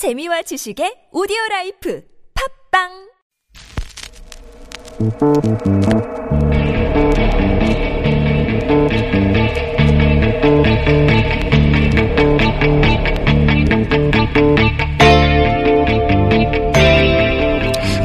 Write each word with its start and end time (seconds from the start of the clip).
재미와 0.00 0.40
지식의 0.40 1.12
오디오 1.12 1.36
라이프 1.50 2.02
팟빵 2.72 2.88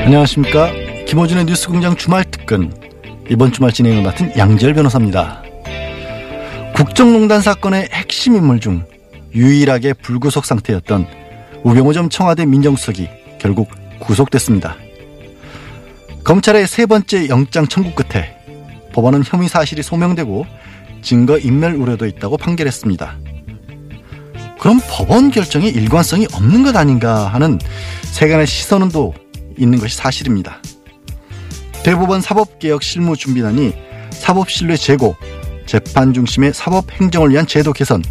안녕하십니까. 0.04 0.74
김어준의 1.08 1.46
뉴스공장 1.46 1.96
주말 1.96 2.26
특근. 2.26 2.74
이번 3.30 3.54
주말 3.54 3.72
진행을 3.72 4.04
맡은 4.04 4.38
양지열 4.38 4.74
변호사입니다. 4.74 5.44
국정농단 6.76 7.40
사건의 7.40 7.88
핵심 7.90 8.36
인물 8.36 8.60
중 8.60 8.86
유일하게 9.34 9.94
불구속 9.94 10.44
상태였던 10.44 11.24
우병우 11.66 11.94
전 11.94 12.12
청와대 12.12 12.46
민정수석이 12.46 13.10
결국 13.40 13.72
구속됐습니다. 13.98 14.78
검찰의 16.24 16.68
세 16.68 16.86
번째 16.86 17.28
영장 17.28 17.68
청구 17.68 17.92
끝에 17.96 18.38
법원은 18.94 19.24
혐의 19.26 19.50
사실이 19.50 19.82
소명되고 19.82 20.46
증거 21.02 21.40
인멸 21.40 21.74
우려도 21.74 22.06
있다고 22.06 22.38
판결했습니다. 22.38 23.18
그럼 24.60 24.80
법원 24.88 25.32
결정에 25.32 25.68
일관성이 25.68 26.28
없는 26.34 26.64
것 26.64 26.76
아닌가 26.76 27.26
하는 27.30 27.58
세간의 28.04 28.46
시선은 28.46 28.90
또 28.90 29.16
있는 29.58 29.80
것이 29.80 29.98
사실입니다. 29.98 30.60
대법원 31.84 32.22
사법개혁 32.22 32.84
실무준비단이 32.84 33.74
사법신뢰 34.12 34.78
제고, 34.78 35.16
재판 35.66 36.14
중심의 36.14 36.54
사법행정을 36.54 37.32
위한 37.32 37.48
제도 37.48 37.74
개선, 37.74 38.04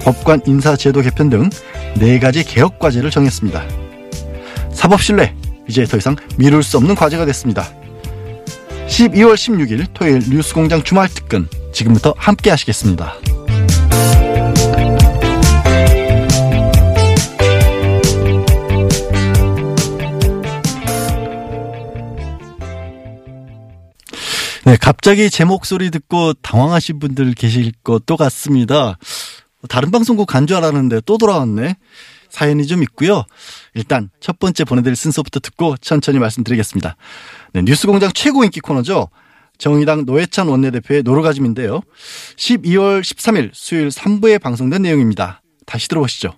법관 0.00 0.42
인사제도 0.46 1.02
개편 1.02 1.28
등 1.28 1.50
네 1.98 2.18
가지 2.18 2.44
개혁 2.44 2.78
과제를 2.78 3.10
정했습니다. 3.10 3.64
사법 4.70 5.02
신뢰, 5.02 5.34
이제 5.66 5.84
더 5.84 5.96
이상 5.96 6.14
미룰 6.36 6.62
수 6.62 6.76
없는 6.76 6.94
과제가 6.94 7.24
됐습니다. 7.24 7.68
12월 8.86 9.34
16일 9.34 9.86
토요일 9.94 10.20
뉴스공장 10.28 10.82
주말 10.82 11.08
특근 11.08 11.48
지금부터 11.72 12.14
함께 12.18 12.50
하시겠습니다. 12.50 13.14
네, 24.66 24.76
갑자기 24.80 25.30
제 25.30 25.44
목소리 25.44 25.90
듣고 25.90 26.34
당황하신 26.34 26.98
분들 26.98 27.34
계실 27.34 27.72
것도 27.84 28.16
같습니다. 28.16 28.98
다른 29.66 29.90
방송국 29.90 30.26
간 30.26 30.46
줄 30.46 30.56
알았는데 30.56 31.02
또 31.06 31.18
돌아왔네. 31.18 31.76
사연이 32.28 32.66
좀 32.66 32.82
있고요. 32.82 33.24
일단 33.74 34.10
첫 34.20 34.38
번째 34.38 34.64
보내드릴 34.64 34.96
순서부터 34.96 35.40
듣고 35.40 35.76
천천히 35.78 36.18
말씀드리겠습니다. 36.18 36.96
네, 37.52 37.62
뉴스공장 37.62 38.10
최고 38.12 38.44
인기 38.44 38.60
코너죠. 38.60 39.08
정의당 39.58 40.04
노회찬 40.04 40.48
원내대표의 40.48 41.02
노르가즘인데요. 41.02 41.80
12월 42.36 43.00
13일 43.00 43.50
수요일 43.54 43.88
3부에 43.88 44.40
방송된 44.40 44.82
내용입니다. 44.82 45.40
다시 45.64 45.88
들어보시죠. 45.88 46.34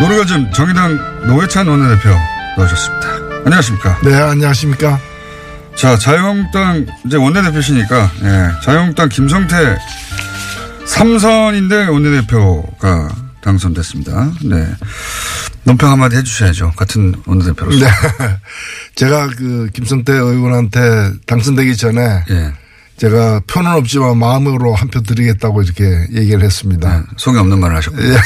노르가즘 0.00 0.50
정의당 0.52 0.98
노회찬 1.28 1.66
원내대표 1.68 2.10
나오셨습니다. 2.56 3.08
안녕하십니까. 3.44 3.98
네, 4.04 4.14
안녕하십니까. 4.14 4.98
자, 5.76 5.96
자유한국당 5.96 6.86
이제 7.06 7.16
원내대표시니까 7.16 8.10
예, 8.22 8.50
자유한국당 8.62 9.08
김성태 9.08 9.78
삼선인데 10.86 11.86
원내대표가 11.86 13.08
당선됐습니다. 13.42 14.32
네. 14.44 14.66
논평 15.64 15.90
한마디 15.90 16.16
해주셔야죠. 16.16 16.72
같은 16.76 17.14
원내대표로서. 17.26 17.78
네. 17.84 17.90
제가 18.96 19.28
그 19.28 19.68
김성태 19.72 20.12
의원한테 20.12 21.12
당선되기 21.26 21.76
전에 21.76 22.24
예. 22.30 22.52
제가 22.98 23.40
표는 23.46 23.72
없지만 23.72 24.18
마음으로 24.18 24.74
한 24.74 24.88
표 24.90 25.00
드리겠다고 25.02 25.62
이렇게 25.62 25.84
얘기를 26.12 26.42
했습니다. 26.42 26.98
네, 26.98 27.02
속에 27.16 27.38
없는 27.38 27.58
말을 27.58 27.76
하셨고. 27.76 27.96
예, 28.02 28.14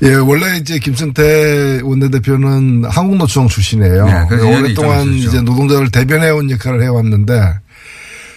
원래 0.00 0.56
이제 0.58 0.78
김성태 0.78 1.80
원내대표는 1.82 2.84
한국노총 2.84 3.48
출신이에요. 3.48 4.06
네, 4.06 4.26
그래서 4.28 4.46
오랫동안 4.46 5.04
주시죠. 5.06 5.28
이제 5.28 5.40
노동자를 5.40 5.90
대변해온 5.90 6.50
역할을 6.50 6.82
해왔는데 6.82 7.58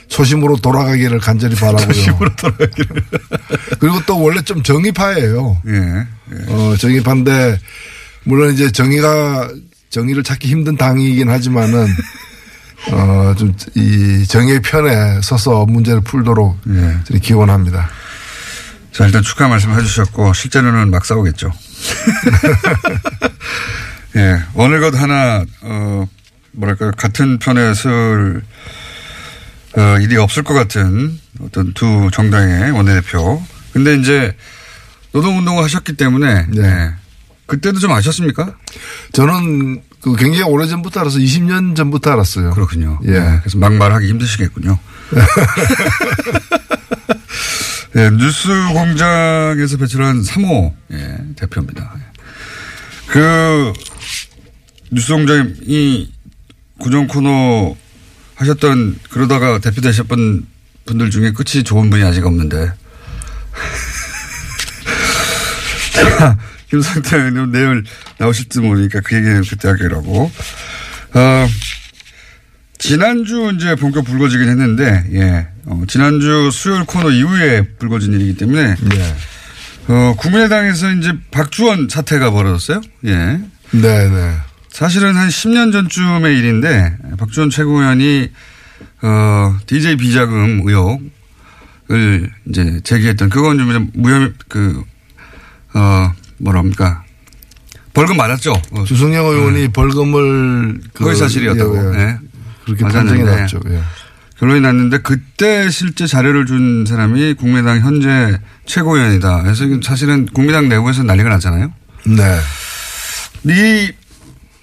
초심으로 0.07 0.57
돌아가기를 0.57 1.19
간절히 1.19 1.55
바라고요. 1.55 1.87
초심으로 1.93 2.35
돌아가기를. 2.35 3.03
그리고 3.79 4.01
또 4.05 4.21
원래 4.21 4.41
좀 4.41 4.61
정의파예요. 4.63 5.61
예. 5.67 5.73
예. 5.73 6.45
어, 6.53 6.75
정의파인데 6.77 7.59
물론 8.23 8.53
이제 8.53 8.71
정의가 8.71 9.49
정의를 9.89 10.23
찾기 10.23 10.47
힘든 10.47 10.75
당이긴 10.77 11.29
하지만은 11.29 11.87
어, 12.91 13.35
좀 13.37 13.53
이 13.75 14.25
정의의 14.27 14.61
편에 14.61 15.21
서서 15.21 15.65
문제를 15.67 16.01
풀도록 16.01 16.57
예. 16.69 17.19
기원합니다. 17.19 17.89
자, 18.91 19.05
일단 19.05 19.23
축하 19.23 19.47
말씀 19.47 19.73
해주셨고, 19.73 20.33
실제로는 20.33 20.91
막 20.91 21.05
싸우겠죠. 21.05 21.51
예. 24.17 24.43
어느 24.55 24.79
것 24.79 24.93
하나, 24.95 25.45
어, 25.61 26.07
뭐랄까, 26.51 26.91
같은 26.91 27.39
편에 27.39 27.73
설, 27.73 28.43
어, 29.77 29.97
일이 30.01 30.17
없을 30.17 30.43
것 30.43 30.53
같은 30.53 31.19
어떤 31.39 31.73
두 31.73 32.09
정당의 32.11 32.71
원내대표. 32.71 33.41
근데 33.71 33.95
이제 33.95 34.35
노동운동을 35.13 35.63
하셨기 35.63 35.93
때문에, 35.93 36.47
네. 36.49 36.61
예. 36.61 36.91
그때도 37.45 37.79
좀 37.79 37.91
아셨습니까? 37.91 38.55
저는 39.13 39.81
그 40.01 40.15
굉장히 40.15 40.43
오래 40.43 40.67
전부터 40.67 41.01
알아서 41.01 41.19
20년 41.19 41.75
전부터 41.75 42.11
알았어요. 42.11 42.51
그렇군요. 42.51 42.99
예. 43.05 43.13
예, 43.13 43.39
그래서 43.41 43.57
막말하기 43.57 44.07
힘드시겠군요. 44.07 44.77
예, 47.95 48.09
뉴스 48.09 48.47
공장에서 48.73 49.77
배출한 49.77 50.21
3호 50.21 50.73
예, 50.93 51.17
대표입니다. 51.35 51.93
그 53.07 53.73
뉴스 54.91 55.13
공장이 55.13 56.11
구정 56.79 57.07
코너 57.07 57.75
하셨던 58.35 58.99
그러다가 59.09 59.59
대표 59.59 59.81
되셨던 59.81 60.47
분들 60.85 61.09
중에 61.09 61.31
끝이 61.31 61.63
좋은 61.63 61.89
분이 61.89 62.03
아직 62.03 62.25
없는데. 62.25 62.71
김상태 66.69 67.17
의원님 67.17 67.51
내일 67.51 67.83
나오실지 68.17 68.61
모르니까 68.61 69.01
그 69.01 69.17
얘기는 69.17 69.43
그때 69.43 69.67
하기라고. 69.67 70.31
어, 71.13 71.47
지난주 72.81 73.51
이제 73.55 73.75
본격 73.75 74.05
불거지긴 74.05 74.49
했는데, 74.49 75.05
예. 75.13 75.47
어, 75.65 75.83
지난주 75.87 76.49
수요일 76.51 76.83
코너 76.85 77.11
이후에 77.11 77.61
불거진 77.77 78.11
일이기 78.13 78.35
때문에, 78.35 78.75
네. 78.75 79.15
어, 79.87 80.15
국민의당에서 80.17 80.91
이제 80.93 81.13
박주원 81.29 81.87
사태가 81.89 82.31
벌어졌어요. 82.31 82.81
예. 83.05 83.15
네, 83.71 84.09
네. 84.09 84.35
사실은 84.69 85.15
한 85.15 85.29
10년 85.29 85.71
전쯤의 85.71 86.35
일인데, 86.39 86.97
박주원 87.19 87.51
최고위원이, 87.51 88.31
어, 89.03 89.55
DJ 89.67 89.97
비자금 89.97 90.61
의혹을 90.65 92.31
이제 92.49 92.81
제기했던, 92.83 93.29
그건 93.29 93.59
좀 93.59 93.91
무혐의, 93.93 94.33
그, 94.47 94.83
어, 95.75 96.11
뭐랍니까. 96.39 97.03
벌금 97.93 98.17
맞았죠. 98.17 98.53
어, 98.71 98.83
주승영 98.85 99.23
의원이 99.23 99.67
벌금을 99.67 100.81
그 100.93 101.03
거의 101.03 101.15
사실이었다고. 101.15 101.77
예, 101.77 101.99
예. 101.99 102.05
네. 102.05 102.17
그렇게 102.65 102.83
맞았는데. 102.83 103.23
판정이 103.23 103.41
났죠. 103.41 103.59
예. 103.69 103.81
결론이 104.37 104.61
났는데 104.61 104.99
그때 104.99 105.69
실제 105.69 106.07
자료를 106.07 106.47
준 106.47 106.85
사람이 106.87 107.35
국민당 107.35 107.79
현재 107.79 108.39
최고위원이다. 108.65 109.43
그래서 109.43 109.65
사실은 109.83 110.25
국민당 110.25 110.67
내부에서 110.67 111.03
난리가 111.03 111.29
났잖아요. 111.29 111.71
네. 112.07 112.39
이, 113.43 113.91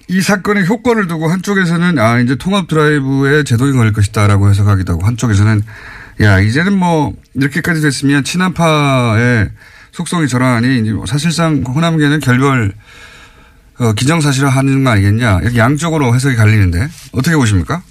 이 0.09 0.21
사건의 0.21 0.65
효과를 0.67 1.07
두고 1.07 1.29
한쪽에서는 1.29 1.97
아, 1.97 2.19
이제 2.19 2.35
통합 2.35 2.67
드라이브에 2.67 3.43
제동이 3.43 3.71
걸릴 3.71 3.93
것이다라고 3.93 4.49
해석하기도 4.49 4.93
하고 4.93 5.05
한쪽에서는 5.05 5.63
야, 6.21 6.39
이제는 6.41 6.77
뭐 6.77 7.13
이렇게까지 7.35 7.79
됐으면 7.79 8.25
친한파의 8.25 9.49
속성이 9.93 10.25
이제 10.25 10.91
뭐 10.91 11.05
사실상 11.05 11.63
호남계는 11.65 12.19
결별 12.19 12.73
어, 13.79 13.93
기정사실화 13.93 14.49
하는 14.49 14.83
거 14.83 14.89
아니겠냐. 14.89 15.39
이렇게 15.41 15.57
양쪽으로 15.57 16.13
해석이 16.13 16.35
갈리는데 16.35 16.89
어떻게 17.13 17.37
보십니까? 17.37 17.81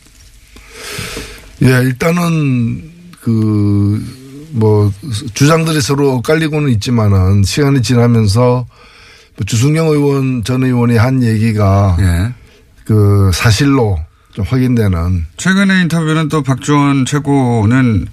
예, 1.62 1.68
일단은 1.82 2.90
그 3.20 4.28
뭐 4.50 4.90
주장들이 5.34 5.82
서로 5.82 6.12
엇갈리고는 6.14 6.70
있지만은 6.70 7.42
시간이 7.42 7.82
지나면서 7.82 8.66
뭐 9.36 9.44
주승영 9.46 9.88
의원 9.88 10.42
전 10.42 10.64
의원이 10.64 10.96
한 10.96 11.22
얘기가 11.22 11.98
예. 12.00 12.32
그 12.86 13.30
사실로 13.34 13.98
좀 14.32 14.46
확인되는 14.48 15.26
최근의 15.36 15.82
인터뷰는 15.82 16.30
또 16.30 16.42
박지원 16.42 17.04
최고는 17.04 18.06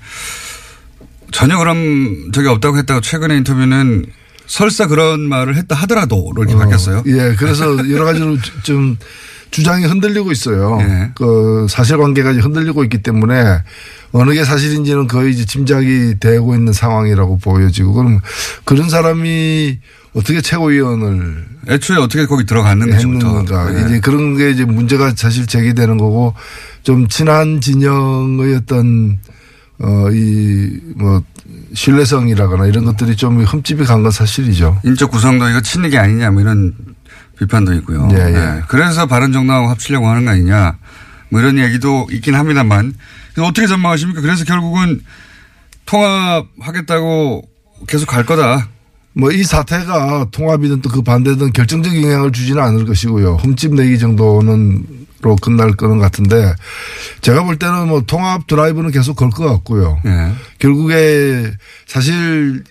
전혀 1.32 1.58
그런 1.58 2.32
적이 2.34 2.50
없다고 2.50 2.78
했다고 2.80 3.00
최근의 3.00 3.38
인터뷰는 3.38 4.06
설사 4.46 4.88
그런 4.88 5.22
말을 5.22 5.56
했다 5.56 5.74
하더라도 5.76 6.34
이렇게 6.38 6.54
어, 6.54 6.58
바뀌었어요. 6.58 7.04
예, 7.08 7.34
그래서 7.40 7.78
여러 7.90 8.04
가지로 8.04 8.40
주- 8.42 8.62
좀 8.64 8.98
주장이 9.52 9.86
흔들리고 9.86 10.32
있어요. 10.32 10.80
예. 10.82 11.12
그 11.16 11.66
사실관계가 11.70 12.34
흔들리고 12.34 12.84
있기 12.86 13.00
때문에 13.04 13.60
어느 14.12 14.34
게 14.34 14.44
사실인지는 14.44 15.08
거의 15.08 15.34
이제 15.34 15.46
짐작이 15.46 16.16
되고 16.20 16.56
있는 16.56 16.74
상황이라고 16.74 17.38
보여지고 17.40 17.94
그럼 17.94 18.20
그런 18.64 18.90
사람이 18.90 19.80
어떻게 20.14 20.42
최고위원을 20.42 21.46
애초에 21.68 21.98
어떻게 21.98 22.26
거기 22.26 22.46
들어갔는지부터. 22.46 23.28
했는가 23.28 23.76
예. 23.82 23.86
이제 23.86 24.00
그런 24.00 24.38
게 24.38 24.50
이제 24.52 24.66
문제가 24.66 25.14
사실 25.16 25.46
제기되는 25.46 25.98
거고 25.98 26.34
좀 26.84 27.08
친한 27.08 27.60
진영의 27.62 28.56
어떤 28.56 29.20
어이 29.82 30.80
뭐 30.96 31.22
신뢰성이라거나 31.74 32.68
이런 32.68 32.86
것들이 32.86 33.16
좀 33.18 33.44
흠집이 33.44 33.84
간 33.84 34.04
건 34.04 34.12
사실이죠. 34.12 34.80
인적 34.86 35.12
구성도 35.12 35.50
이거 35.50 35.62
친이게 35.62 35.98
아니냐 35.98 36.32
뭐 36.32 36.42
이런 36.42 36.74
비판도 37.40 37.74
있고요. 37.76 38.08
예, 38.12 38.18
예. 38.18 38.62
그래서 38.68 39.06
바른정당하고 39.08 39.70
합치려고 39.70 40.08
하는 40.08 40.26
거 40.26 40.32
아니냐 40.32 40.78
뭐 41.30 41.42
이런 41.42 41.58
얘기도 41.60 42.08
있긴 42.12 42.36
합니다만 42.36 42.94
어떻게 43.40 43.68
전망하십니까? 43.68 44.22
그래서 44.22 44.46
결국은 44.46 45.02
통합하겠다고 45.86 47.44
계속 47.88 48.08
갈 48.08 48.26
거다. 48.26 48.70
뭐 49.18 49.32
이 49.32 49.44
사태가 49.44 50.28
통합이든 50.32 50.82
또 50.82 50.90
그 50.90 51.02
반대든 51.02 51.54
결정적 51.54 51.96
영향을 52.04 52.32
주지는 52.32 52.62
않을 52.62 52.86
것이고요. 52.86 53.36
흠집 53.38 53.74
내기 53.74 53.98
정도는 54.00 55.06
로 55.22 55.36
끝날 55.38 55.72
거는 55.72 55.98
같은데 56.00 56.54
제가 57.22 57.44
볼 57.44 57.58
때는 57.58 57.88
뭐 57.88 58.02
통합 58.06 58.46
드라이브는 58.48 58.92
계속 58.92 59.16
걸 59.16 59.30
것 59.32 59.46
같고요. 59.46 60.00
예. 60.06 60.32
결국에 60.60 61.52
사실 61.88 62.64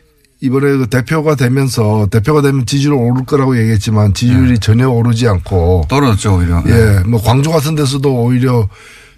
이번에 0.45 0.77
그 0.77 0.87
대표가 0.89 1.37
되면서 1.37 2.07
대표가 2.11 2.43
되면 2.43 2.67
지지율 2.67 2.93
오를 2.93 3.25
거라고 3.25 3.59
얘기했지만 3.59 4.13
지지율이 4.13 4.59
전혀 4.59 4.91
오르지 4.91 5.27
않고 5.27 5.87
떨어졌죠 5.89 6.37
오히려. 6.37 6.63
예, 6.67 7.01
뭐 7.07 7.19
광주 7.23 7.51
같은 7.51 7.75
데서도 7.75 8.25
오히려 8.25 8.69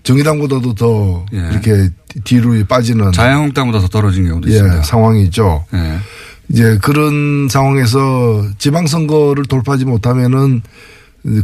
정의당보다도 0.04 0.74
더 0.74 1.26
예. 1.32 1.38
이렇게 1.50 1.90
뒤로 2.22 2.52
빠지는 2.68 3.10
자유한국당보다 3.10 3.80
더 3.80 3.88
떨어진 3.88 4.28
경우도 4.28 4.48
예, 4.48 4.52
있습니다. 4.52 4.82
상황이죠. 4.84 5.64
예. 5.74 5.98
이제 6.48 6.78
그런 6.80 7.48
상황에서 7.50 8.46
지방선거를 8.58 9.46
돌파하지 9.46 9.84
못하면은 9.84 10.62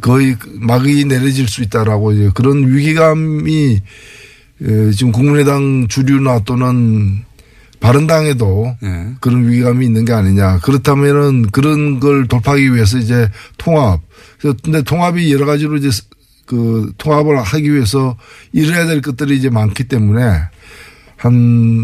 거의 0.01 0.37
막이 0.61 1.07
내려질 1.07 1.49
수 1.49 1.61
있다라고 1.61 2.13
이제 2.13 2.31
그런 2.35 2.73
위기감이 2.73 3.81
에, 4.63 4.91
지금 4.93 5.11
국민의당 5.11 5.89
주류나 5.89 6.43
또는 6.45 7.25
바른당에도 7.83 8.77
예. 8.83 9.07
그런 9.21 9.49
위기감이 9.49 9.85
있는 9.85 10.05
게 10.05 10.13
아니냐. 10.13 10.59
그렇다면은 10.59 11.51
그런 11.51 12.01
걸 12.01 12.27
돌파하기 12.29 12.75
위해서 12.75 12.99
이제 12.99 13.29
통합. 13.59 14.01
근데 14.63 14.83
통합이 14.83 15.33
여러 15.33 15.47
가지로 15.47 15.77
이제 15.77 15.91
그 16.47 16.93
통합을 16.99 17.41
하기 17.43 17.73
위해서 17.73 18.17
이뤄야 18.53 18.87
될 18.87 19.01
것들이 19.01 19.37
이제 19.37 19.51
많기 19.51 19.85
때문에 19.85 20.23
한 21.17 21.33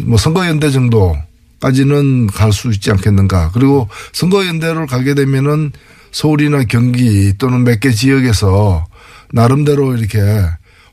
뭐 0.06 0.16
선거연대 0.18 0.70
정도까지는 0.70 2.28
갈 2.28 2.52
수 2.52 2.70
있지 2.70 2.90
않겠는가. 2.90 3.50
그리고 3.52 3.88
선거연대를 4.12 4.86
가게 4.86 5.14
되면은 5.14 5.72
서울이나 6.12 6.64
경기 6.64 7.34
또는 7.38 7.64
몇 7.64 7.80
개 7.80 7.90
지역에서 7.90 8.86
나름대로 9.32 9.94
이렇게 9.96 10.18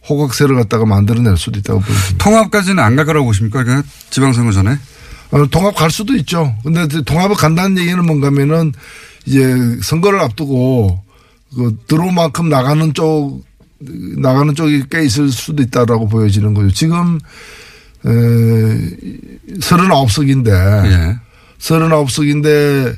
호각세를 0.10 0.56
갖다가 0.56 0.86
만들어낼 0.86 1.38
수도 1.38 1.57
있다고 1.60 1.80
보입니다. 1.80 2.18
통합까지는 2.19 2.84
안 2.84 2.96
갈 2.96 3.06
거라고 3.06 3.25
보십니까? 3.25 3.63
그냥 3.63 3.81
지방선거 4.12 4.52
전에? 4.52 4.78
어, 5.31 5.45
통합 5.48 5.75
갈 5.75 5.92
수도 5.92 6.16
있죠. 6.18 6.56
근데 6.63 6.88
통합을 7.01 7.36
간다는 7.36 7.77
얘기는 7.77 8.04
뭔가면은 8.06 8.74
이제 9.25 9.56
선거를 9.81 10.19
앞두고 10.19 11.04
그 11.56 11.77
들어올 11.88 12.13
만큼 12.13 12.50
나가는 12.50 12.94
쪽 12.94 13.44
나가는 14.18 14.54
쪽이 14.56 14.86
꽤 14.89 15.04
있을 15.04 15.30
수도 15.30 15.62
있다라고 15.63 16.07
보여지는 16.07 16.54
거죠. 16.54 16.72
지금 16.72 17.19
에 18.06 18.10
39석인데 19.60 20.50
예. 20.86 21.19
39석인데 21.60 22.95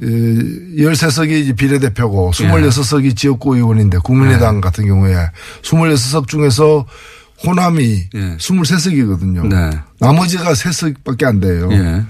13석이 0.00 1.30
이제 1.30 1.52
비례대표고 1.52 2.32
26석이 2.32 3.16
지역구 3.16 3.54
의원인데 3.54 3.98
국민의당 3.98 4.60
같은 4.60 4.86
경우에 4.86 5.14
26석 5.62 6.26
중에서 6.26 6.86
호남이 7.42 8.08
예. 8.14 8.36
23석이거든요. 8.36 9.48
네. 9.48 9.78
나머지가 9.98 10.52
3석밖에 10.52 11.24
안 11.24 11.40
돼요. 11.40 11.68
예. 11.72 12.02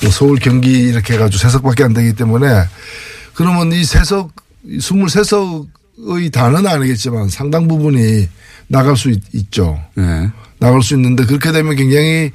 또 0.00 0.10
서울 0.10 0.38
경기 0.38 0.70
이렇게 0.88 1.14
해가지고 1.14 1.48
3석밖에 1.48 1.84
안 1.84 1.92
되기 1.92 2.14
때문에 2.14 2.64
그러면 3.34 3.72
이 3.72 3.82
3석, 3.82 4.30
23석의 4.66 6.32
다는 6.32 6.66
아니겠지만 6.66 7.28
상당 7.28 7.68
부분이 7.68 8.28
나갈 8.68 8.96
수 8.96 9.10
있, 9.10 9.20
있죠. 9.34 9.80
예. 9.98 10.30
나갈 10.58 10.82
수 10.82 10.94
있는데 10.94 11.24
그렇게 11.24 11.52
되면 11.52 11.74
굉장히 11.76 12.30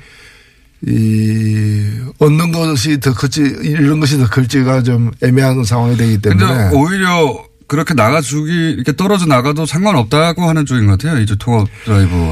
이 0.88 1.90
얻는 2.20 2.52
것이 2.52 3.00
더 3.00 3.14
클지 3.14 3.42
이런 3.64 4.00
것이 4.00 4.18
더 4.18 4.30
클지가 4.30 4.84
좀 4.84 5.12
애매한 5.24 5.64
상황이 5.64 5.98
되기 5.98 6.20
때문에 6.20 6.70
오히려 6.74 7.44
그렇게 7.68 7.94
나가주기 7.94 8.52
이렇게 8.72 8.96
떨어져 8.96 9.26
나가도 9.26 9.66
상관없다고 9.66 10.44
하는 10.48 10.66
쪽인 10.66 10.86
것 10.86 11.00
같아요. 11.00 11.22
이제 11.22 11.36
통합 11.40 11.68
드라이브 11.86 12.32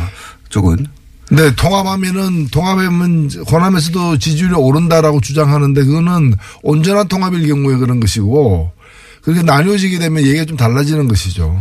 쪽은. 0.50 0.86
근데 1.28 1.56
통합하면은 1.56 2.50
통합하면 2.50 3.30
호남에서도 3.50 4.20
지지율이 4.20 4.54
오른다라고 4.54 5.22
주장하는데 5.22 5.84
그거는 5.84 6.36
온전한 6.62 7.08
통합일 7.08 7.48
경우에 7.48 7.78
그런 7.78 8.00
것이고 8.00 8.72
그렇게 9.24 9.42
나뉘어지게 9.42 10.00
되면 10.00 10.24
얘기가 10.24 10.46
좀 10.46 10.58
달라지는 10.58 11.08
것이죠. 11.08 11.60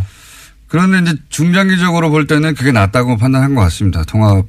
그런데 0.69 0.99
이제 1.01 1.19
중장기적으로 1.29 2.11
볼 2.11 2.27
때는 2.27 2.55
그게 2.55 2.73
낫다고 2.73 3.17
판단한 3.17 3.55
것 3.55 3.61
같습니다. 3.63 4.03
통합을 4.05 4.45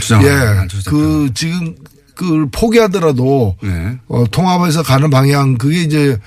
주장하는 0.00 0.64
예. 0.64 0.90
그 0.90 1.30
지금 1.34 1.74
그걸 2.14 2.48
포기하더라도 2.50 3.56
네. 3.62 3.98
어, 4.08 4.24
통합에서 4.30 4.82
가는 4.82 5.08
방향 5.08 5.56
그게 5.56 5.82
이제 5.82 6.18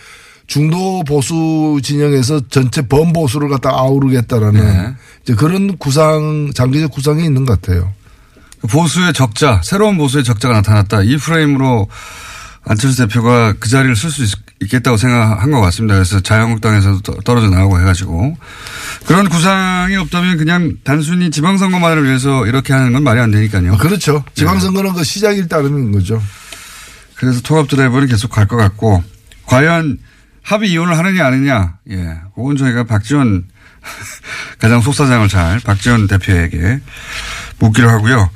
중도 0.48 1.04
보수 1.04 1.80
진영에서 1.82 2.42
전체 2.50 2.88
범보수를 2.88 3.50
갖다 3.50 3.70
아우르겠다라는 3.72 4.62
네. 4.64 4.94
이제 5.24 5.34
그런 5.36 5.78
구상 5.78 6.52
장기적 6.54 6.92
구상이 6.92 7.24
있는 7.26 7.46
것 7.46 7.60
같아요. 7.62 7.92
그 8.62 8.68
보수의 8.68 9.14
적자, 9.14 9.62
새로운 9.64 9.98
보수의 9.98 10.24
적자가 10.24 10.54
나타났다. 10.56 11.02
이 11.04 11.18
프레임으로 11.18 11.88
안철수 12.68 12.98
대표가 13.08 13.54
그 13.60 13.70
자리를 13.70 13.96
쓸 13.96 14.10
수 14.10 14.24
있겠다고 14.62 14.98
생각한 14.98 15.52
것 15.52 15.62
같습니다. 15.62 15.96
그래서 15.96 16.20
자유한국당에서도 16.20 17.02
떠- 17.02 17.20
떨어져 17.24 17.50
나오고 17.50 17.80
해가지고 17.82 18.38
그런 19.06 19.30
구상이 19.30 19.96
없다면 19.98 20.38
그냥 20.38 20.78
단순히 20.84 21.30
지방선거만을 21.30 22.06
위해서 22.06 22.46
이렇게 22.48 22.74
하는 22.74 22.94
건 22.94 23.04
말이 23.04 23.20
안 23.20 23.30
되니까요. 23.32 23.78
그렇죠. 23.78 24.24
지방선거는 24.34 24.94
그 24.94 25.04
시작일 25.04 25.48
따름인 25.48 25.92
거죠. 25.92 26.22
그래서 27.16 27.42
통합 27.42 27.68
드라이브는 27.68 28.08
계속 28.08 28.32
갈 28.32 28.48
것 28.48 28.56
같고 28.58 29.04
과연 29.46 30.00
합의 30.46 30.72
이혼을 30.72 30.98
하느냐 30.98 31.26
안 31.26 31.34
하느냐 31.34 31.74
예 31.90 32.18
그건 32.36 32.56
저희가 32.56 32.84
박지원 32.86 33.46
가장 34.60 34.80
속사장을 34.80 35.28
잘 35.28 35.60
박지원 35.60 36.08
대표에게 36.08 36.80
묻기로 37.60 37.90
하고요 37.90 38.30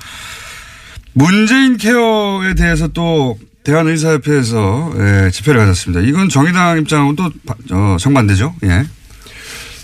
문재인 1.13 1.77
케어에 1.77 2.55
대해서 2.55 2.87
또 2.87 3.37
대한의사협회에서 3.63 4.93
예, 4.97 5.31
집회를 5.31 5.59
가졌습니다. 5.59 6.01
이건 6.07 6.29
정의당 6.29 6.77
입장하고는 6.79 7.15
또 7.17 7.29
바- 7.45 7.55
어, 7.75 7.97
정반대죠. 7.99 8.55
예. 8.63 8.85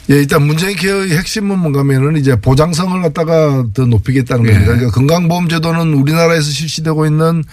예, 0.10 0.16
일단 0.16 0.44
문재인 0.46 0.76
케어의 0.76 1.18
핵심은 1.18 1.58
뭔가면은 1.58 2.18
이제 2.18 2.36
보장성을 2.36 3.02
갖다가 3.02 3.66
더 3.74 3.86
높이겠다는 3.86 4.46
예. 4.46 4.52
겁니다. 4.52 4.74
그러니까 4.74 4.92
건강보험 4.92 5.50
제도는 5.50 5.94
우리나라에서 5.94 6.44
실시되고 6.44 7.06
있는 7.06 7.44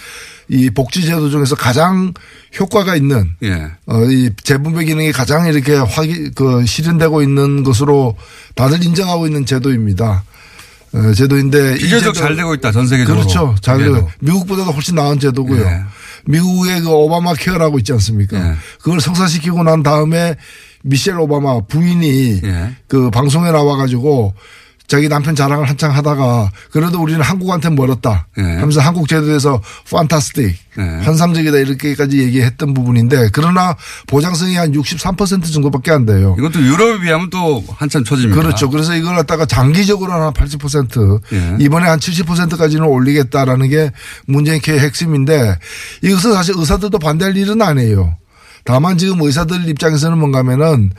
이 0.49 0.69
복지제도 0.69 1.31
중에서 1.31 1.55
가장 1.55 2.13
효과가 2.61 2.95
있는 2.97 3.31
예. 3.43 3.71
어, 3.87 4.05
이 4.05 4.31
재분배 4.43 4.85
기능이 4.85 5.13
가장 5.13 5.47
이렇게 5.47 5.75
확이, 5.77 6.31
그, 6.35 6.67
실현되고 6.67 7.23
있는 7.23 7.63
것으로 7.63 8.17
다들 8.55 8.85
인정하고 8.85 9.27
있는 9.27 9.47
제도입니다. 9.47 10.25
어, 10.93 11.13
제도인데. 11.15 11.77
이 11.77 11.79
비교적 11.79 12.15
잘 12.15 12.37
되고 12.37 12.53
있다 12.55 12.71
전 12.71 12.87
세계적으로. 12.87 13.23
그렇죠. 13.23 13.55
잘. 13.63 13.79
되고. 13.79 14.11
미국보다도 14.21 14.73
훨씬 14.73 14.95
나은 14.95 15.19
제도고요. 15.21 15.63
예. 15.63 15.81
미국의 16.27 16.83
그 16.83 16.91
오바마 16.91 17.33
케어라고 17.35 17.79
있지 17.79 17.93
않습니까? 17.93 18.37
예. 18.37 18.55
그걸 18.83 19.01
성사시키고 19.01 19.63
난 19.63 19.83
다음에 19.83 20.37
미셸 20.83 21.19
오바마 21.21 21.63
부인이 21.63 22.41
예. 22.45 22.77
그 22.89 23.11
방송에 23.11 23.51
나와가지고 23.51 24.35
자기 24.93 25.09
남편 25.09 25.35
자랑을 25.35 25.71
한창 25.71 25.95
하다가 25.97 26.51
그래도 26.71 27.01
우리는 27.01 27.19
한국한테 27.23 27.71
멀었다 27.71 28.27
예. 28.37 28.43
하면서 28.43 28.81
한국 28.81 29.09
제도에서 29.09 29.63
판타스틱 29.91 30.55
예. 30.79 30.83
환상적이다 30.83 31.57
이렇게까지 31.57 32.19
얘기했던 32.19 32.75
부분인데 32.75 33.31
그러나 33.33 33.75
보장성이 34.07 34.57
한 34.57 34.73
63% 34.73 35.51
정도밖에 35.51 35.93
안 35.93 36.05
돼요. 36.05 36.37
이것도 36.39 36.61
유럽에 36.61 37.01
비하면 37.01 37.31
또 37.31 37.65
한참 37.69 38.05
처집니다. 38.05 38.39
그렇죠. 38.39 38.69
그래서 38.69 38.95
이걸 38.95 39.17
갖다가 39.17 39.47
장기적으로 39.47 40.13
한 40.13 40.31
80% 40.35 41.21
예. 41.33 41.57
이번에 41.65 41.87
한 41.87 41.99
70%까지는 41.99 42.85
올리겠다라는 42.85 43.71
게 43.71 43.93
문재인 44.27 44.61
케의 44.61 44.81
핵심인데 44.81 45.59
이것은 46.03 46.35
사실 46.35 46.55
의사들도 46.59 46.99
반대할 46.99 47.35
일은 47.35 47.63
아니에요. 47.63 48.15
다만 48.65 48.99
지금 48.99 49.21
의사들 49.23 49.69
입장에서는 49.69 50.19
뭔가 50.19 50.39
하면은 50.41 50.91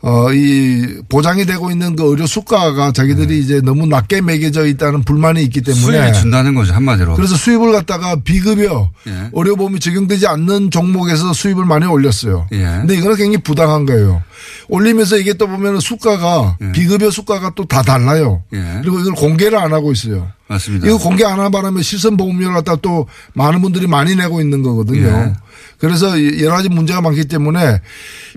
어, 0.00 0.32
이 0.32 1.00
보장이 1.08 1.44
되고 1.44 1.72
있는 1.72 1.96
그 1.96 2.04
의료 2.04 2.24
수가가 2.24 2.92
자기들이 2.92 3.40
이제 3.40 3.60
너무 3.60 3.84
낮게 3.88 4.20
매겨져 4.20 4.66
있다는 4.66 5.02
불만이 5.02 5.42
있기 5.42 5.60
때문에 5.62 5.82
수익이 6.04 6.20
준다는 6.20 6.54
거죠 6.54 6.72
한마디로. 6.72 7.14
그래서 7.16 7.34
수입을 7.34 7.72
갖다가 7.72 8.14
비급여 8.14 8.90
예. 9.08 9.30
의료보험이 9.32 9.80
적용되지 9.80 10.28
않는 10.28 10.70
종목에서 10.70 11.32
수입을 11.32 11.64
많이 11.64 11.84
올렸어요. 11.86 12.46
예. 12.52 12.58
근데 12.62 12.94
이거는 12.96 13.16
굉장히 13.16 13.38
부당한 13.38 13.86
거예요. 13.86 14.22
올리면서 14.68 15.16
이게 15.18 15.32
또 15.34 15.48
보면 15.48 15.80
수가가 15.80 16.58
비급여 16.72 17.10
수가가 17.10 17.50
또 17.56 17.64
다 17.64 17.82
달라요. 17.82 18.44
예. 18.52 18.78
그리고 18.82 19.00
이걸 19.00 19.14
공개를 19.14 19.58
안 19.58 19.72
하고 19.72 19.90
있어요. 19.90 20.28
맞습니다. 20.48 20.86
이거 20.86 20.98
공개 20.98 21.24
안 21.24 21.38
하는 21.38 21.50
바람에 21.50 21.82
실손 21.82 22.16
보험료를 22.16 22.54
갖다 22.54 22.76
또 22.76 23.06
많은 23.34 23.60
분들이 23.60 23.86
많이 23.86 24.16
내고 24.16 24.40
있는 24.40 24.62
거거든요. 24.62 25.06
예. 25.06 25.32
그래서 25.78 26.10
여러 26.40 26.56
가지 26.56 26.68
문제가 26.68 27.00
많기 27.00 27.26
때문에 27.26 27.80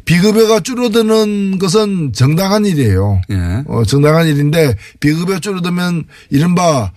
비급여가 0.06 0.60
줄어드는 0.60 1.58
것은 1.58 2.13
정당한 2.13 2.65
일이에요. 2.65 3.22
예. 3.32 3.63
어, 3.68 3.84
정당한 3.86 4.27
일인데 4.27 4.75
비급여 5.00 5.39
줄어들면 5.39 6.06
이른바 6.30 6.91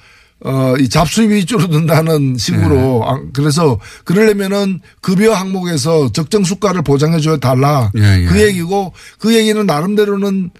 어, 0.45 0.75
이 0.79 0.89
잡수입이 0.91 1.47
줄어든다는 1.47 2.37
식으로 2.37 3.03
아, 3.07 3.19
그래서 3.33 3.79
그러려면은 4.05 4.81
급여 5.01 5.33
항목에서 5.33 6.13
적정 6.13 6.45
수가를 6.45 6.83
보장해 6.83 7.21
줘야 7.21 7.39
달라. 7.39 7.91
예, 7.97 8.21
예. 8.21 8.25
그 8.27 8.43
얘기고 8.43 8.93
그 9.19 9.35
얘기는 9.35 9.65
나름대로는 9.65 10.51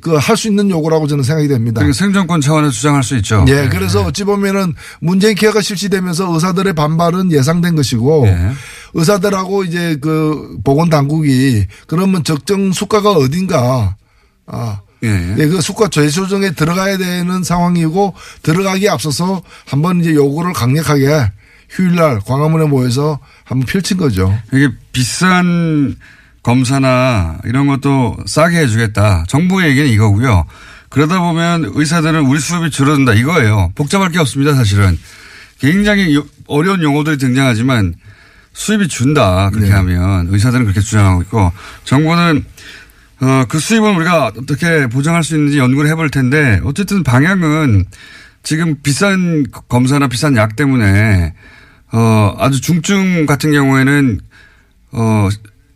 그 0.00 0.16
할 0.16 0.36
수 0.36 0.48
있는 0.48 0.70
요구라고 0.70 1.06
저는 1.06 1.24
생각이 1.24 1.48
됩니다. 1.48 1.82
생존권 1.92 2.40
차원에서 2.40 2.72
주장할 2.72 3.02
수 3.02 3.16
있죠. 3.16 3.44
예, 3.48 3.68
그래서 3.70 4.02
어찌 4.02 4.24
보면은 4.24 4.74
문재인 5.00 5.34
케어가 5.34 5.60
실시되면서 5.60 6.32
의사들의 6.32 6.72
반발은 6.74 7.32
예상된 7.32 7.76
것이고 7.76 8.26
예. 8.26 8.52
의사들하고 8.94 9.64
이제 9.64 9.96
그 10.00 10.58
보건 10.64 10.90
당국이 10.90 11.66
그러면 11.86 12.24
적정 12.24 12.72
수가가 12.72 13.12
어딘가 13.12 13.96
아 14.46 14.80
예, 15.04 15.08
예. 15.08 15.36
예, 15.38 15.46
그 15.48 15.60
수가 15.60 15.88
재조정에 15.88 16.52
들어가야 16.52 16.96
되는 16.96 17.42
상황이고 17.42 18.14
들어가기에 18.42 18.88
앞서서 18.88 19.42
한번 19.66 20.00
이제 20.00 20.14
요구를 20.14 20.52
강력하게 20.52 21.30
휴일날 21.70 22.20
광화문에 22.26 22.66
모여서 22.66 23.18
한번 23.44 23.66
펼친 23.66 23.96
거죠. 23.96 24.36
이게 24.52 24.68
비싼 24.92 25.96
검사나 26.42 27.38
이런 27.44 27.66
것도 27.66 28.16
싸게 28.26 28.58
해주겠다. 28.58 29.24
정부의 29.28 29.70
얘기는 29.70 29.88
이거고요. 29.88 30.44
그러다 30.88 31.20
보면 31.20 31.70
의사들은 31.74 32.20
우리 32.26 32.38
수업이 32.40 32.70
줄어든다 32.70 33.14
이거예요. 33.14 33.72
복잡할 33.74 34.10
게 34.10 34.18
없습니다 34.18 34.54
사실은. 34.54 34.98
굉장히 35.58 36.14
요- 36.16 36.26
어려운 36.48 36.82
용어들이 36.82 37.16
등장하지만 37.18 37.94
수입이 38.52 38.88
준다 38.88 39.48
그렇게 39.50 39.68
네. 39.70 39.74
하면 39.74 40.26
의사들은 40.30 40.64
그렇게 40.64 40.80
주장하고 40.80 41.22
있고 41.22 41.52
정부는 41.84 42.44
어, 43.20 43.44
그 43.48 43.58
수입은 43.60 43.94
우리가 43.96 44.32
어떻게 44.36 44.88
보장할 44.88 45.22
수 45.22 45.36
있는지 45.36 45.58
연구를 45.58 45.88
해볼 45.90 46.10
텐데 46.10 46.60
어쨌든 46.64 47.04
방향은 47.04 47.84
지금 48.42 48.76
비싼 48.82 49.46
검사나 49.68 50.08
비싼 50.08 50.36
약 50.36 50.56
때문에 50.56 51.32
어, 51.92 52.34
아주 52.38 52.60
중증 52.60 53.24
같은 53.26 53.52
경우에는 53.52 54.20
어, 54.90 55.28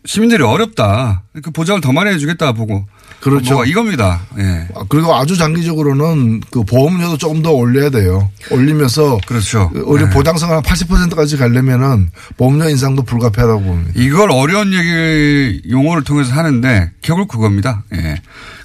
시민들이 0.07 0.41
어렵다. 0.41 1.23
그 1.43 1.51
보장을 1.51 1.81
더 1.81 1.91
많이 1.91 2.09
해주겠다 2.11 2.53
보고. 2.53 2.87
그렇죠. 3.19 3.55
뭐 3.55 3.65
이겁니다. 3.65 4.21
예. 4.39 4.67
아, 4.73 4.85
그리고 4.87 5.13
아주 5.13 5.35
장기적으로는 5.35 6.41
그 6.49 6.63
보험료도 6.63 7.17
조금 7.17 7.41
더 7.41 7.51
올려야 7.51 7.89
돼요. 7.89 8.31
올리면서 8.49 9.19
그렇죠. 9.27 9.69
그 9.73 9.83
의료 9.85 10.05
네. 10.05 10.13
보장성 10.13 10.49
한 10.51 10.61
80%까지 10.61 11.35
가려면은 11.35 12.09
보험료 12.37 12.69
인상도 12.69 13.03
불가피하다고 13.03 13.61
봅니다. 13.61 13.91
이걸 13.95 14.31
어려운 14.31 14.71
얘기 14.73 15.61
용어를 15.69 16.03
통해서 16.03 16.33
하는데 16.33 16.91
결국 17.01 17.27
그겁니다. 17.27 17.83
예. 17.95 18.15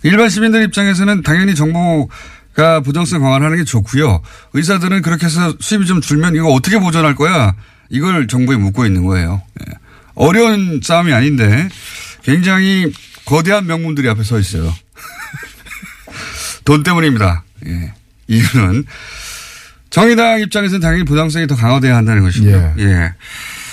일반 0.04 0.28
시민들 0.28 0.62
입장에서는 0.62 1.22
당연히 1.22 1.54
정부 1.56 2.08
가 2.54 2.80
보장성 2.80 3.20
강화하는 3.20 3.56
게 3.56 3.64
좋고요. 3.64 4.20
의사들은 4.52 5.02
그렇게 5.02 5.26
해서 5.26 5.54
수입이 5.58 5.87
좀 5.87 6.02
줄면 6.02 6.37
이거 6.37 6.52
어떻게 6.52 6.78
보전할 6.78 7.14
거야? 7.14 7.54
이걸 7.88 8.28
정부에 8.28 8.56
묻고 8.56 8.87
있는 8.87 9.04
거예요. 9.04 9.40
예. 9.61 9.81
어려운 10.14 10.81
싸움이 10.83 11.12
아닌데 11.12 11.69
굉장히 12.23 12.92
거대한 13.25 13.66
명문들이 13.66 14.09
앞에 14.09 14.23
서 14.23 14.38
있어요. 14.38 14.73
돈 16.64 16.83
때문입니다. 16.83 17.45
예. 17.66 17.95
이유는 18.28 18.85
정의당 19.90 20.40
입장에서는 20.40 20.81
당연히 20.81 21.04
보장성이 21.04 21.47
더 21.47 21.54
강화돼야 21.54 21.97
한다는 21.97 22.23
것이고요. 22.23 22.75
예. 22.78 22.83
예. 22.83 23.14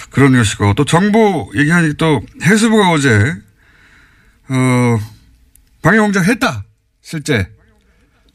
그런 0.09 0.33
것이고 0.33 0.73
또 0.73 0.85
정부 0.85 1.49
얘기하니까 1.55 1.93
또 1.97 2.21
해수부가 2.41 2.89
어제 2.89 3.35
어 4.49 4.99
방해 5.81 5.99
공작 5.99 6.27
했다 6.27 6.63
실제 7.01 7.47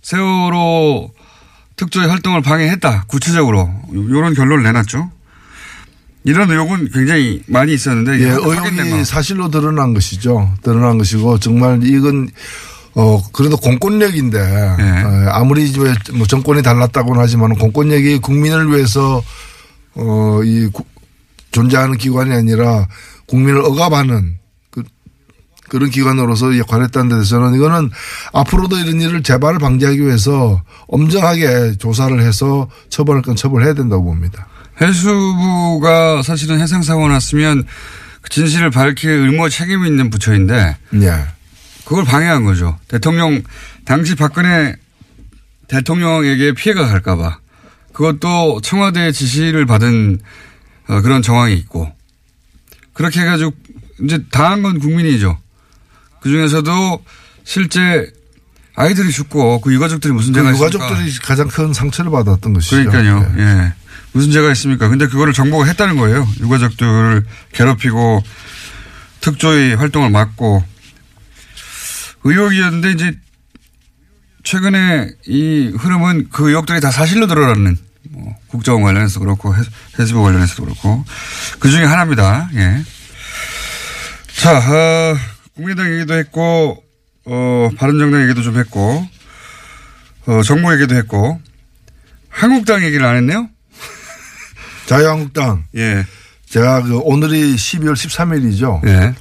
세월호 0.03 1.13
특조위 1.77 2.07
활동을 2.07 2.43
방해했다 2.43 3.05
구체적으로 3.09 3.69
이런 3.93 4.35
결론을 4.35 4.63
내놨죠. 4.63 5.11
이런 6.25 6.50
의혹은 6.50 6.88
굉장히 6.90 7.43
많이 7.47 7.75
있었는데 7.75 8.19
예. 8.21 8.31
의혹이 8.31 9.04
사실로 9.04 9.50
드러난 9.50 9.93
것이죠. 9.93 10.52
드러난 10.62 10.97
것이고 10.99 11.38
정말 11.38 11.81
이건 11.85 12.31
어 12.95 13.23
그래도 13.33 13.57
공권력인데 13.59 14.38
예. 14.38 14.83
어, 15.04 15.31
아무리 15.33 15.71
뭐 16.14 16.26
정권이 16.26 16.62
달랐다고는 16.62 17.21
하지만 17.21 17.54
공권력이 17.54 18.19
국민을 18.19 18.71
위해서 18.73 19.23
어이 19.97 20.71
존재하는 21.50 21.99
기관이 21.99 22.33
아니라 22.33 22.88
국민을 23.26 23.61
억압하는 23.61 24.38
그 25.75 25.78
그런 25.78 25.90
기관으로서 25.90 26.57
역할했다는 26.57 27.09
데 27.09 27.14
대해서는 27.16 27.54
이거는 27.57 27.90
앞으로도 28.33 28.78
이런 28.78 29.00
일을 29.00 29.25
재발을 29.25 29.59
방지하기 29.59 30.00
위해서 30.00 30.62
엄정하게 30.87 31.78
조사를 31.78 32.21
해서 32.23 32.71
처벌할 32.90 33.23
건 33.23 33.35
처벌해야 33.35 33.75
된다고 33.75 34.04
봅니다. 34.04 34.47
해수부가 34.81 36.23
사실은 36.23 36.61
해상사고 36.61 37.09
났으면 37.09 37.64
그 38.23 38.31
진실을 38.31 38.71
밝힐 38.71 39.11
의무 39.11 39.50
책임이 39.50 39.88
있는 39.88 40.11
부처인데 40.11 40.76
예. 40.95 41.26
그걸 41.85 42.04
방해한 42.04 42.45
거죠. 42.45 42.78
대통령 42.87 43.43
당시 43.85 44.14
박근혜 44.14 44.76
대통령에게 45.66 46.52
피해가 46.52 46.87
갈까봐 46.87 47.38
그것도 47.93 48.61
청와대 48.62 49.11
지시를 49.11 49.66
받은 49.66 50.21
어, 50.87 51.00
그런 51.00 51.21
정황이 51.21 51.54
있고 51.54 51.93
그렇게 52.93 53.21
해가지고 53.23 53.52
이제 54.04 54.23
당한 54.31 54.62
건 54.62 54.78
국민이죠. 54.78 55.38
그 56.25 56.31
중에서도 56.31 57.04
실제 57.45 58.11
아이들이 58.76 59.12
죽고 59.12 59.61
그 59.61 59.75
유가족들이 59.75 60.14
무슨 60.14 60.33
그 60.33 60.38
죄가 60.40 60.52
있습니까? 60.52 60.75
유가족들이 60.87 61.19
가장 61.19 61.49
큰 61.49 61.75
상처를 61.75 62.11
받았던 62.11 62.54
것이죠. 62.54 62.76
그러니까요. 62.90 63.35
예. 63.37 63.43
예. 63.43 63.73
무슨 64.12 64.33
죄가 64.33 64.50
있습니까? 64.52 64.88
근데 64.88 65.07
그거를 65.07 65.35
정부가 65.35 65.66
했다는 65.66 65.99
거예요. 65.99 66.26
유가족들을 66.40 67.26
괴롭히고 67.52 68.23
특조위 69.21 69.75
활동을 69.75 70.09
막고 70.09 70.64
의혹이었는데 72.25 72.93
이제 72.93 73.12
최근에 74.45 75.11
이 75.26 75.71
흐름은 75.78 76.28
그 76.33 76.49
의혹들이 76.49 76.81
다 76.81 76.90
사실로 76.90 77.26
드러나는 77.26 77.76
뭐 78.11 78.35
국정 78.47 78.83
관련해서 78.83 79.21
그렇고 79.21 79.54
해- 79.54 79.61
해수부 79.99 80.23
관련해서도 80.23 80.64
그렇고 80.64 81.04
그 81.59 81.71
중에 81.71 81.85
하나입니다. 81.85 82.49
예. 82.54 82.83
자, 84.37 84.59
어, 84.59 85.16
국민당 85.55 85.93
얘기도 85.93 86.15
했고, 86.15 86.83
어, 87.27 87.69
바른정당 87.77 88.23
얘기도 88.25 88.43
좀 88.43 88.59
했고, 88.59 89.07
어, 90.27 90.43
정부 90.43 90.73
얘기도 90.75 90.97
했고, 90.97 91.41
한국당 92.29 92.83
얘기를 92.83 93.07
안 93.07 93.17
했네요? 93.17 93.49
자유한국당 94.87 95.65
예. 95.77 96.05
제가 96.49 96.83
그 96.83 96.99
오늘이 96.99 97.55
12월 97.55 97.95
13일이죠. 97.95 98.87
예. 98.87 99.15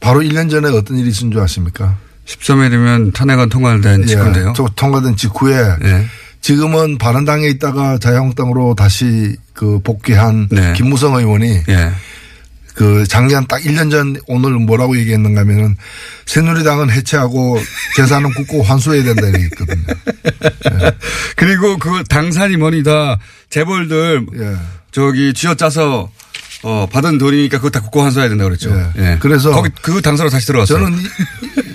바로 0.00 0.20
1년 0.20 0.50
전에 0.50 0.68
어떤 0.68 0.98
일이 0.98 1.08
있은 1.08 1.30
줄 1.30 1.40
아십니까? 1.40 1.96
13일이면 2.26 3.14
탄핵안 3.14 3.48
통과된 3.48 4.06
직후인데요. 4.06 4.48
예, 4.50 4.52
저 4.54 4.68
통과된 4.76 5.16
직후에 5.16 5.56
예. 5.82 6.06
지금은 6.42 6.98
바른당에 6.98 7.48
있다가 7.48 7.98
자유한국당으로 7.98 8.74
다시 8.74 9.36
그 9.54 9.80
복귀한 9.80 10.48
네. 10.50 10.74
김무성 10.74 11.14
의원이 11.14 11.62
예. 11.68 11.92
그 12.78 13.04
작년 13.08 13.44
딱 13.48 13.60
1년 13.62 13.90
전 13.90 14.16
오늘 14.28 14.52
뭐라고 14.52 14.96
얘기했는가 14.96 15.40
하면은 15.40 15.76
새누리당은 16.26 16.90
해체하고 16.90 17.58
재산은 17.96 18.32
굳고 18.34 18.62
환수해야 18.62 19.02
된다 19.02 19.26
이랬거든요. 19.26 19.82
그리고 21.34 21.76
그 21.78 22.04
당산이 22.04 22.56
뭐니 22.56 22.84
다 22.84 23.18
재벌들 23.50 24.26
예. 24.36 24.56
저기 24.92 25.34
쥐어짜서 25.34 26.08
어, 26.62 26.86
받은 26.90 27.18
돈이니까 27.18 27.58
그거 27.58 27.70
다 27.70 27.80
국고 27.80 28.02
환수해야 28.02 28.28
된다 28.28 28.44
그랬죠. 28.44 28.70
예. 28.70 29.02
예. 29.02 29.16
그래서 29.20 29.52
거기 29.52 29.70
그 29.80 30.02
당사로 30.02 30.28
다시 30.28 30.46
들어갔어요. 30.46 30.78
저는 30.78 30.98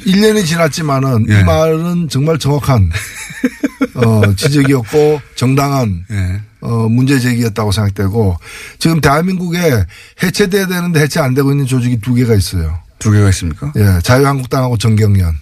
1년이 0.05 0.45
지났지만은 0.45 1.25
예. 1.29 1.39
이 1.39 1.43
말은 1.43 2.09
정말 2.09 2.37
정확한 2.37 2.91
어, 3.95 4.21
지적이었고 4.35 5.21
정당한 5.35 6.05
예. 6.11 6.41
어, 6.61 6.87
문제 6.89 7.19
제기였다고 7.19 7.71
생각되고 7.71 8.37
지금 8.79 9.01
대한민국에 9.01 9.85
해체돼야 10.21 10.67
되는데 10.67 11.01
해체 11.01 11.19
안 11.19 11.33
되고 11.33 11.51
있는 11.51 11.65
조직이 11.65 11.99
두 11.99 12.13
개가 12.13 12.35
있어요. 12.35 12.79
두 12.99 13.11
개가 13.11 13.29
있습니까? 13.29 13.71
예, 13.75 13.99
자유한국당하고 14.01 14.77
정경련. 14.77 15.35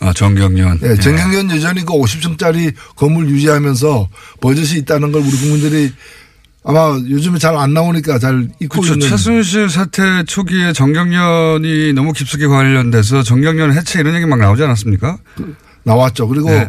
아, 0.00 0.12
정경련. 0.12 0.80
예, 0.82 0.96
정경련 0.96 1.50
여전히 1.52 1.84
그 1.84 1.92
50층짜리 1.92 2.74
건물 2.96 3.28
유지하면서 3.30 4.08
버젓이 4.40 4.78
있다는 4.78 5.12
걸 5.12 5.22
우리 5.22 5.30
국민들이 5.30 5.92
아마 6.64 6.98
요즘에 7.08 7.38
잘 7.38 7.54
안 7.56 7.74
나오니까 7.74 8.18
잘 8.18 8.48
잊고 8.60 8.80
그렇죠. 8.80 8.94
있는. 8.94 9.08
최순실 9.08 9.68
사태 9.68 10.24
초기에 10.24 10.72
정경련이 10.72 11.92
너무 11.92 12.12
깊숙이 12.12 12.46
관련돼서 12.46 13.22
정경련 13.22 13.72
해체 13.74 14.00
이런 14.00 14.14
얘기 14.14 14.24
막 14.26 14.38
나오지 14.38 14.62
않았습니까? 14.62 15.18
나왔죠. 15.84 16.26
그리고 16.28 16.48
네. 16.50 16.68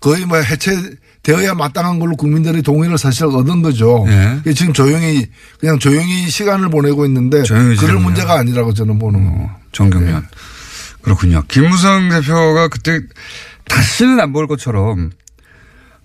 거의 0.00 0.24
뭐 0.26 0.38
해체되어야 0.38 1.54
마땅한 1.54 2.00
걸로 2.00 2.16
국민들의 2.16 2.62
동의를 2.62 2.98
사실 2.98 3.24
얻은 3.26 3.62
거죠. 3.62 4.04
네. 4.06 4.40
지금 4.54 4.72
조용히 4.72 5.26
그냥 5.60 5.78
조용히 5.78 6.28
시간을 6.28 6.68
보내고 6.68 7.06
있는데 7.06 7.42
조용히 7.44 7.76
그럴. 7.76 7.98
문제가 8.00 8.34
아니라고 8.40 8.74
저는 8.74 8.98
보는. 8.98 9.20
어, 9.28 9.56
정경련. 9.72 10.26
그렇군요. 11.02 11.44
김무성 11.46 12.08
대표가 12.08 12.66
그때 12.68 13.00
다시는 13.68 14.18
안 14.20 14.32
볼 14.32 14.48
것처럼 14.48 15.12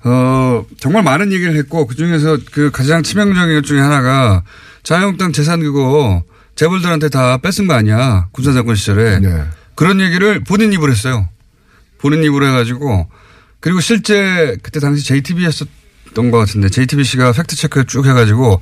어, 0.03 0.65
정말 0.79 1.03
많은 1.03 1.31
얘기를 1.31 1.55
했고 1.55 1.85
그 1.85 1.95
중에서 1.95 2.37
그 2.51 2.71
가장 2.71 3.03
치명적인 3.03 3.55
것 3.55 3.65
중에 3.65 3.79
하나가 3.79 4.43
자유한국당 4.83 5.31
재산 5.31 5.59
그거 5.59 6.23
재벌들한테 6.55 7.09
다 7.09 7.37
뺏은 7.37 7.67
거 7.67 7.73
아니야. 7.73 8.27
군사정권 8.31 8.75
시절에. 8.75 9.19
네. 9.19 9.43
그런 9.75 10.01
얘기를 10.01 10.43
본인 10.43 10.73
입으로 10.73 10.91
했어요. 10.91 11.29
본인 11.99 12.23
입으로 12.23 12.47
해가지고 12.47 13.09
그리고 13.59 13.79
실제 13.79 14.57
그때 14.63 14.79
당시 14.79 15.03
JTB였었던 15.05 16.31
것 16.31 16.37
같은데 16.39 16.69
JTBC가 16.69 17.31
팩트 17.31 17.55
체크를 17.55 17.85
쭉 17.85 18.05
해가지고 18.07 18.59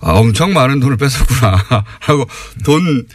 아, 0.00 0.12
엄청 0.12 0.52
많은 0.52 0.80
돈을 0.80 0.96
뺏었구나 0.96 1.64
하고 2.00 2.26
돈 2.64 3.06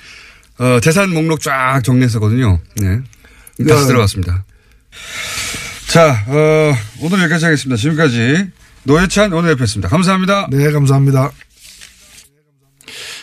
어, 0.59 0.79
재산 0.79 1.13
목록 1.13 1.41
쫙 1.41 1.81
정리했었거든요. 1.83 2.59
네. 2.77 3.01
다시 3.67 3.83
야. 3.83 3.87
들어갔습니다. 3.87 4.45
자, 5.97 6.11
어, 6.27 6.75
오늘 7.01 7.21
여기까지 7.23 7.45
하겠습니다. 7.45 7.75
지금까지 7.75 8.51
노예찬 8.83 9.31
원내대표였습니다. 9.31 9.89
감사합니다. 9.89 10.47
네, 10.51 10.71
감사합니다. 10.71 11.31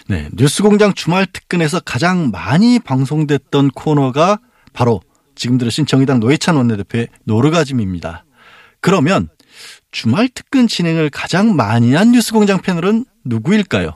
네, 0.08 0.28
뉴스공장 0.32 0.94
주말 0.94 1.24
특근에서 1.24 1.78
가장 1.78 2.32
많이 2.32 2.80
방송됐던 2.80 3.70
코너가 3.76 4.40
바로 4.72 5.02
지금 5.36 5.56
들으신 5.56 5.86
정의당 5.86 6.18
노회찬 6.18 6.56
원내대표의 6.56 7.06
노르가즘입니다. 7.22 8.24
그러면 8.80 9.28
주말 9.92 10.28
특근 10.28 10.66
진행을 10.66 11.10
가장 11.10 11.54
많이 11.54 11.94
한 11.94 12.10
뉴스공장 12.10 12.60
패널은 12.60 13.04
누구일까요? 13.24 13.94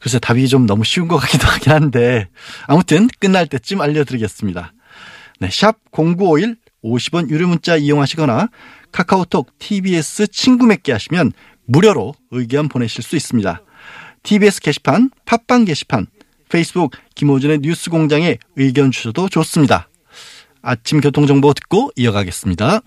글쎄 0.00 0.18
답이 0.20 0.48
좀 0.48 0.64
너무 0.64 0.84
쉬운 0.84 1.06
것 1.06 1.18
같기도 1.18 1.46
하긴 1.48 1.70
한데 1.70 2.30
아무튼 2.66 3.10
끝날 3.20 3.46
때쯤 3.46 3.82
알려드리겠습니다. 3.82 4.72
네, 5.40 5.50
샵 5.50 5.76
0951 5.92 6.63
50원 6.84 7.30
유료 7.30 7.48
문자 7.48 7.76
이용하시거나 7.76 8.48
카카오톡 8.92 9.58
TBS 9.58 10.28
친구 10.28 10.66
맺기 10.66 10.92
하시면 10.92 11.32
무료로 11.66 12.14
의견 12.30 12.68
보내실 12.68 13.02
수 13.02 13.16
있습니다. 13.16 13.62
TBS 14.22 14.60
게시판, 14.60 15.10
팟빵 15.24 15.64
게시판, 15.64 16.06
페이스북 16.48 16.92
김호준의 17.14 17.60
뉴스 17.60 17.90
공장에 17.90 18.38
의견 18.56 18.90
주셔도 18.90 19.28
좋습니다. 19.28 19.88
아침 20.62 21.00
교통정보 21.00 21.52
듣고 21.54 21.90
이어가겠습니다. 21.96 22.80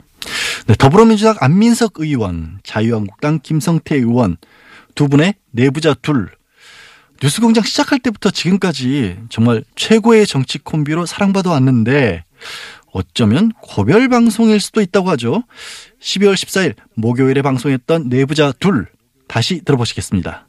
네, 0.67 0.75
더불어민주당 0.77 1.35
안민석 1.39 1.93
의원, 1.97 2.59
자유한국당 2.63 3.39
김성태 3.41 3.95
의원 3.95 4.37
두 4.95 5.07
분의 5.07 5.35
내부자 5.51 5.93
둘. 5.93 6.29
뉴스공장 7.21 7.63
시작할 7.63 7.99
때부터 7.99 8.29
지금까지 8.29 9.17
정말 9.29 9.63
최고의 9.75 10.27
정치 10.27 10.59
콤비로 10.59 11.05
사랑받아 11.05 11.49
왔는데 11.51 12.23
어쩌면 12.91 13.51
고별 13.61 14.07
방송일 14.09 14.59
수도 14.59 14.81
있다고 14.81 15.09
하죠. 15.11 15.43
12월 16.01 16.33
14일 16.33 16.75
목요일에 16.95 17.41
방송했던 17.41 18.09
내부자 18.09 18.53
둘 18.59 18.87
다시 19.27 19.63
들어보시겠습니다. 19.63 20.47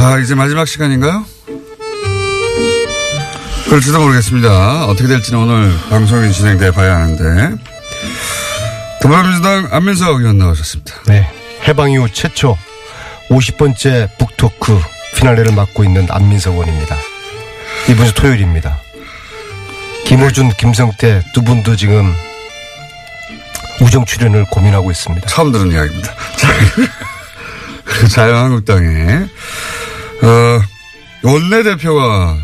아, 0.00 0.18
이제 0.18 0.34
마지막 0.34 0.66
시간인가요? 0.66 1.24
그럴지도 3.66 4.00
모르겠습니다. 4.00 4.86
어떻게 4.86 5.08
될지는 5.08 5.40
오늘 5.40 5.72
방송이 5.88 6.30
진행돼 6.30 6.70
봐야 6.72 6.98
하는데. 6.98 7.56
더불어민주당 9.04 9.68
안민석 9.70 10.18
의원 10.18 10.38
나오셨습니다. 10.38 10.94
네. 11.08 11.30
해방 11.68 11.90
이후 11.90 12.08
최초 12.10 12.56
50번째 13.28 14.08
북토크 14.16 14.80
피날레를 15.16 15.52
맡고 15.54 15.84
있는 15.84 16.06
안민석 16.08 16.54
의원입니다. 16.54 16.96
이번 17.90 18.06
주 18.06 18.14
토요일입니다. 18.14 18.78
김호준, 20.06 20.52
김성태 20.52 21.22
두 21.34 21.42
분도 21.42 21.76
지금 21.76 22.14
우정 23.82 24.06
출연을 24.06 24.46
고민하고 24.46 24.90
있습니다. 24.90 25.26
처음 25.26 25.52
들은 25.52 25.70
이야기입니다. 25.70 26.14
자, 26.38 26.48
그리고 27.84 28.08
자유한국당의, 28.08 29.28
어, 30.22 30.60
원내대표가 31.22 32.38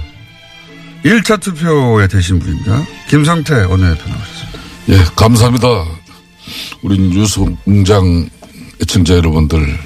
1차 1.07 1.41
투표에 1.41 2.07
되신 2.07 2.39
분입니다. 2.39 2.85
김성태 3.09 3.65
원내대표 3.65 4.11
나오셨습니다. 4.11 4.61
예, 4.91 5.05
감사합니다. 5.17 6.00
우리 6.83 6.99
뉴스 6.99 7.41
공장 7.65 8.29
애청자 8.81 9.15
여러분들 9.15 9.79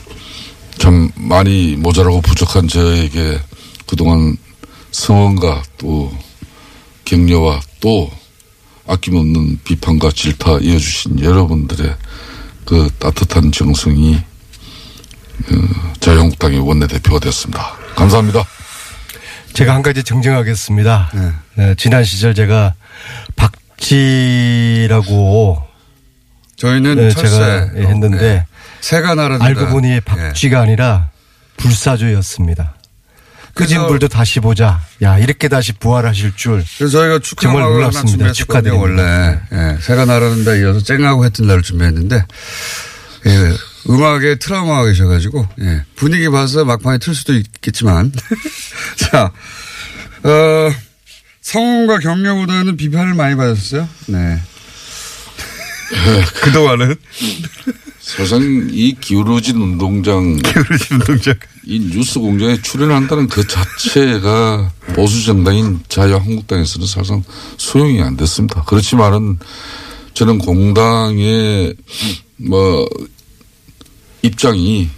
참 0.79 1.11
많이 1.17 1.77
모자라고 1.77 2.21
부족한 2.21 2.69
저에게 2.69 3.41
그동안 3.87 4.37
성원과 4.91 5.63
또 5.79 6.13
격려와 7.05 7.61
또 7.81 8.11
아낌없는 8.87 9.61
비판과 9.65 10.11
질타 10.13 10.59
이어주신 10.59 11.23
여러분들의 11.23 11.97
그 12.65 12.89
따뜻한 12.99 13.51
정성이 13.53 14.17
어, 14.17 14.23
자유한국당의 16.01 16.61
원내대표가 16.61 17.19
됐습니다. 17.19 17.77
감사합니다. 17.97 18.45
제가 19.53 19.75
한 19.75 19.83
가지 19.83 20.03
정정하겠습니다. 20.03 21.11
네, 21.57 21.75
지난 21.77 22.05
시절 22.05 22.35
제가 22.35 22.75
박쥐라고 23.77 25.64
저희는 26.57 26.97
네, 26.97 27.11
철새. 27.11 27.31
제가 27.37 27.71
예, 27.77 27.83
했는데 27.83 28.19
네. 28.19 28.47
새가 28.81 29.15
날아든다. 29.15 29.45
알고 29.45 29.67
보니 29.69 29.91
예. 29.91 30.01
박쥐가 30.01 30.61
아니라 30.61 31.11
불사조였습니다. 31.57 32.75
끄진 33.55 33.77
그래서- 33.79 33.89
불도 33.89 34.09
다시 34.09 34.41
보자. 34.41 34.81
야 35.03 35.19
이렇게 35.19 35.49
다시 35.49 35.73
부활하실 35.73 36.33
줄. 36.37 36.65
그래서 36.79 36.99
저희가 36.99 37.19
축하 37.21 37.43
정말 37.43 37.63
놀랍습니다. 37.63 38.11
준비했었거든요, 38.33 38.73
축하드립니다. 38.73 39.03
원래. 39.53 39.73
예, 39.75 39.79
새가 39.81 40.05
날아든다 40.07 40.57
이어서 40.57 40.81
쨍하고 40.83 41.25
했던 41.25 41.47
날을 41.47 41.63
준비했는데, 41.63 42.25
예, 43.27 43.53
음악에 43.89 44.37
트라우마가 44.37 44.87
계셔가지고, 44.87 45.47
예, 45.61 45.85
분위기 45.95 46.29
봐서 46.31 46.65
막판에 46.65 46.99
틀 46.99 47.15
수도 47.15 47.33
있겠지만. 47.35 48.11
자, 48.97 49.31
어, 50.25 50.73
성원과 51.43 51.99
격려보다는 52.01 52.77
비판을 52.77 53.15
많이 53.15 53.37
받았어요. 53.37 53.89
네. 54.07 54.41
그동안은. 56.43 56.95
사실 58.01 58.69
이 58.71 58.95
기울어진 59.01 59.57
운동장 59.57 60.37
그러신 60.45 60.99
동작. 61.01 61.39
이 61.65 61.81
뉴스 61.81 62.21
공장에 62.21 62.61
출연한다는 62.61 63.29
그 63.29 63.47
자체가 63.47 64.73
보수 64.95 65.25
정당인 65.25 65.81
자유한국당에서는 65.89 66.87
사실상 66.87 67.25
소용이 67.57 68.03
안 68.03 68.17
됐습니다. 68.17 68.63
그렇지만은 68.65 69.39
저는 70.13 70.39
공당의 70.39 71.75
뭐 72.37 72.87
입장이 74.23 74.89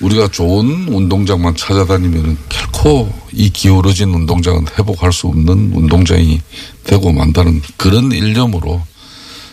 우리가 0.00 0.28
좋은 0.28 0.88
운동장만 0.88 1.56
찾아다니면 1.56 2.36
결코 2.48 3.12
이 3.32 3.50
기울어진 3.50 4.10
운동장은 4.14 4.66
회복할 4.78 5.12
수 5.12 5.26
없는 5.26 5.72
운동장이 5.74 6.40
되고 6.84 7.12
만다는 7.12 7.62
그런 7.76 8.12
일념으로 8.12 8.82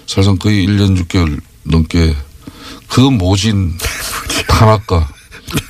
사실상 0.07 0.37
거의 0.37 0.65
1년 0.67 0.97
6개월 1.05 1.39
넘게 1.63 2.15
그 2.89 2.99
모진 3.01 3.73
탄압과 4.47 5.07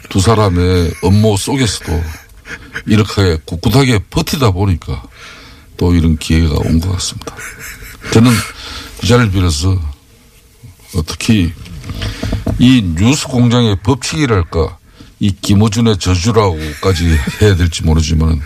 두 0.09 0.19
사람의 0.19 0.93
업무 1.03 1.37
속에서도 1.37 2.03
이렇게 2.87 3.37
꿋꿋하게 3.45 3.99
버티다 4.09 4.51
보니까 4.51 5.01
또 5.77 5.93
이런 5.93 6.17
기회가 6.17 6.55
온 6.65 6.79
것 6.79 6.91
같습니다. 6.93 7.35
저는 8.11 8.31
이 9.03 9.07
자리를 9.07 9.31
빌어서 9.31 9.79
특히 11.07 11.51
이 12.59 12.81
뉴스 12.95 13.27
공장의 13.27 13.77
법칙이랄까 13.83 14.77
이 15.19 15.31
김어준의 15.41 15.97
저주라고까지 15.99 17.17
해야 17.41 17.55
될지 17.55 17.83
모르지만 17.83 18.41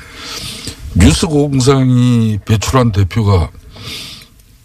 뉴스 0.96 1.28
공장이 1.28 2.40
배출한 2.46 2.92
대표가 2.92 3.50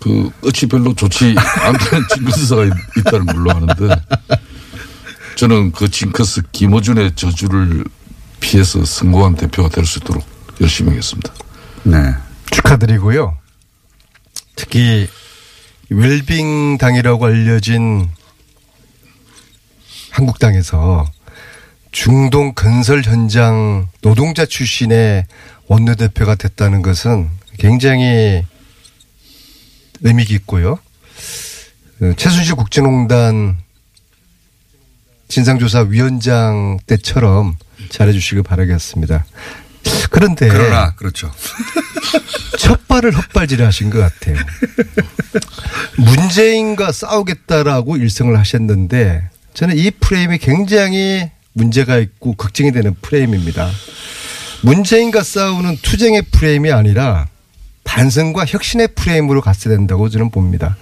그 0.03 0.31
끝이 0.41 0.69
별로 0.69 0.93
좋지 0.95 1.35
않다는 1.39 2.07
징크스가 2.15 2.65
있- 2.65 2.73
있다는 2.99 3.27
걸로 3.27 3.51
아는데 3.53 3.95
저는 5.37 5.71
그 5.73 5.89
징크스 5.89 6.43
김어준의 6.51 7.15
저주를 7.15 7.85
피해서 8.41 8.85
성공한 8.85 9.37
대표가 9.37 9.69
될 9.69 9.85
수 9.87 10.01
있도록 10.01 10.25
열심히 10.61 10.91
하겠습니다. 10.91 11.33
네. 11.85 11.97
축하드리고요. 12.51 13.39
특히 14.57 15.09
웰빙 15.89 16.79
당이라고 16.79 17.27
알려진 17.27 18.09
한국당에서 20.11 21.07
중동 21.93 22.55
건설 22.55 23.03
현장 23.05 23.89
노동자 24.01 24.45
출신의 24.47 25.27
원내대표가 25.69 26.35
됐다는 26.35 26.83
것은 26.83 27.31
굉장히 27.59 28.45
의미 30.03 30.25
깊고요. 30.25 30.79
어, 32.03 32.13
최순실 32.17 32.57
국제농단 32.57 33.59
진상조사위원장 35.29 36.79
때처럼 36.87 37.57
잘해주시길 37.89 38.43
바라겠습니다. 38.43 39.25
그런데 40.11 40.49
그러나 40.49 40.95
그렇죠. 40.95 41.33
첫 42.59 42.87
발을 42.87 43.17
헛발질을 43.17 43.65
하신 43.67 43.91
것 43.91 43.99
같아요. 43.99 44.37
문재인과 45.97 46.93
싸우겠다라고 46.93 47.97
일성을 47.97 48.39
하셨는데 48.39 49.31
저는 49.55 49.77
이 49.79 49.91
프레임이 49.91 50.39
굉장히 50.39 51.31
문제가 51.55 51.99
있고 51.99 52.35
걱정이 52.35 52.73
되는 52.73 52.95
프레임입니다. 53.01 53.71
문재인과 54.63 55.23
싸우는 55.23 55.79
투쟁의 55.83 56.23
프레임이 56.31 56.71
아니라 56.73 57.27
반성과 57.85 58.47
혁신의 58.47 58.89
프레임으로 58.95 59.41
갔어야 59.41 59.77
된다고 59.77 60.09
저는 60.09 60.31
봅니다. 60.31 60.77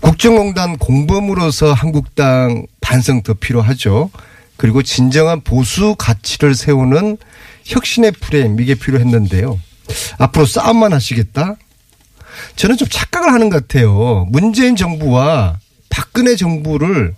국정농단 0.00 0.76
공범으로서 0.78 1.72
한국당 1.72 2.66
반성 2.80 3.22
더 3.22 3.34
필요하죠. 3.34 4.10
그리고 4.56 4.82
진정한 4.82 5.40
보수 5.40 5.94
가치를 5.96 6.54
세우는 6.54 7.16
혁신의 7.64 8.12
프레임 8.12 8.60
이게 8.60 8.74
필요했는데요. 8.74 9.58
앞으로 10.18 10.46
싸움만 10.46 10.92
하시겠다? 10.92 11.56
저는 12.56 12.76
좀 12.76 12.88
착각을 12.88 13.32
하는 13.32 13.50
것 13.50 13.66
같아요. 13.66 14.26
문재인 14.30 14.76
정부와 14.76 15.58
박근혜 15.88 16.36
정부를 16.36 17.14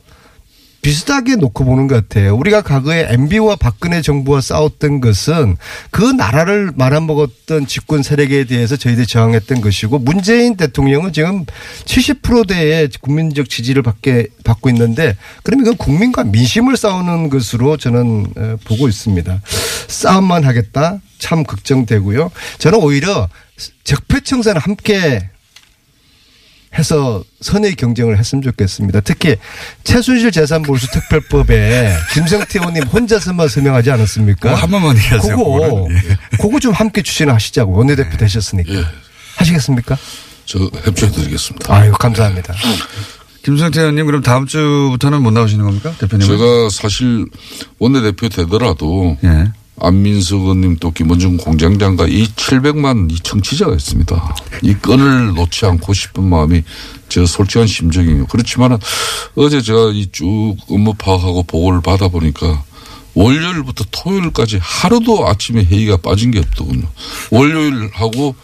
비슷하게 0.85 1.37
놓고 1.37 1.65
보는 1.65 1.87
것 1.89 1.95
같아요. 1.95 2.37
우리가 2.37 2.61
과거에 2.61 3.07
MB와 3.09 3.57
박근혜 3.57 4.03
정부와 4.03 4.43
싸웠던 4.43 5.01
것은 5.01 5.57
그 5.91 6.03
나라를 6.03 6.73
말아먹었던 6.77 7.67
집권 7.67 8.03
세력에 8.03 8.45
대해서 8.45 8.77
저희들이 8.77 9.07
저항했던 9.07 9.63
것이고 9.63 9.99
문재인 10.01 10.59
대통령은 10.59 11.15
지금 11.15 11.47
70%대의 11.87 12.91
국민적 13.01 13.49
지지를 13.49 13.83
받게, 13.83 14.27
받고 14.45 14.69
있는데 14.69 15.17
그러면 15.43 15.65
이건 15.65 15.79
국민과 15.79 16.25
민심을 16.25 16.77
싸우는 16.77 17.31
것으로 17.31 17.79
저는 17.79 18.27
어, 18.37 18.57
보고 18.67 18.87
있습니다. 18.87 19.41
싸움만 19.89 20.45
하겠다? 20.45 21.01
참 21.19 21.45
걱정되고요. 21.45 22.31
저는 22.59 22.79
오히려 22.79 23.31
적폐청산을 23.85 24.61
함께 24.61 25.31
해서 26.79 27.23
선의 27.41 27.75
경쟁을 27.77 28.19
했으면 28.19 28.43
좋겠습니다. 28.43 29.01
특히 29.01 29.37
최순실 29.85 30.33
재산몰수 30.33 30.91
특별법에 30.93 31.97
김성태 32.15 32.59
의원님 32.59 32.85
혼자서만 32.85 33.49
설명하지 33.49 33.91
않았습니까? 33.93 34.51
그거 34.51 34.55
한 34.55 34.71
번만 34.71 34.97
얘기하세요, 34.97 35.37
그거. 35.37 35.87
예. 35.91 36.37
그거 36.41 36.59
좀 36.61 36.73
함께 36.73 37.03
추진하시자고 37.03 37.73
원내대표 37.73 38.17
되셨으니까. 38.17 38.73
예. 38.73 38.85
하시겠습니까? 39.37 39.97
저 40.47 40.59
협조해 40.85 41.13
드리겠습니다. 41.13 41.75
아유, 41.75 41.93
감사합니다. 41.93 42.55
김성태 43.45 43.81
의원님 43.81 44.07
그럼 44.07 44.23
다음 44.23 44.47
주부터는 44.47 45.23
못 45.23 45.31
나오시는 45.31 45.65
겁니까? 45.65 45.93
대표님. 45.99 46.27
제가 46.27 46.69
사실 46.71 47.27
원내대표 47.79 48.29
되더라도 48.29 49.17
예. 49.25 49.51
안민석 49.81 50.41
의원님 50.43 50.77
또 50.81 50.91
김원중 50.93 51.37
공장장과 51.39 52.07
이 52.07 52.27
700만 52.29 53.11
이 53.11 53.19
청취자가 53.21 53.75
있습니다. 53.75 54.37
이 54.63 54.75
끈을 54.75 55.35
놓지 55.35 55.67
않고 55.67 55.93
싶은 55.93 56.23
마음이 56.25 56.63
제 57.09 57.27
솔직한 57.27 57.67
심정이에요. 57.67 58.27
그렇지만 58.27 58.79
어제 59.35 59.61
제가 59.61 59.91
이 59.93 60.07
쭉 60.13 60.55
업무 60.71 60.95
파악하고 60.95 61.43
보고를 61.45 61.81
받아보니까 61.83 62.63
월요일부터 63.15 63.85
토요일까지 63.91 64.59
하루도 64.61 65.27
아침에 65.29 65.65
회의가 65.65 65.97
빠진 65.99 66.31
게 66.31 66.39
없더군요. 66.41 66.87
월요일하고 67.31 68.35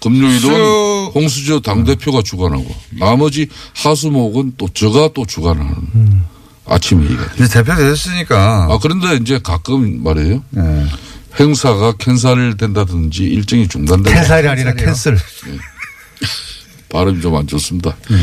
금요일은 0.00 0.40
수- 0.40 1.12
홍수저 1.14 1.60
당대표가 1.60 2.22
주관하고 2.22 2.64
나머지 3.00 3.48
하수목은 3.74 4.52
또 4.56 4.68
저가 4.72 5.10
또 5.14 5.24
주관하는 5.26 5.72
음. 5.94 6.24
아침 6.68 7.02
회의가 7.02 7.32
돼요. 7.34 7.48
대표 7.48 7.74
되셨으니까. 7.74 8.68
아, 8.70 8.78
그런데 8.82 9.16
이제 9.16 9.38
가끔 9.42 10.02
말이에요. 10.02 10.42
예. 10.56 10.86
행사가 11.40 11.92
캔슬된다든지 11.98 13.22
일정이 13.24 13.68
중단된다. 13.68 14.12
캔살이 14.12 14.48
아니라 14.48 14.72
캔슬. 14.74 15.16
발음이 16.90 17.20
좀 17.20 17.36
안 17.36 17.46
좋습니다. 17.46 17.94
네. 18.10 18.16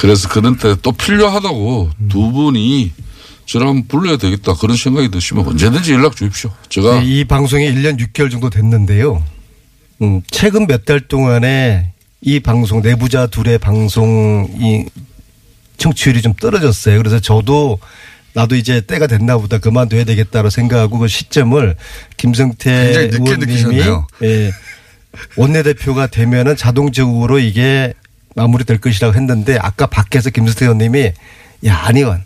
그래서 0.00 0.28
그런 0.28 0.56
때 0.56 0.74
또 0.82 0.92
필요하다고 0.92 1.90
두 2.08 2.32
분이 2.32 2.92
저를 3.46 3.66
한번 3.66 3.86
불러야 3.88 4.16
되겠다 4.16 4.54
그런 4.54 4.76
생각이 4.76 5.10
드시면 5.10 5.46
언제든지 5.46 5.92
연락 5.92 6.14
주십시오. 6.14 6.50
제가 6.68 7.00
네, 7.00 7.06
이 7.06 7.24
방송이 7.24 7.64
1년 7.72 7.98
6개월 7.98 8.30
정도 8.30 8.50
됐는데요. 8.50 9.22
음, 10.02 10.22
최근 10.30 10.66
몇 10.66 10.84
달 10.84 11.00
동안에 11.00 11.92
이 12.20 12.40
방송 12.40 12.82
내부자 12.82 13.26
둘의 13.26 13.58
방송이 13.58 14.86
청취율이 15.78 16.20
좀 16.22 16.34
떨어졌어요. 16.34 16.98
그래서 16.98 17.18
저도 17.20 17.78
나도 18.34 18.54
이제 18.56 18.80
때가 18.80 19.06
됐나 19.06 19.38
보다 19.38 19.58
그만둬야 19.58 20.04
되겠다고 20.04 20.50
생각하고 20.50 20.98
그 20.98 21.08
시점을 21.08 21.74
김성태 22.16 22.70
의원님이. 23.46 23.80
예, 24.22 24.52
원내대표가 25.36 26.08
되면은 26.08 26.56
자동적으로 26.56 27.38
이게 27.38 27.94
마무리될 28.36 28.78
것이라고 28.78 29.14
했는데 29.14 29.56
아까 29.60 29.86
밖에서 29.86 30.30
김성태 30.30 30.66
의원님이 30.66 31.12
야, 31.66 31.76
안 31.84 31.96
의원 31.96 32.24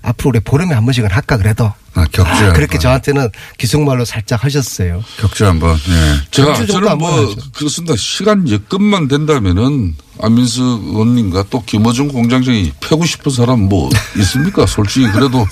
앞으로 0.00 0.30
우리 0.30 0.40
보름에 0.40 0.74
한 0.74 0.84
번씩은 0.84 1.10
할까 1.10 1.36
그래도 1.36 1.72
아, 1.94 2.04
격주에 2.10 2.46
한 2.46 2.52
그렇게 2.54 2.72
번. 2.72 2.80
저한테는 2.80 3.28
기속말로 3.58 4.04
살짝 4.04 4.42
하셨어요. 4.44 5.04
격주 5.20 5.44
한 5.46 5.60
번. 5.60 5.76
예. 5.76 6.20
제가 6.30 6.64
저는 6.66 6.88
안 6.88 6.98
뭐. 6.98 7.34
그렇습니다. 7.54 7.94
시간 7.96 8.48
여건만 8.48 9.08
된다면은 9.08 9.94
안민석 10.20 10.62
의원님과 10.84 11.44
또 11.50 11.62
김어준 11.64 12.08
공장장이 12.08 12.72
패고 12.80 13.04
싶은 13.04 13.30
사람 13.32 13.60
뭐 13.68 13.90
있습니까? 14.18 14.64
솔직히 14.66 15.10
그래도 15.10 15.46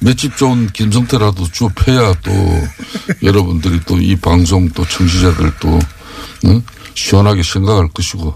맷집 0.00 0.36
좋은 0.36 0.68
김성태라도 0.72 1.48
쭉 1.52 1.72
패야 1.76 2.12
또 2.22 2.32
여러분들이 3.22 3.80
또 3.86 3.94
이 3.98 4.16
방송 4.16 4.68
또 4.70 4.84
청취자들 4.86 5.52
또 5.60 5.78
응? 6.46 6.62
시원하게 6.94 7.42
생각할 7.42 7.88
것이고 7.88 8.34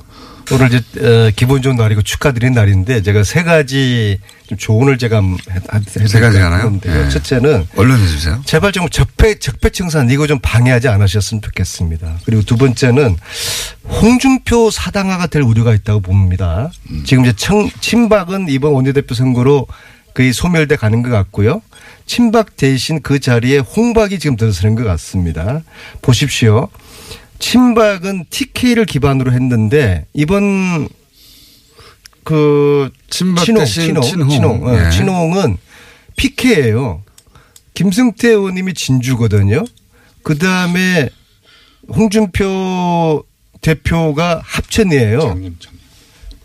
오늘 0.52 0.68
이제 0.72 0.78
어, 1.00 1.30
기분 1.36 1.60
좋은 1.60 1.76
날이고 1.76 2.02
축하드리는 2.02 2.54
날인데 2.54 3.02
제가 3.02 3.22
세 3.22 3.42
가지 3.42 4.18
좀 4.46 4.56
조언을 4.56 4.96
제가 4.98 5.20
세 6.06 6.20
가지 6.20 6.38
하나요? 6.38 6.78
데 6.80 7.04
예. 7.04 7.08
첫째는 7.08 7.66
얼른 7.76 7.98
해주세요. 8.00 8.42
제발 8.46 8.72
좀 8.72 8.88
적폐 8.88 9.38
적폐청산 9.38 10.10
이거 10.10 10.26
좀 10.26 10.38
방해하지 10.40 10.88
않으셨으면 10.88 11.42
좋겠습니다. 11.42 12.20
그리고 12.24 12.42
두 12.42 12.56
번째는 12.56 13.16
홍준표 14.00 14.70
사당화가 14.70 15.26
될 15.26 15.42
우려가 15.42 15.74
있다고 15.74 16.00
봅니다. 16.00 16.70
지금 17.04 17.24
이제 17.24 17.34
청, 17.36 17.68
친박은 17.80 18.48
이번 18.48 18.72
원내대표 18.72 19.14
선거로 19.14 19.66
거의 20.14 20.32
소멸돼 20.32 20.76
가는 20.76 21.02
것 21.02 21.10
같고요. 21.10 21.62
친박 22.06 22.56
대신 22.56 23.00
그 23.02 23.20
자리에 23.20 23.58
홍박이 23.58 24.18
지금 24.18 24.36
들어서는 24.36 24.74
것 24.74 24.84
같습니다. 24.84 25.62
보십시오. 26.00 26.68
친박은 27.38 28.26
TK를 28.30 28.84
기반으로 28.84 29.32
했는데 29.32 30.06
이번 30.12 30.88
그 32.24 32.90
친박 33.08 33.44
친홍, 33.44 33.64
친홍, 33.64 34.02
친홍. 34.02 34.28
친홍, 34.28 34.66
어, 34.66 34.86
예. 34.86 34.90
친홍은 34.90 35.56
PK예요. 36.16 37.02
김승태 37.74 38.28
의원님이 38.28 38.74
진주거든요. 38.74 39.64
그 40.22 40.36
다음에 40.36 41.08
홍준표 41.88 43.24
대표가 43.60 44.42
합천이에요. 44.44 45.38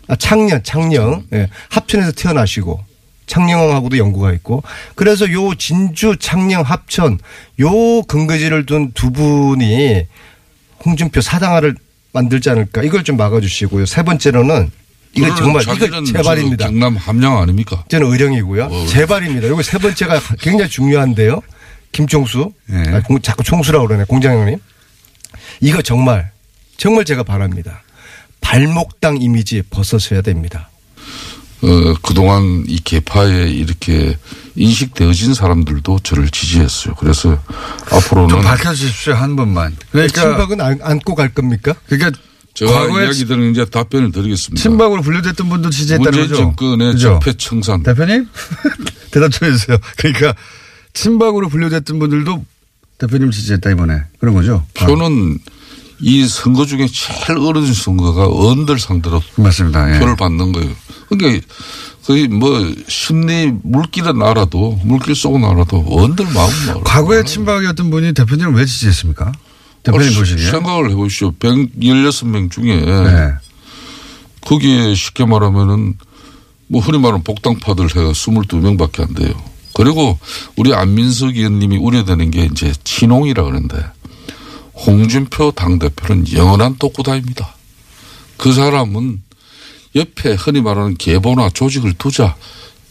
아, 0.08 0.16
창녕, 0.16 0.62
창녕. 0.62 1.24
예. 1.32 1.48
합천에서 1.70 2.12
태어나시고 2.12 2.80
창녕하고도 3.26 3.98
연구가 3.98 4.32
있고 4.34 4.62
그래서 4.94 5.30
요 5.32 5.54
진주, 5.54 6.16
창녕, 6.18 6.62
합천 6.62 7.18
요 7.60 8.02
근거지를 8.02 8.66
둔 8.66 8.92
두 8.92 9.10
분이 9.10 10.06
홍준표 10.84 11.20
사당화를 11.20 11.74
만들지 12.12 12.50
않을까 12.50 12.82
이걸 12.82 13.02
좀 13.04 13.16
막아주시고요. 13.16 13.86
세 13.86 14.02
번째로는 14.02 14.70
이거 15.16 15.34
정말 15.36 15.62
이거 15.62 16.04
제발입니다. 16.04 16.64
저 16.66 16.70
경남 16.70 16.96
함양 16.96 17.38
아닙니까? 17.38 17.84
저는 17.88 18.10
의령이고요. 18.10 18.86
제발입니다. 18.88 19.46
이거 19.48 19.62
세 19.62 19.78
번째가 19.78 20.20
굉장히 20.40 20.70
중요한데요. 20.70 21.40
김총수. 21.92 22.52
예. 22.72 22.90
아, 22.90 23.00
공- 23.02 23.20
자꾸 23.20 23.44
총수라고 23.44 23.86
그러네. 23.86 24.04
공장장님. 24.04 24.58
이거 25.60 25.82
정말 25.82 26.30
정말 26.76 27.04
제가 27.04 27.22
바랍니다. 27.22 27.82
발목당 28.40 29.20
이미지 29.22 29.62
벗어서야 29.70 30.20
됩니다. 30.22 30.68
어, 31.64 31.94
그동안 32.02 32.64
이 32.68 32.78
개파에 32.78 33.48
이렇게 33.50 34.18
인식되어진 34.56 35.34
사람들도 35.34 36.00
저를 36.02 36.28
지지했어요. 36.28 36.94
그래서 36.94 37.40
좀 37.88 37.98
앞으로는 37.98 38.40
밝혀주십시오 38.40 39.14
한 39.14 39.34
번만. 39.36 39.76
그러니까 39.90 40.20
친박은 40.22 40.60
안, 40.60 40.78
안고 40.82 41.14
갈 41.14 41.32
겁니까? 41.32 41.74
그러니까 41.86 42.18
제가 42.54 42.70
과거에 42.70 43.06
이야기 43.06 43.24
들은 43.24 43.50
이제 43.50 43.64
답변을 43.64 44.12
드리겠습니다. 44.12 44.62
친박으로 44.62 45.02
분류됐던 45.02 45.48
분도 45.48 45.70
지지했다는 45.70 46.20
거죠. 46.20 46.34
정권의 46.36 46.92
그죠? 46.92 47.18
적폐청산 47.20 47.82
대표님 47.82 48.28
대답 49.10 49.30
좀 49.30 49.48
해주세요. 49.48 49.78
그러니까 49.96 50.34
친박으로 50.92 51.48
분류됐던 51.48 51.98
분들도 51.98 52.44
대표님 52.98 53.30
지지했다 53.32 53.70
이번에 53.70 54.02
그런 54.20 54.34
거죠. 54.34 54.64
표는 54.74 55.38
이 56.00 56.26
선거 56.28 56.66
중에 56.66 56.86
제일 56.86 57.38
어려운 57.38 57.72
선거가 57.72 58.28
언들 58.28 58.78
상대로 58.78 59.16
아, 59.16 59.42
맞습니다. 59.42 59.94
예. 59.94 59.98
표를 59.98 60.16
받는 60.16 60.52
거예요. 60.52 60.70
그러니까 61.08 61.46
거의 62.04 62.28
뭐 62.28 62.72
심리 62.88 63.52
물길은 63.62 64.20
알아도 64.22 64.78
물길 64.84 65.14
속은 65.14 65.44
알아도 65.44 65.84
언들 65.88 66.26
마음 66.26 66.50
알아. 66.68 66.80
과거에 66.84 67.24
친박이었던 67.24 67.90
분이 67.90 68.12
대표님을 68.14 68.54
왜 68.54 68.64
지지했습니까? 68.66 69.32
대표님 69.82 70.12
어, 70.14 70.18
보시기에. 70.18 70.50
생각을 70.50 70.90
해보시오. 70.90 71.32
116명 71.32 72.50
중에 72.50 72.76
네. 72.76 73.32
거기에 74.42 74.94
쉽게 74.94 75.24
말하면은 75.24 75.94
뭐 76.66 76.80
흔히 76.80 76.98
말하는 76.98 77.22
복당파들 77.22 77.86
해가 77.90 78.12
22명밖에 78.12 79.00
안 79.00 79.14
돼요. 79.14 79.32
그리고 79.74 80.18
우리 80.56 80.72
안민석 80.74 81.36
의원님이 81.36 81.78
우려되는 81.78 82.30
게 82.30 82.44
이제 82.50 82.72
친홍이라 82.84 83.42
그러는데 83.42 83.76
홍준표 84.86 85.52
당대표는 85.52 86.32
영원한 86.32 86.76
독구다입니다. 86.78 87.54
그 88.36 88.52
사람은 88.52 89.22
옆에 89.94 90.34
흔히 90.34 90.60
말하는 90.60 90.96
계보나 90.96 91.50
조직을 91.50 91.94
두자 91.94 92.36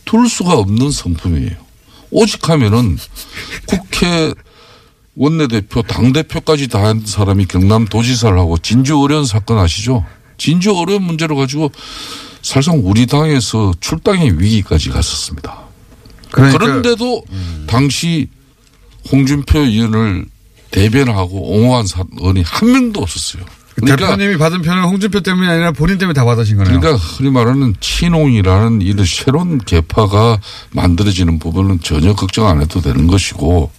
둘 0.06 0.28
수가 0.30 0.54
없는 0.54 0.92
성품이에요. 0.92 1.52
오직 2.12 2.48
하면은 2.50 2.98
국회 3.66 4.34
원내대표, 5.16 5.82
당대표까지 5.84 6.68
다 6.70 6.84
한 6.84 7.04
사람이 7.06 7.46
경남 7.46 7.86
도지사를 7.86 8.38
하고 8.38 8.58
진주 8.58 9.00
어려운 9.00 9.26
사건 9.26 9.60
아시죠? 9.60 10.06
진주 10.38 10.76
어려운 10.76 11.04
문제로 11.04 11.36
가지고 11.36 11.72
사실상 12.42 12.82
우리 12.84 13.06
당에서 13.06 13.74
출당의 13.80 14.40
위기까지 14.42 14.90
갔었습니다. 14.90 15.60
그러니까 16.32 16.58
그런데도 16.58 17.24
당시 17.68 18.28
홍준표 19.12 19.60
의원을 19.60 20.26
대변하고 20.72 21.54
옹호한 21.54 21.86
사람이 21.88 22.44
한 22.46 22.72
명도 22.72 23.02
없었어요. 23.02 23.46
그러니까, 23.76 24.08
대표님이 24.16 24.38
받은 24.38 24.62
표는 24.62 24.84
홍준표 24.84 25.22
때문이 25.22 25.48
아니라 25.48 25.72
본인 25.72 25.98
때문에 25.98 26.14
다 26.14 26.26
받으신 26.26 26.58
거네요. 26.58 26.80
그러니까 26.80 27.04
흔히 27.04 27.32
말하는 27.32 27.76
친홍이라는 27.80 28.82
이런 28.82 29.06
새로운 29.06 29.58
개파가 29.58 30.40
만들어지는 30.72 31.40
부분은 31.40 31.80
전혀 31.82 32.14
걱정 32.14 32.48
안 32.48 32.62
해도 32.62 32.82
되는 32.82 33.08
것이고 33.08 33.72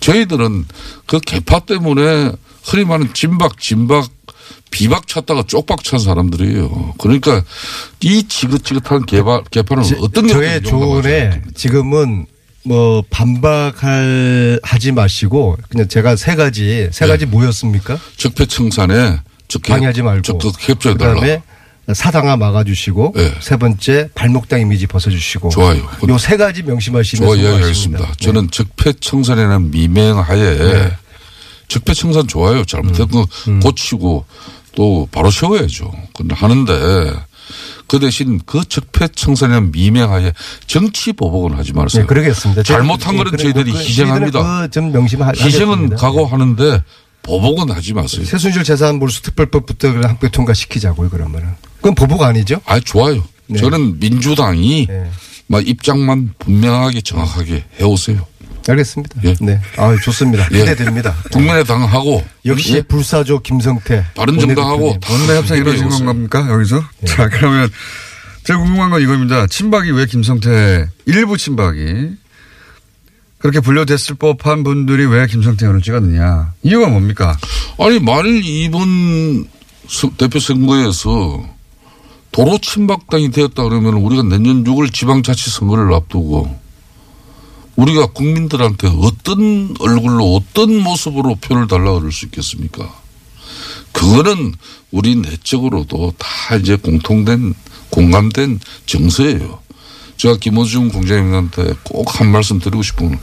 저희들은 0.00 0.66
그 1.06 1.18
개파 1.20 1.60
때문에 1.60 2.32
흔히 2.64 2.84
말하는 2.84 3.12
진박, 3.14 3.58
진박, 3.58 4.08
비박 4.70 5.06
찾다가 5.06 5.42
쪽박 5.46 5.84
찬 5.84 5.98
사람들이에요. 5.98 6.94
그러니까 6.98 7.42
이 8.00 8.26
지긋지긋한 8.26 9.06
개파, 9.06 9.42
개파는 9.50 9.84
어떤 10.00 10.28
저의 10.28 10.62
조언에. 10.62 11.42
지금은 11.54 12.26
뭐 12.64 13.02
반박할 13.10 14.60
하지 14.62 14.92
마시고 14.92 15.58
그냥 15.68 15.88
제가 15.88 16.16
세 16.16 16.36
가지 16.36 16.88
세 16.92 17.06
가지 17.06 17.26
뭐였습니까? 17.26 17.98
적폐청산에 18.16 19.18
적폐 19.52 19.72
방해하지 19.72 20.02
말고 20.02 20.38
협조해달라. 20.60 21.14
그다음에 21.14 21.42
사당화 21.92 22.36
막아주시고 22.36 23.12
네. 23.16 23.34
세 23.40 23.56
번째 23.56 24.08
발목당 24.14 24.60
이미지 24.60 24.86
벗어주시고 24.86 25.50
좋아요. 25.50 25.82
요세 26.08 26.36
가지 26.36 26.62
명심하시면 26.62 27.26
좋아 27.26 27.34
성공하십니다. 27.36 27.50
이야기하겠습니다. 27.50 28.06
네. 28.06 28.12
저는 28.24 28.50
적폐청산이라는 28.50 29.70
미명하에 29.70 30.92
적폐청산 31.68 32.28
좋아요. 32.28 32.64
잘못된 32.64 33.08
거 33.08 33.26
음. 33.48 33.60
고치고 33.60 34.24
또 34.74 35.08
바로 35.10 35.30
세워야죠. 35.30 35.92
근데 36.14 36.34
하는데 36.34 37.12
그 37.88 37.98
대신 37.98 38.40
그 38.46 38.64
적폐청산이라는 38.66 39.72
미명하에 39.72 40.32
정치 40.66 41.12
보복은 41.12 41.58
하지 41.58 41.72
말세요. 41.72 42.02
네, 42.02 42.06
그러겠습니다. 42.06 42.62
잘못한 42.62 43.16
거는 43.16 43.32
그래, 43.32 43.42
저희들이 43.42 43.72
그, 43.72 43.78
희생합니다. 43.78 44.62
그좀 44.62 44.92
명심하. 44.92 45.32
희생은 45.36 45.96
각오하는데 45.96 46.82
보복은 47.22 47.70
하지 47.70 47.92
마세요. 47.94 48.24
세순실 48.24 48.64
재산 48.64 48.98
몰수 48.98 49.22
특별법부터 49.22 49.92
그냥 49.92 50.10
함께 50.10 50.28
통과시키자고요 50.28 51.08
그러면은. 51.10 51.50
그건 51.76 51.94
보복 51.94 52.22
아니죠? 52.22 52.60
아 52.66 52.78
좋아요. 52.80 53.24
네. 53.46 53.58
저는 53.58 53.98
민주당이 53.98 54.86
네. 54.88 55.10
막 55.46 55.66
입장만 55.66 56.34
분명하게 56.38 57.00
정확하게 57.02 57.64
해오세요. 57.80 58.26
알겠습니다. 58.68 59.20
예. 59.24 59.34
네. 59.40 59.60
아 59.76 59.96
좋습니다. 60.02 60.46
예. 60.52 60.58
기대됩니다. 60.58 61.14
국민의당하고 61.32 62.24
역시 62.46 62.76
예? 62.76 62.82
불사조 62.82 63.40
김성태. 63.40 64.04
바른정당하고 64.14 64.98
원내 65.10 65.36
협상 65.36 65.56
이루어진. 65.58 65.88
겁니까 66.06 66.46
여기서? 66.48 66.82
자 67.04 67.28
그러면 67.28 67.68
제가 68.44 68.58
궁금한 68.60 68.90
건 68.90 69.02
이겁니다. 69.02 69.46
친박이 69.46 69.90
왜 69.92 70.06
김성태 70.06 70.86
일부 71.06 71.36
친박이 71.36 72.10
그렇게 73.42 73.58
분류됐을 73.60 74.14
법한 74.14 74.62
분들이 74.62 75.04
왜 75.04 75.26
김성태 75.26 75.66
의원을 75.66 75.82
찍었느냐 75.82 76.54
이유가 76.62 76.88
뭡니까? 76.88 77.36
아니 77.78 77.98
만일 77.98 78.44
이번 78.44 79.46
서- 79.88 80.10
대표 80.16 80.38
선거에서 80.38 81.44
도로 82.30 82.58
친박당이 82.58 83.32
되었다 83.32 83.64
그러면 83.64 83.94
우리가 83.94 84.22
내년 84.22 84.62
6월 84.64 84.92
지방자치 84.92 85.50
선거를 85.50 85.92
앞두고 85.92 86.56
우리가 87.74 88.06
국민들한테 88.12 88.88
어떤 89.00 89.74
얼굴로 89.80 90.36
어떤 90.36 90.76
모습으로 90.76 91.34
표를 91.36 91.66
달라 91.66 91.92
그럴 91.94 92.12
수 92.12 92.26
있겠습니까? 92.26 92.94
그거는 93.92 94.54
우리 94.92 95.16
내적으로도 95.16 96.14
다 96.16 96.56
이제 96.56 96.76
공통된 96.76 97.54
공감된 97.90 98.60
정서예요. 98.86 99.60
제가 100.16 100.36
김호중 100.36 100.88
공장님한테 100.88 101.74
꼭 101.84 102.18
한 102.18 102.30
말씀 102.30 102.58
드리고 102.58 102.82
싶은 102.82 103.08
건 103.08 103.20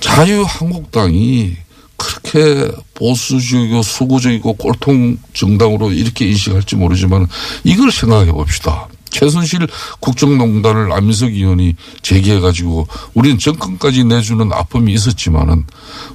자유한국당이 0.00 1.56
그렇게 1.96 2.70
보수적이고 2.94 3.82
수구적이고 3.82 4.54
꼴통 4.54 5.18
정당으로 5.34 5.92
이렇게 5.92 6.26
인식할지 6.26 6.76
모르지만 6.76 7.26
이걸 7.64 7.92
생각해 7.92 8.32
봅시다. 8.32 8.88
최순실 9.10 9.66
국정농단을 9.98 10.92
안민석 10.92 11.32
의원이 11.32 11.74
제기해 12.00 12.40
가지고 12.40 12.86
우리는 13.12 13.38
정권까지 13.38 14.04
내주는 14.04 14.50
아픔이 14.52 14.92
있었지만은 14.94 15.66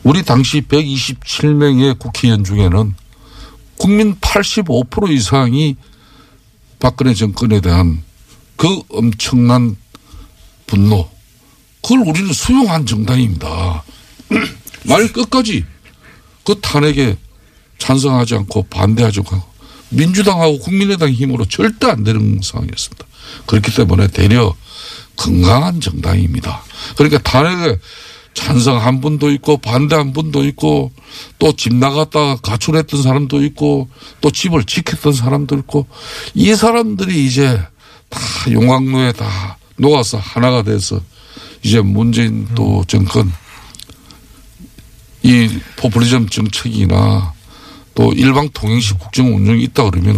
우리 0.04 0.24
당시 0.24 0.62
127명의 0.62 2.00
국회의원 2.00 2.44
중에는 2.46 2.96
국민 3.78 4.16
85% 4.16 5.12
이상이 5.12 5.76
박근혜 6.80 7.14
정권에 7.14 7.60
대한 7.60 8.02
그 8.56 8.80
엄청난 8.90 9.76
분노 10.68 11.10
그걸 11.82 12.00
우리는 12.00 12.32
수용한 12.34 12.86
정당입니다. 12.86 13.84
말 14.86 15.12
끝까지 15.12 15.66
그 16.44 16.60
탄핵에 16.62 17.16
찬성하지 17.78 18.36
않고 18.36 18.64
반대하지 18.70 19.20
않고 19.20 19.42
민주당하고 19.90 20.60
국민의당 20.60 21.12
힘으로 21.12 21.46
절대 21.46 21.88
안 21.88 22.04
되는 22.04 22.40
상황이었습니다. 22.44 23.06
그렇기 23.46 23.74
때문에 23.76 24.08
되려 24.08 24.56
건강한 25.16 25.80
정당입니다. 25.80 26.64
그러니까 26.98 27.22
탄핵에 27.22 27.78
찬성한 28.34 29.00
분도 29.02 29.32
있고 29.32 29.58
반대한 29.58 30.12
분도 30.12 30.44
있고 30.46 30.92
또 31.40 31.54
집 31.54 31.74
나갔다가 31.74 32.36
가출했던 32.38 33.02
사람도 33.02 33.44
있고 33.46 33.90
또 34.22 34.30
집을 34.30 34.66
지켰던 34.66 35.14
사람도 35.14 35.58
있고 35.60 35.88
이 36.34 36.54
사람들이 36.54 37.26
이제 37.26 37.60
다 38.10 38.20
용광로에 38.52 39.14
다 39.14 39.58
녹아서 39.78 40.18
하나가 40.18 40.62
돼서 40.64 41.00
이제 41.64 41.82
문재인 41.82 42.48
또 42.56 42.84
정권 42.88 43.32
이 45.24 45.50
포퓰리즘 45.78 46.30
정책이나 46.30 47.34
또 47.96 48.12
일방 48.14 48.50
통행식 48.54 49.00
국정 49.00 49.34
운영이 49.36 49.64
있다 49.64 49.90
그러면 49.90 50.18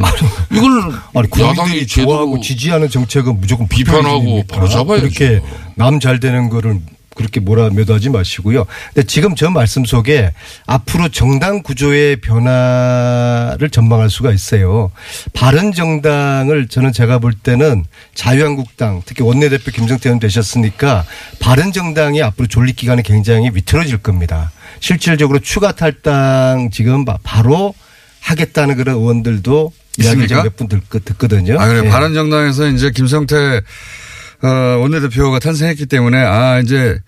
이걸 0.52 0.94
아니 1.14 1.28
야당이 1.42 1.86
좋아하고 1.88 2.40
제대로 2.40 2.42
지지하는 2.42 2.90
정책은 2.90 3.40
무조건 3.40 3.68
비판하고? 3.68 4.44
바로 4.48 4.68
잡아야죠. 4.68 5.04
그렇게 5.10 5.42
남 5.76 6.00
잘 6.00 6.20
되는 6.20 6.50
거를 6.50 6.82
그렇게 7.18 7.40
몰아 7.40 7.70
매도하지 7.72 8.10
마시고요. 8.10 8.66
근데 8.94 9.06
지금 9.08 9.36
저 9.36 9.50
말씀 9.50 9.84
속에 9.84 10.32
앞으로 10.68 11.10
정당 11.10 11.64
구조의 11.64 12.18
변화를 12.18 13.70
전망할 13.70 14.10
수가 14.10 14.32
있어요. 14.32 14.92
바른 15.34 15.74
정당을 15.74 16.68
저는 16.68 16.94
제가 16.94 17.20
볼 17.20 17.34
때는 17.34 17.84
자유한국당 18.14 19.02
특히 19.06 19.24
원내대표 19.24 19.72
김성태 19.72 20.10
의원 20.10 20.20
되셨으니까 20.20 21.06
바른 21.40 21.72
정당이 21.72 22.22
앞으로 22.22 22.48
존립 22.48 22.76
기간이 22.76 23.02
굉장히 23.04 23.50
위태로질 23.54 23.98
겁니다. 23.98 24.52
실질적으로 24.80 25.40
추가 25.40 25.72
탈당 25.72 26.70
지금 26.72 27.04
바- 27.04 27.18
바로 27.24 27.74
하겠다는 28.22 28.76
그런 28.76 28.96
의원들도 28.98 29.72
이야기 30.00 30.24
있습니까? 30.24 30.44
몇분 30.44 30.68
듣거든요. 31.06 31.60
아, 31.60 31.68
그래. 31.68 31.82
예. 31.86 31.90
바른정당에서 31.90 32.68
이제 32.68 32.92
김성태 32.92 33.62
어, 34.44 34.48
원내대표가 34.82 35.40
탄생했기 35.40 35.86
때문에 35.88 36.18
아, 36.18 36.60
이제 36.60 37.00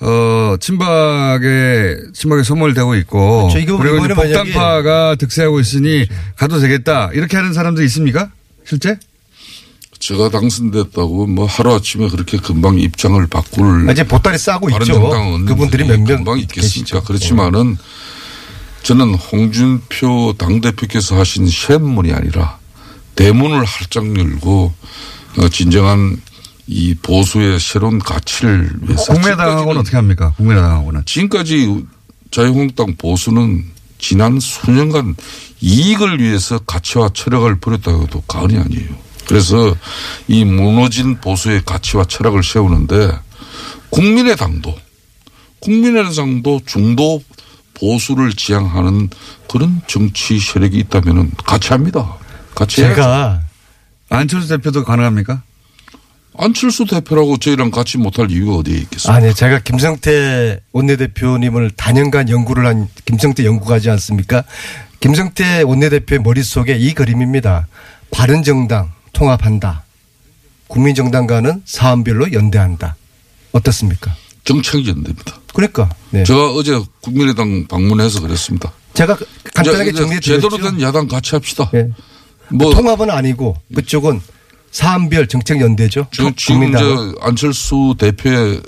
어, 0.00 0.56
친박에, 0.60 1.96
친박에 2.12 2.42
소멸되고 2.42 2.94
있고. 2.96 3.48
그렇죠. 3.48 3.58
이거 3.58 3.78
그리고 3.78 4.04
이제 4.04 4.14
복당파가 4.14 5.14
득세하고 5.16 5.60
있으니 5.60 6.06
가도 6.36 6.60
되겠다. 6.60 7.10
이렇게 7.14 7.36
하는 7.36 7.52
사람들 7.52 7.84
있습니까? 7.84 8.30
실제? 8.64 8.98
제가 9.98 10.28
당선됐다고 10.28 11.26
뭐 11.26 11.46
하루아침에 11.46 12.08
그렇게 12.10 12.36
금방 12.36 12.78
입장을 12.78 13.26
바꿀 13.28 13.88
아, 13.88 13.92
이제 13.92 14.04
보따리 14.04 14.36
싸고 14.36 14.68
있죠. 14.70 15.10
그분들이 15.46 15.84
몇명 15.84 16.18
금방 16.18 16.38
있겠습니까? 16.38 16.60
계시죠. 16.60 16.98
네. 17.00 17.04
그렇지만은 17.06 17.78
저는 18.82 19.14
홍준표 19.14 20.34
당대표께서 20.36 21.18
하신 21.18 21.48
쇳문이 21.48 22.12
아니라 22.12 22.58
대문을 23.14 23.64
활짝 23.64 24.16
열고 24.16 24.74
어, 25.38 25.48
진정한 25.48 26.20
이 26.66 26.94
보수의 26.94 27.60
새로운 27.60 27.98
가치를 27.98 28.70
위해서 28.82 29.12
국민의당하고는 29.12 29.74
지금까지는- 29.74 29.80
어떻게 29.80 29.96
합니까? 29.96 30.32
국민의당하고는. 30.36 31.02
지금까지 31.06 31.84
자유한국당 32.30 32.96
보수는 32.96 33.64
지난 33.98 34.38
수년간 34.40 35.16
이익을 35.60 36.20
위해서 36.20 36.58
가치와 36.58 37.10
철학을 37.14 37.60
버렸다고 37.60 38.02
해도 38.02 38.22
과언이 38.26 38.56
아니에요. 38.58 38.94
그래서 39.28 39.74
이 40.28 40.44
무너진 40.44 41.20
보수의 41.20 41.62
가치와 41.64 42.04
철학을 42.04 42.42
세우는데 42.44 43.12
국민의당도 43.90 44.74
국민의당도 45.60 46.60
중도 46.66 47.22
보수를 47.74 48.32
지향하는 48.32 49.08
그런 49.50 49.80
정치 49.86 50.38
세력이 50.38 50.78
있다면 50.78 51.30
같이 51.44 51.68
합니다. 51.70 52.14
같이 52.54 52.82
해야죠. 52.82 52.94
제가 52.96 53.40
안철수 54.10 54.48
대표도 54.48 54.84
가능합니까? 54.84 55.42
안철수 56.38 56.84
대표라고 56.84 57.38
저희랑 57.38 57.70
같이 57.70 57.98
못할 57.98 58.30
이유가 58.30 58.56
어디에 58.56 58.76
있겠어요? 58.78 59.14
아니 59.14 59.34
제가 59.34 59.60
김성태 59.60 60.60
원내대표님을 60.72 61.72
단연간 61.76 62.28
연구를 62.28 62.66
한 62.66 62.88
김성태 63.04 63.44
연구가지 63.44 63.90
않습니까? 63.90 64.44
김성태 65.00 65.62
원내대표의 65.62 66.20
머릿속에 66.20 66.76
이 66.76 66.94
그림입니다. 66.94 67.66
바른 68.10 68.42
정당 68.42 68.92
통합한다. 69.12 69.84
국민정당과는 70.68 71.62
사안별로 71.64 72.32
연대한다. 72.32 72.96
어떻습니까? 73.52 74.14
정책이 74.44 74.88
연대입니다. 74.88 75.38
그러니까 75.54 75.88
네. 76.10 76.24
제가 76.24 76.52
어제 76.52 76.78
국민의당 77.00 77.66
방문해서 77.66 78.20
그랬습니다. 78.20 78.72
제가 78.94 79.16
간단하게 79.54 79.92
정리해 79.92 80.20
제대로 80.20 80.48
드렸죠. 80.48 80.70
된 80.70 80.80
야당 80.80 81.08
같이 81.08 81.34
합시다. 81.34 81.70
예. 81.74 81.88
뭐 82.50 82.72
통합은 82.72 83.10
아니고 83.10 83.56
그쪽은 83.74 84.20
사안별 84.80 85.26
정책 85.26 85.58
연대죠. 85.62 86.06
저, 86.12 86.30
지금. 86.36 86.70
저 86.72 87.14
안철수 87.22 87.94
대표의 87.98 88.60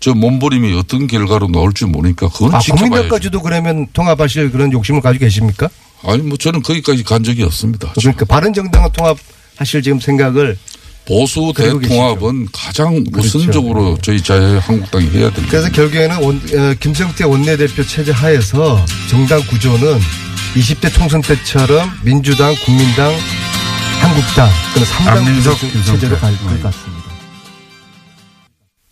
저 0.00 0.14
몸부림이 0.14 0.72
어떤 0.78 1.06
결과로 1.06 1.48
나올지 1.48 1.84
모르니까 1.84 2.30
그건 2.30 2.54
아. 2.54 2.58
국민당까지도 2.60 3.42
그러면 3.42 3.86
통합하실 3.92 4.52
그런 4.52 4.72
욕심을 4.72 5.02
가지고 5.02 5.26
계십니까? 5.26 5.68
아니 6.02 6.22
뭐 6.22 6.38
저는 6.38 6.62
거기까지 6.62 7.04
간 7.04 7.22
적이 7.22 7.42
없습니다. 7.42 7.92
그러니까 7.94 8.24
바른정당과 8.24 8.88
통합하실 8.88 9.82
지금 9.82 10.00
생각을 10.00 10.56
보수 11.06 11.52
대통합은 11.54 12.48
가장 12.54 13.04
그렇죠. 13.04 13.38
우선적으로 13.38 13.98
저희 14.00 14.22
자유한국당이 14.22 15.10
해야 15.10 15.28
됩니다. 15.30 15.46
그래서 15.50 15.68
결국에는 15.70 16.22
원- 16.22 16.36
어, 16.56 16.74
김성태 16.80 17.24
원내대표 17.24 17.84
체제 17.84 18.12
하에서 18.12 18.82
정당 19.10 19.42
구조는 19.46 19.98
20대 20.54 20.90
총선 20.94 21.20
때처럼 21.20 21.90
민주당, 22.02 22.54
국민당, 22.64 23.12
한국당 24.10 24.48
그런 24.74 24.86
3당 24.88 25.08
안민석, 25.18 25.52
구조 25.52 25.68
김성태. 25.72 26.00
체제로 26.00 26.16
갈 26.18 26.36
것 26.36 26.62
같습니다. 26.64 27.10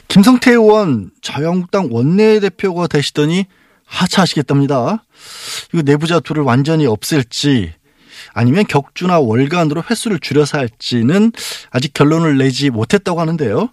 김성태 0.06 0.52
의원 0.52 1.10
자유한국당 1.22 1.88
원내대표가 1.90 2.86
되시더니 2.86 3.46
하차하시겠답니다. 3.84 5.02
이거 5.72 5.82
내부자 5.82 6.20
둘을 6.20 6.42
완전히 6.44 6.86
없앨지 6.86 7.72
아니면 8.32 8.64
격주나 8.68 9.18
월간으로 9.18 9.82
횟수를 9.90 10.20
줄여서 10.20 10.58
할지는 10.58 11.32
아직 11.70 11.92
결론을 11.94 12.38
내지 12.38 12.70
못했다고 12.70 13.20
하는데요. 13.20 13.70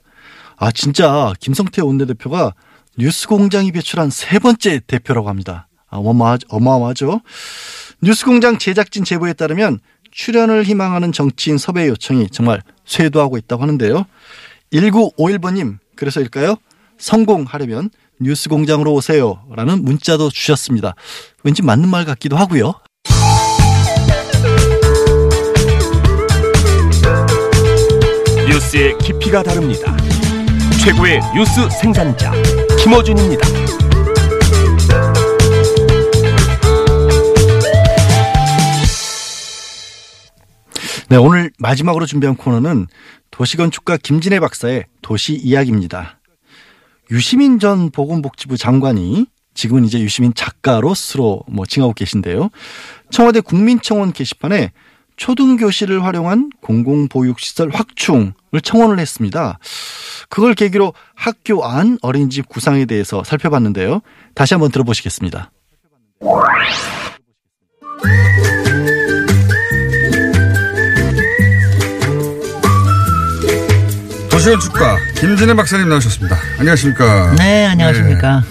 아 0.57 0.71
진짜 0.71 1.31
김성태 1.39 1.83
원내대표가 1.83 2.55
뉴스공장이 2.97 3.71
배출한 3.71 4.09
세 4.09 4.39
번째 4.39 4.79
대표라고 4.87 5.29
합니다. 5.29 5.67
아, 5.91 5.97
어마어마, 5.97 6.37
어마어마하죠. 6.49 7.21
뉴스공장 8.01 8.57
제작진 8.57 9.03
제보에 9.03 9.33
따르면 9.33 9.79
출연을 10.15 10.63
희망하는 10.63 11.11
정치인 11.11 11.57
섭외 11.57 11.89
요청이 11.89 12.29
정말 12.29 12.61
쇄도하고 12.85 13.37
있다고 13.37 13.61
하는데요. 13.61 14.05
1951번님, 14.71 15.77
그래서일까요? 15.95 16.55
성공하려면 16.97 17.89
뉴스 18.21 18.47
공장으로 18.47 18.93
오세요. 18.93 19.43
라는 19.53 19.83
문자도 19.83 20.29
주셨습니다. 20.29 20.95
왠지 21.43 21.61
맞는 21.61 21.89
말 21.89 22.05
같기도 22.05 22.37
하고요. 22.37 22.73
뉴스의 28.47 28.97
깊이가 28.99 29.43
다릅니다. 29.43 29.97
최고의 30.81 31.19
뉴스 31.35 31.69
생산자 31.81 32.31
김어준입니다. 32.81 33.64
네, 41.15 41.19
오늘 41.19 41.49
마지막으로 41.59 42.05
준비한 42.05 42.35
코너는 42.35 42.87
도시건축가 43.31 43.95
김진애 43.95 44.41
박사의 44.41 44.83
도시 45.01 45.33
이야기입니다. 45.33 46.19
유시민 47.09 47.57
전 47.57 47.89
보건복지부 47.89 48.57
장관이 48.57 49.25
지금은 49.53 49.85
이제 49.85 49.97
유시민 50.01 50.33
작가로 50.33 50.93
스스로 50.93 51.41
뭐 51.47 51.65
칭하고 51.65 51.93
계신데요. 51.93 52.49
청와대 53.11 53.39
국민청원 53.39 54.11
게시판에 54.11 54.73
초등교실을 55.15 56.03
활용한 56.03 56.49
공공보육시설 56.59 57.69
확충을 57.69 58.33
청원을 58.61 58.99
했습니다. 58.99 59.57
그걸 60.27 60.53
계기로 60.53 60.93
학교 61.15 61.63
안 61.63 61.97
어린이집 62.01 62.49
구상에 62.49 62.83
대해서 62.83 63.23
살펴봤는데요. 63.23 64.01
다시 64.33 64.53
한번 64.53 64.69
들어보시겠습니다. 64.69 65.49
도시건축가 74.45 74.97
김진애 75.19 75.55
박사님 75.55 75.89
나오셨습니다. 75.89 76.37
안녕하십니까. 76.59 77.33
네, 77.35 77.65
안녕하십니까. 77.65 78.43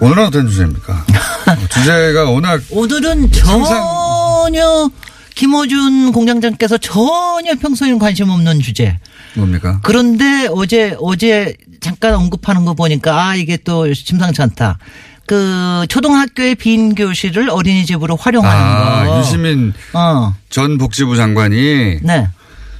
오늘은 0.00 0.26
어떤 0.26 0.48
주제입니까? 0.48 0.92
어, 0.94 1.66
주제가 1.68 2.30
워낙 2.30 2.62
오늘은 2.70 3.32
전혀 3.32 4.90
김호준 5.34 6.12
공장장께서 6.12 6.78
전혀 6.78 7.54
평소에는 7.60 7.98
관심 7.98 8.30
없는 8.30 8.60
주제. 8.60 8.96
뭡니까? 9.34 9.80
그런데 9.82 10.46
어제 10.52 10.96
어제 11.00 11.54
잠깐 11.80 12.14
언급하는 12.14 12.64
거 12.64 12.74
보니까 12.74 13.30
아 13.30 13.34
이게 13.34 13.56
또 13.56 13.92
심상치 13.92 14.40
않다. 14.40 14.78
그 15.26 15.84
초등학교의 15.88 16.54
빈 16.54 16.94
교실을 16.94 17.50
어린이집으로 17.50 18.14
활용하는 18.16 18.56
아, 18.56 19.04
거. 19.04 19.18
유시민 19.18 19.74
어, 19.94 20.32
전 20.48 20.78
복지부 20.78 21.16
장관이 21.16 21.98
네. 22.02 22.28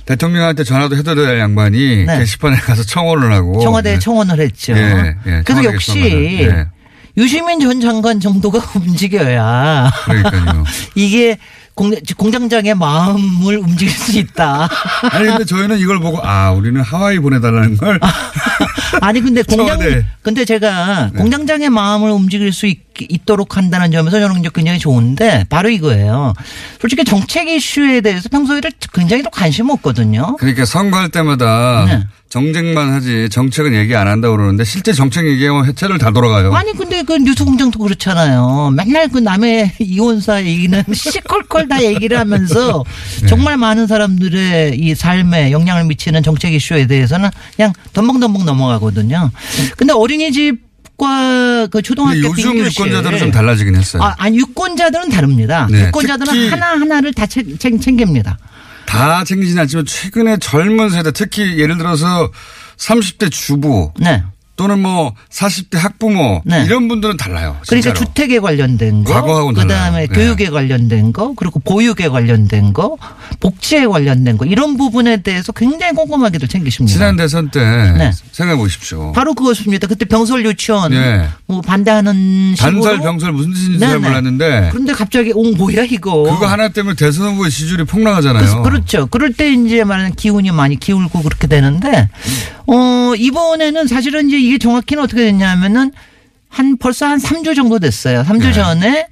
대통령한테 0.08 0.64
전화도 0.64 0.96
해도 0.96 1.14
될 1.14 1.38
양반이 1.38 2.06
네. 2.06 2.18
게시판에 2.18 2.56
가서 2.56 2.82
청원을 2.82 3.30
하고 3.30 3.60
청와대에 3.60 3.94
네. 3.94 3.98
청원을 3.98 4.40
했죠. 4.40 4.72
예, 4.72 5.14
예, 5.26 5.42
그래서 5.44 5.64
역시. 5.64 6.00
예. 6.48 6.66
유시민 7.18 7.60
전 7.60 7.80
장관 7.80 8.18
정도가 8.18 8.58
움직여야 8.80 9.90
그러니까요. 10.04 10.64
이게 10.94 11.36
공, 11.78 11.92
공장장의 12.16 12.74
마음을 12.74 13.56
움직일 13.58 13.94
수 13.96 14.18
있다. 14.18 14.68
아니 15.12 15.26
근데 15.26 15.44
저희는 15.44 15.78
이걸 15.78 16.00
보고 16.00 16.18
아 16.20 16.50
우리는 16.50 16.80
하와이 16.80 17.20
보내달라는 17.20 17.76
걸 17.76 18.00
아니 19.00 19.20
근데 19.20 19.42
공장 19.48 19.78
청와대. 19.78 20.04
근데 20.22 20.44
제가 20.44 21.12
공장장의 21.16 21.70
마음을 21.70 22.10
움직일 22.10 22.52
수 22.52 22.66
있, 22.66 22.80
도록 23.26 23.56
한다는 23.56 23.92
점에서 23.92 24.18
저는 24.18 24.42
굉장히 24.52 24.80
좋은데 24.80 25.44
바로 25.48 25.68
이거예요. 25.68 26.34
솔직히 26.80 27.04
정책 27.04 27.46
이슈에 27.46 28.00
대해서 28.00 28.28
평소에 28.28 28.60
굉장히 28.92 29.22
또 29.22 29.30
관심 29.30 29.70
없거든요. 29.70 30.34
그러니까 30.40 30.64
선거할 30.64 31.10
때마다 31.10 31.84
네. 31.86 32.04
정쟁만 32.28 32.92
하지 32.92 33.28
정책은 33.30 33.74
얘기 33.74 33.96
안 33.96 34.06
한다고 34.06 34.36
그러는데 34.36 34.64
실제 34.64 34.92
정책 34.92 35.26
얘기하면 35.26 35.64
해체를 35.64 35.96
다 35.98 36.10
돌아가요. 36.10 36.52
아니 36.54 36.72
근데 36.72 37.02
그 37.02 37.16
뉴스공장도 37.16 37.78
그렇잖아요. 37.78 38.70
맨날 38.76 39.08
그 39.08 39.18
남의 39.18 39.72
이혼사 39.80 40.44
얘기는 40.44 40.82
시컬컬 40.92 41.68
다 41.68 41.82
얘기를 41.82 42.18
하면서 42.18 42.84
네. 43.22 43.26
정말 43.26 43.56
많은 43.56 43.86
사람들의 43.86 44.78
이 44.78 44.94
삶에 44.94 45.52
영향을 45.52 45.84
미치는 45.84 46.22
정책 46.22 46.52
이슈에 46.52 46.86
대해서는 46.86 47.30
그냥 47.56 47.72
덤벙덤벙 47.94 48.44
넘어가거든요. 48.44 49.30
근데 49.76 49.92
어린이집 49.92 50.68
과 50.98 51.68
그 51.70 51.80
초등학교 51.82 52.18
요즘. 52.18 52.56
유권자들은 52.58 53.18
좀 53.18 53.30
달라지긴 53.30 53.76
했어요. 53.76 54.02
아, 54.02 54.14
아니 54.18 54.38
유권자들은 54.38 55.10
다릅니다. 55.10 55.68
네, 55.70 55.86
유권자들은 55.86 56.50
하나 56.50 56.70
하나를 56.72 57.12
다 57.14 57.26
챙, 57.26 57.56
챙, 57.58 57.80
챙깁니다. 57.80 58.38
다 58.88 59.22
챙기진 59.22 59.58
않지만 59.58 59.84
최근에 59.84 60.38
젊은 60.38 60.88
세대 60.88 61.12
특히 61.12 61.58
예를 61.58 61.76
들어서 61.76 62.32
30대 62.78 63.30
주부 63.30 63.92
네. 64.00 64.24
또는 64.58 64.80
뭐 64.80 65.14
40대 65.30 65.78
학부모 65.78 66.42
네. 66.44 66.64
이런 66.66 66.88
분들은 66.88 67.16
달라요. 67.16 67.56
그러니까 67.66 67.92
진짜로. 67.92 67.94
주택에 67.94 68.40
관련된 68.40 69.04
거, 69.04 69.14
과거하고는 69.14 69.62
그다음에 69.62 70.06
달라요. 70.06 70.06
네. 70.08 70.14
교육에 70.14 70.50
관련된 70.50 71.12
거, 71.12 71.32
그리고 71.36 71.60
보육에 71.60 72.08
관련된 72.08 72.72
거, 72.72 72.98
복지에 73.40 73.86
관련된 73.86 74.36
거 74.36 74.44
이런 74.44 74.76
부분에 74.76 75.22
대해서 75.22 75.52
굉장히 75.52 75.94
꼼꼼하게도 75.94 76.48
챙기십니다. 76.48 76.92
지난 76.92 77.16
대선 77.16 77.50
때 77.50 77.60
네. 77.60 78.10
생각해 78.32 78.58
보십시오. 78.58 79.12
바로 79.12 79.32
그것입니다. 79.32 79.86
그때 79.86 80.04
병설 80.04 80.44
유치원 80.44 80.90
네. 80.90 81.28
뭐 81.46 81.60
반대하는 81.60 82.56
단설 82.58 82.98
병설 82.98 83.32
무슨 83.32 83.52
뜻인지 83.52 83.78
잘 83.78 83.90
네네. 83.90 84.08
몰랐는데 84.08 84.68
그런데 84.72 84.92
갑자기 84.92 85.32
오 85.34 85.52
뭐야 85.54 85.84
이거. 85.84 86.24
그거 86.24 86.46
하나 86.46 86.68
때문에 86.68 86.96
대선 86.96 87.28
후보의 87.28 87.50
지지율이 87.52 87.84
폭락하잖아요. 87.84 88.62
그렇죠. 88.62 89.06
그럴 89.06 89.32
때 89.32 89.52
이제 89.52 89.84
말하는 89.84 90.14
기운이 90.14 90.50
많이 90.50 90.80
기울고 90.80 91.22
그렇게 91.22 91.46
되는데, 91.46 92.08
어, 92.70 93.14
이번에는 93.16 93.86
사실은 93.86 94.28
이제 94.28 94.38
이게 94.38 94.58
정확히는 94.58 95.02
어떻게 95.02 95.22
됐냐면은 95.24 95.92
한 96.48 96.76
벌써 96.78 97.06
한 97.06 97.18
3주 97.18 97.54
정도 97.56 97.78
됐어요. 97.78 98.22
3주 98.22 98.38
네. 98.46 98.52
전에 98.52 99.06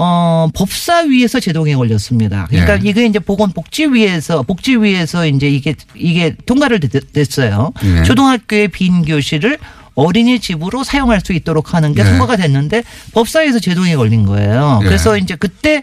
어, 0.00 0.48
법사위에서 0.54 1.40
제동에 1.40 1.74
걸렸습니다. 1.74 2.46
그러니까 2.50 2.74
예. 2.74 2.88
이게 2.88 3.04
이제 3.04 3.18
보건복지위에서, 3.18 4.42
복지위에서 4.44 5.26
이제 5.26 5.48
이게, 5.48 5.74
이게 5.96 6.36
통과를 6.46 6.78
됐- 6.78 7.12
됐어요. 7.12 7.72
예. 7.82 8.02
초등학교의 8.04 8.68
빈 8.68 9.02
교실을 9.04 9.58
어린이 9.96 10.38
집으로 10.38 10.84
사용할 10.84 11.20
수 11.20 11.32
있도록 11.32 11.74
하는 11.74 11.94
게 11.94 12.04
네. 12.04 12.10
통과가 12.10 12.36
됐는데 12.36 12.84
법사위에서 13.12 13.58
제동에 13.58 13.96
걸린 13.96 14.24
거예요. 14.24 14.78
예. 14.82 14.86
그래서 14.86 15.18
이제 15.18 15.34
그때 15.34 15.82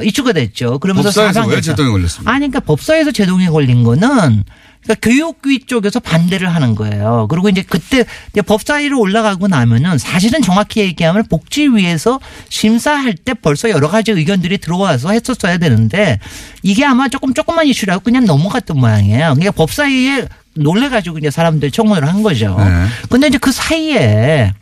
이슈가 0.00 0.32
됐죠. 0.32 0.78
그러면서 0.78 1.08
법사에서 1.08 1.46
왜. 1.48 1.60
제동에 1.60 1.90
걸렸습니까? 1.90 2.30
아니, 2.30 2.40
그러니까 2.48 2.60
법사에서 2.60 3.10
제동에 3.10 3.48
걸린 3.48 3.82
거는 3.82 4.44
그러니까 4.86 4.94
교육위 5.02 5.66
쪽에서 5.66 6.00
반대를 6.00 6.54
하는 6.54 6.74
거예요. 6.74 7.26
그리고 7.28 7.48
이제 7.48 7.62
그때 7.62 8.04
이제 8.30 8.42
법사위로 8.42 8.98
올라가고 8.98 9.48
나면은 9.48 9.98
사실은 9.98 10.42
정확히 10.42 10.80
얘기하면 10.80 11.24
복지위에서 11.28 12.20
심사할 12.48 13.14
때 13.14 13.34
벌써 13.34 13.68
여러 13.68 13.88
가지 13.88 14.12
의견들이 14.12 14.58
들어와서 14.58 15.10
했었어야 15.10 15.58
되는데 15.58 16.20
이게 16.62 16.84
아마 16.84 17.08
조금 17.08 17.34
조금만 17.34 17.66
이슈라고 17.66 18.02
그냥 18.04 18.24
넘어갔던 18.24 18.78
모양이에요. 18.78 19.34
그러니까 19.34 19.50
법사위에 19.50 20.28
놀래가지고 20.54 21.18
이제 21.18 21.30
사람들 21.30 21.70
청원을 21.70 22.08
한 22.08 22.22
거죠. 22.22 22.56
네. 22.58 22.86
근데 23.10 23.26
이제 23.26 23.38
그 23.38 23.52
사이에 23.52 24.52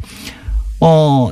어 0.81 1.31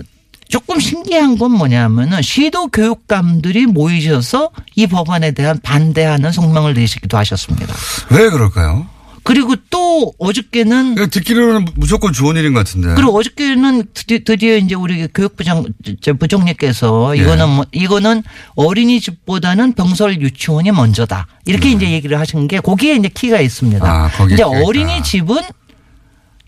조금 0.53 0.79
신기한 0.79 1.39
건 1.39 1.53
뭐냐면은 1.53 2.21
시도 2.21 2.67
교육감들이 2.67 3.65
모이셔서 3.65 4.51
이 4.77 4.87
법안에 4.87 5.31
대한 5.31 5.59
반대하는 5.63 6.31
성명을 6.31 6.75
내시기도 6.75 7.17
하셨습니다. 7.17 7.75
왜 8.11 8.29
그럴까요? 8.29 8.87
그리고 9.23 9.55
또 9.71 10.13
어저께는 10.19 10.95
그냥 10.97 11.09
듣기로는 11.09 11.65
무조건 11.77 12.13
좋은 12.13 12.37
일인 12.37 12.53
것 12.53 12.67
같은데. 12.67 12.93
그리고 12.95 13.17
어저께는 13.17 13.85
드디어, 13.95 14.57
이제 14.59 14.75
우리 14.75 15.07
교육부장 15.07 15.65
저 16.03 16.13
부총리께서 16.13 17.17
예. 17.17 17.23
이거는 17.23 17.49
뭐 17.49 17.65
이거는 17.73 18.23
어린이집보다는 18.55 19.73
병설 19.73 20.21
유치원이 20.21 20.71
먼저다 20.73 21.29
이렇게 21.47 21.71
이제 21.71 21.91
얘기를 21.91 22.21
하신 22.21 22.47
게 22.47 22.61
거기에 22.61 22.97
이제 22.97 23.09
키가 23.09 23.41
있습니다. 23.41 23.83
음. 23.83 23.91
아, 23.91 24.11
거기에 24.11 24.35
이제. 24.35 24.43
어린이집은 24.43 25.37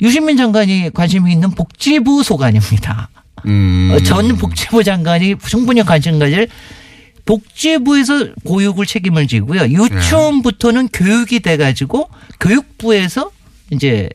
유시민 0.02 0.36
장관이 0.36 0.90
관심이 0.92 1.32
있는 1.32 1.52
복지부 1.52 2.22
소관입니다. 2.22 3.09
음. 3.47 3.90
어, 3.92 4.01
전 4.03 4.36
복지부 4.36 4.82
장관이 4.84 5.36
충분히 5.47 5.82
관심 5.82 6.18
가질 6.18 6.49
복지부에서 7.24 8.28
보육을 8.45 8.86
책임을 8.86 9.26
지고요. 9.26 9.62
유치원부터는 9.62 10.88
교육이 10.92 11.40
돼가지고 11.40 12.09
교육부에서 12.40 13.30
이제 13.70 14.09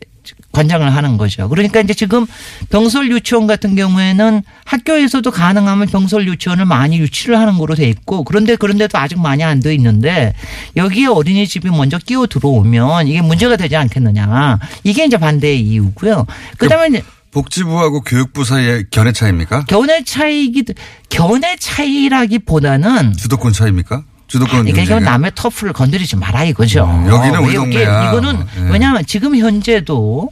관장을 0.51 0.95
하는 0.95 1.17
거죠. 1.17 1.47
그러니까 1.49 1.80
이제 1.80 1.93
지금 1.93 2.25
병설 2.69 3.09
유치원 3.11 3.47
같은 3.47 3.75
경우에는 3.75 4.41
학교에서도 4.65 5.30
가능하면 5.32 5.88
병설 5.88 6.27
유치원을 6.27 6.65
많이 6.65 6.99
유치를 6.99 7.38
하는 7.39 7.57
거로 7.57 7.73
돼 7.75 7.88
있고 7.89 8.23
그런데 8.23 8.55
그런데도 8.55 8.97
아직 8.97 9.19
많이 9.19 9.43
안 9.43 9.59
돼 9.59 9.73
있는데 9.75 10.34
여기에 10.75 11.07
어린이집이 11.07 11.69
먼저 11.69 11.97
끼어 11.97 12.27
들어오면 12.27 13.07
이게 13.07 13.21
문제가 13.21 13.57
되지 13.57 13.75
않겠느냐. 13.75 14.59
이게 14.84 15.05
이제 15.05 15.17
반대의 15.17 15.61
이유고요. 15.61 16.25
그다음에 16.57 16.88
이제 16.97 17.03
복지부하고 17.32 18.01
교육부 18.01 18.43
사이의 18.43 18.86
견해 18.91 19.11
차입니까? 19.11 19.65
견해 19.65 20.03
차이기도 20.03 20.73
견해 21.09 21.55
차이라기보다는 21.59 23.13
주도권 23.13 23.53
차입니까? 23.53 24.03
주도권 24.27 24.61
그러니까 24.65 24.82
이건? 24.84 25.03
남의 25.03 25.32
터프를 25.36 25.73
건드리지 25.73 26.15
말아 26.15 26.43
이거죠. 26.45 26.86
음, 26.86 27.07
여기는 27.07 27.39
우리 27.39 27.47
왜 27.47 27.51
이렇게 27.53 27.84
동네야. 27.86 28.09
이거는 28.11 28.45
예. 28.57 28.71
왜냐하면 28.71 29.03
지금 29.07 29.36
현재도 29.36 30.30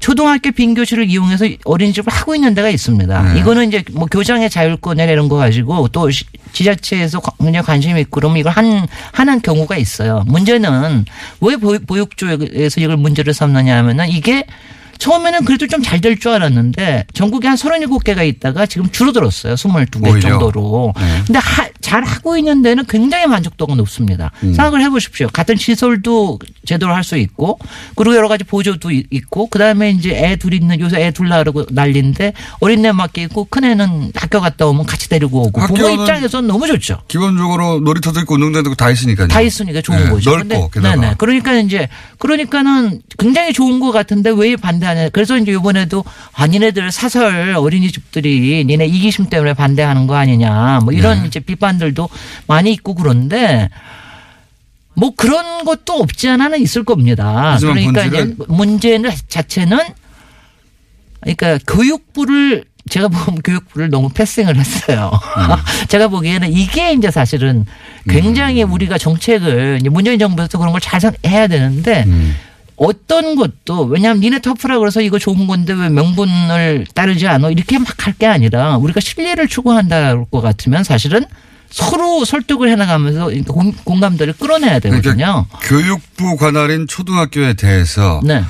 초등학교 0.00 0.50
빈 0.50 0.74
교실을 0.74 1.08
이용해서 1.10 1.46
어린이집을 1.64 2.10
하고 2.12 2.34
있는 2.34 2.54
데가 2.54 2.70
있습니다. 2.70 3.34
네. 3.34 3.40
이거는 3.40 3.68
이제 3.68 3.84
뭐 3.92 4.06
교장의 4.06 4.48
자율권이나 4.48 5.10
이런 5.10 5.28
거 5.28 5.36
가지고 5.36 5.88
또 5.88 6.10
시- 6.10 6.24
지자체에서 6.52 7.20
굉장히 7.38 7.64
관심이 7.66 8.00
있고 8.02 8.20
그러면 8.20 8.38
이걸 8.38 8.52
한, 8.52 8.86
하는 9.12 9.40
경우가 9.42 9.76
있어요. 9.76 10.24
문제는 10.26 11.04
왜 11.42 11.56
보육, 11.56 11.86
보육 11.86 12.16
쪽에서 12.16 12.80
이걸 12.80 12.96
문제를 12.96 13.34
삼느냐 13.34 13.76
하면은 13.78 14.08
이게 14.08 14.46
처음에는 15.00 15.44
그래도 15.44 15.66
좀 15.66 15.82
잘 15.82 16.00
될 16.00 16.16
줄 16.20 16.30
알았는데 16.32 17.06
전국에 17.14 17.48
한 17.48 17.56
37개가 17.56 18.26
있다가 18.26 18.66
지금 18.66 18.88
줄어들었어요. 18.90 19.54
22개 19.54 20.12
오히려. 20.12 20.20
정도로. 20.30 20.92
네. 20.98 21.22
근데 21.26 21.38
하- 21.38 21.68
잘 21.80 22.04
하고 22.04 22.36
있는 22.36 22.62
데는 22.62 22.84
굉장히 22.86 23.26
만족도가 23.26 23.74
높습니다. 23.74 24.30
음. 24.44 24.52
생각을 24.54 24.82
해 24.82 24.90
보십시오. 24.90 25.28
같은 25.32 25.56
시설도 25.56 26.38
제대로 26.66 26.94
할 26.94 27.02
수 27.02 27.16
있고 27.16 27.58
그리고 27.96 28.14
여러 28.14 28.28
가지 28.28 28.44
보조도 28.44 28.90
이- 28.92 29.04
있고 29.10 29.46
그다음에 29.48 29.90
이제 29.90 30.10
애 30.14 30.36
둘 30.36 30.52
있는 30.54 30.78
요새 30.80 31.00
애둘 31.06 31.28
낳으라고 31.28 31.64
난리인데 31.70 32.34
어린 32.60 32.84
애 32.84 32.92
맡겨 32.92 33.22
있고 33.22 33.46
큰 33.50 33.64
애는 33.64 34.12
학교 34.14 34.38
갔다 34.40 34.66
오면 34.66 34.84
같이 34.86 35.08
데리고 35.08 35.42
오고 35.46 35.62
부모 35.66 35.88
입장에서는 35.88 36.46
너무 36.46 36.66
좋죠. 36.66 36.98
기본적으로 37.08 37.80
놀이터도 37.80 38.20
있고 38.20 38.34
운동장도 38.34 38.68
있고 38.70 38.74
다 38.76 38.90
있으니까요. 38.90 39.28
다 39.28 39.40
있으니까 39.40 39.80
좋은 39.80 40.04
네, 40.04 40.10
거죠. 40.10 40.30
넓고 40.36 40.68
게다가. 40.70 40.94
네네. 40.96 41.14
그러니까 41.18 41.54
이제 41.54 41.88
그러니까는 42.18 43.00
굉장히 43.18 43.52
좋은 43.52 43.80
것 43.80 43.90
같은데 43.92 44.30
왜 44.30 44.54
반대 44.56 44.86
하냐. 44.90 45.08
그래서 45.10 45.36
이제 45.38 45.52
이번에도 45.52 46.04
아 46.32 46.46
니네들 46.46 46.92
사설 46.92 47.54
어린이집들이 47.56 48.64
니네 48.66 48.86
이기심 48.86 49.26
때문에 49.30 49.54
반대하는 49.54 50.06
거 50.06 50.14
아니냐. 50.16 50.80
뭐 50.84 50.92
이런 50.92 51.22
네. 51.22 51.26
이제 51.28 51.40
비판들도 51.40 52.08
많이 52.46 52.72
있고 52.72 52.94
그런데 52.94 53.68
뭐 54.94 55.12
그런 55.16 55.64
것도 55.64 55.94
없지 55.94 56.28
않아는 56.28 56.60
있을 56.60 56.84
겁니다. 56.84 57.56
그러니까? 57.60 58.04
이제 58.04 58.34
문제는 58.48 59.10
자체는 59.28 59.78
그러니까 61.20 61.58
교육부를 61.66 62.64
제가 62.88 63.08
보면 63.08 63.42
교육부를 63.42 63.90
너무 63.90 64.08
패싱을 64.08 64.56
했어요. 64.56 65.10
음. 65.36 65.42
제가 65.88 66.08
보기에는 66.08 66.50
이게 66.52 66.92
이제 66.92 67.10
사실은 67.10 67.66
굉장히 68.08 68.62
우리가 68.62 68.98
정책을 68.98 69.80
문재인 69.90 70.18
정부에서 70.18 70.58
그런 70.58 70.72
걸 70.72 70.80
잘 70.80 71.00
해야 71.26 71.46
되는데 71.46 72.04
음. 72.06 72.34
어떤 72.82 73.36
것도 73.36 73.84
왜냐하면 73.84 74.20
니네 74.22 74.40
터프라 74.40 74.78
그래서 74.78 75.02
이거 75.02 75.18
좋은 75.18 75.46
건데 75.46 75.74
왜 75.74 75.90
명분을 75.90 76.86
따르지 76.94 77.28
않아 77.28 77.50
이렇게 77.50 77.78
막 77.78 78.06
할 78.06 78.14
게 78.18 78.26
아니라 78.26 78.76
우리가 78.78 79.00
신뢰를 79.00 79.48
추구한다는 79.48 80.24
것 80.30 80.40
같으면 80.40 80.82
사실은 80.84 81.24
서로 81.68 82.24
설득을 82.24 82.70
해나가면서 82.70 83.30
공- 83.46 83.72
공감대를 83.84 84.32
끌어내야 84.34 84.78
되거든요. 84.80 85.46
그러니까 85.58 85.58
교육부 85.62 86.36
관할인 86.36 86.86
초등학교에 86.88 87.52
대해서 87.54 88.20
네. 88.24 88.42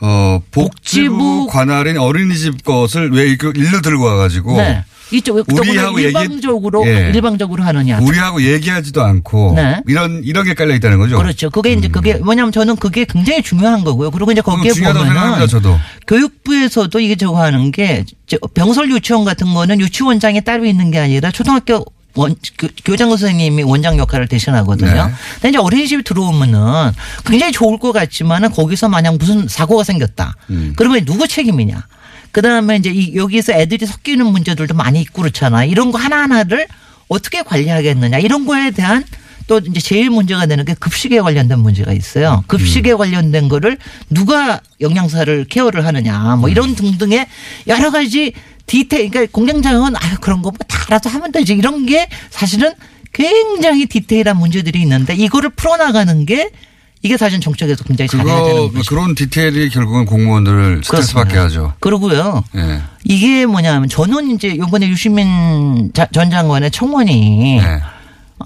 어, 0.00 0.40
복지부, 0.50 1.16
복지부 1.16 1.46
관할인 1.48 1.96
어린이집 1.98 2.64
것을 2.64 3.12
왜 3.12 3.28
일로 3.54 3.80
들고 3.80 4.04
와가지고 4.04 4.56
네. 4.56 4.84
이쪽 5.12 5.36
우리하고 5.36 5.70
우리하고 5.70 5.98
얘기- 6.02 6.08
일방적으로 6.08 6.86
예. 6.86 7.10
일방적으로 7.14 7.62
하느냐. 7.64 7.98
우리하고 8.00 8.42
얘기하지도 8.42 9.02
않고 9.02 9.52
네. 9.56 9.80
이런 9.86 10.22
이런 10.24 10.44
게 10.44 10.54
깔려 10.54 10.74
있다는 10.74 10.98
거죠. 10.98 11.16
그렇죠. 11.18 11.50
그게 11.50 11.72
이제 11.72 11.88
그게 11.88 12.14
뭐냐면 12.14 12.52
저는 12.52 12.76
그게 12.76 13.04
굉장히 13.04 13.42
중요한 13.42 13.84
거고요. 13.84 14.10
그리고 14.10 14.32
이제 14.32 14.40
거기에 14.40 14.70
음. 14.70 14.74
보면은 14.74 15.04
생각합니다. 15.06 15.80
교육부에서도 16.06 16.98
이게 17.00 17.16
저거 17.16 17.42
하는 17.42 17.70
게저 17.72 18.38
병설 18.54 18.90
유치원 18.90 19.24
같은 19.24 19.52
거는 19.54 19.80
유치원장이 19.80 20.42
따로 20.42 20.64
있는 20.64 20.90
게 20.90 20.98
아니라 20.98 21.30
초등학교 21.30 21.84
원, 22.14 22.34
교, 22.58 22.68
교장 22.84 23.08
선생님이 23.08 23.62
원장 23.62 23.96
역할을 23.96 24.28
대신하거든요. 24.28 25.06
네. 25.06 25.12
근데 25.34 25.48
이제 25.48 25.58
어린이집에 25.58 26.02
들어오면은 26.02 26.92
굉장히 27.24 27.52
좋을 27.52 27.78
것 27.78 27.92
같지만은 27.92 28.50
거기서 28.50 28.90
만약 28.90 29.16
무슨 29.16 29.48
사고가 29.48 29.82
생겼다. 29.84 30.36
음. 30.50 30.74
그러면 30.76 31.04
누구 31.06 31.26
책임이냐. 31.26 31.86
그 32.32 32.40
다음에 32.40 32.76
이제 32.76 32.90
이 32.90 33.14
여기서 33.14 33.52
애들이 33.52 33.86
섞이는 33.86 34.26
문제들도 34.26 34.74
많이 34.74 35.00
있고 35.02 35.22
그렇잖아. 35.22 35.64
이런 35.64 35.92
거 35.92 35.98
하나하나를 35.98 36.66
어떻게 37.08 37.42
관리하겠느냐. 37.42 38.18
이런 38.18 38.46
거에 38.46 38.70
대한 38.70 39.04
또 39.46 39.58
이제 39.58 39.80
제일 39.80 40.08
문제가 40.08 40.46
되는 40.46 40.64
게 40.64 40.74
급식에 40.74 41.20
관련된 41.20 41.58
문제가 41.58 41.92
있어요. 41.92 42.42
급식에 42.46 42.94
관련된 42.94 43.48
거를 43.48 43.76
누가 44.08 44.60
영양사를 44.80 45.44
케어를 45.44 45.84
하느냐 45.84 46.36
뭐 46.36 46.48
이런 46.48 46.74
등등의 46.74 47.26
여러 47.66 47.90
가지 47.90 48.32
디테일 48.66 49.10
그러니까 49.10 49.32
공장장은 49.32 49.94
아유 49.96 50.16
그런 50.20 50.40
거뭐다 50.40 50.86
알아서 50.86 51.10
하면 51.10 51.32
되지 51.32 51.52
이런 51.52 51.84
게 51.84 52.08
사실은 52.30 52.72
굉장히 53.12 53.86
디테일한 53.86 54.38
문제들이 54.38 54.80
있는데 54.82 55.14
이거를 55.14 55.50
풀어나가는 55.50 56.24
게 56.24 56.50
이게 57.02 57.16
사실 57.16 57.40
정책에서 57.40 57.82
굉장히 57.84 58.08
잘해야 58.08 58.44
되는 58.44 58.72
거죠. 58.72 58.88
그런 58.88 59.14
디테일이 59.14 59.70
결국은 59.70 60.04
공무원들을 60.06 60.82
스트레스 60.84 61.14
받게 61.14 61.36
하죠. 61.36 61.74
그러고요. 61.80 62.44
예. 62.56 62.80
이게 63.04 63.44
뭐냐면 63.44 63.88
저는 63.88 64.30
이제 64.30 64.56
요번에 64.56 64.88
유시민 64.88 65.90
자- 65.94 66.06
전 66.12 66.30
장관의 66.30 66.70
청원이 66.70 67.56
네. 67.60 67.80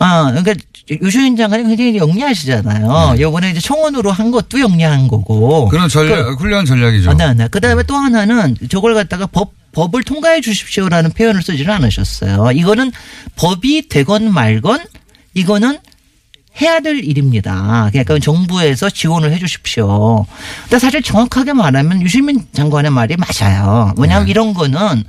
아, 0.00 0.30
그러니까 0.30 0.54
유시민 1.02 1.36
장관이 1.36 1.64
굉장히 1.64 1.96
영리하시잖아요. 1.98 3.16
요번에 3.20 3.50
이제 3.50 3.60
청원으로 3.60 4.10
한 4.12 4.30
것도 4.30 4.60
영리한 4.60 5.08
거고. 5.08 5.68
그런 5.68 5.88
전략 5.88 6.40
훌륭한 6.40 6.64
전략이죠. 6.64 7.10
아, 7.10 7.14
네, 7.14 7.34
네. 7.34 7.48
그 7.50 7.60
다음에 7.60 7.82
또 7.82 7.94
하나는 7.96 8.56
저걸 8.70 8.94
갖다가 8.94 9.26
법, 9.26 9.52
법을 9.72 10.02
통과해 10.04 10.40
주십시오라는 10.40 11.10
표현을 11.12 11.42
쓰지는 11.42 11.74
않으셨어요. 11.74 12.52
이거는 12.52 12.92
법이 13.36 13.88
되건 13.88 14.32
말건 14.32 14.80
이거는 15.34 15.78
해야 16.60 16.80
될 16.80 16.98
일입니다. 17.04 17.88
그러니까 17.92 18.18
정부에서 18.18 18.88
지원을 18.90 19.32
해 19.32 19.38
주십시오. 19.38 20.24
근데 20.64 20.78
사실 20.78 21.02
정확하게 21.02 21.52
말하면 21.52 22.02
유시민 22.02 22.46
장관의 22.52 22.90
말이 22.90 23.16
맞아요. 23.16 23.92
왜냐하면 23.98 24.28
이런 24.28 24.54
거는 24.54 25.04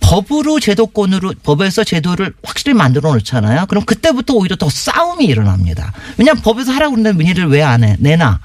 법으로 0.00 0.60
제도권으로 0.60 1.34
법에서 1.42 1.84
제도를 1.84 2.32
확실히 2.44 2.74
만들어 2.74 3.12
놓잖아요. 3.12 3.66
그럼 3.66 3.84
그때부터 3.84 4.34
오히려 4.34 4.56
더 4.56 4.70
싸움이 4.70 5.24
일어납니다. 5.24 5.92
왜냐하면 6.16 6.42
법에서 6.42 6.72
하라고 6.72 6.94
그러는데 6.94 7.18
민의를 7.18 7.46
왜 7.48 7.62
안 7.62 7.82
해? 7.84 7.96
내놔. 7.98 8.38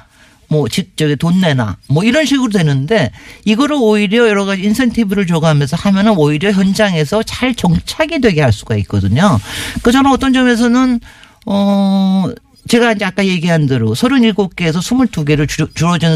뭐, 0.49 0.67
지- 0.67 0.91
저기 0.95 1.15
돈 1.15 1.39
내놔. 1.39 1.77
뭐 1.87 2.03
이런 2.03 2.25
식으로 2.25 2.49
되는데 2.51 3.11
이거를 3.45 3.77
오히려 3.79 4.27
여러 4.27 4.45
가지 4.45 4.63
인센티브를 4.63 5.25
줘가면서 5.25 5.77
하면은 5.77 6.13
오히려 6.17 6.51
현장에서 6.51 7.23
잘 7.23 7.55
정착이 7.55 8.19
되게 8.21 8.41
할 8.41 8.51
수가 8.51 8.75
있거든요. 8.77 9.39
그 9.83 9.91
저는 9.91 10.11
어떤 10.11 10.33
점에서는 10.33 10.99
어, 11.45 12.25
제가 12.67 12.93
이제 12.93 13.05
아까 13.05 13.25
얘기한 13.25 13.65
대로 13.67 13.93
37개에서 13.93 14.77
22개를 14.77 15.47
줄어준 15.75 16.15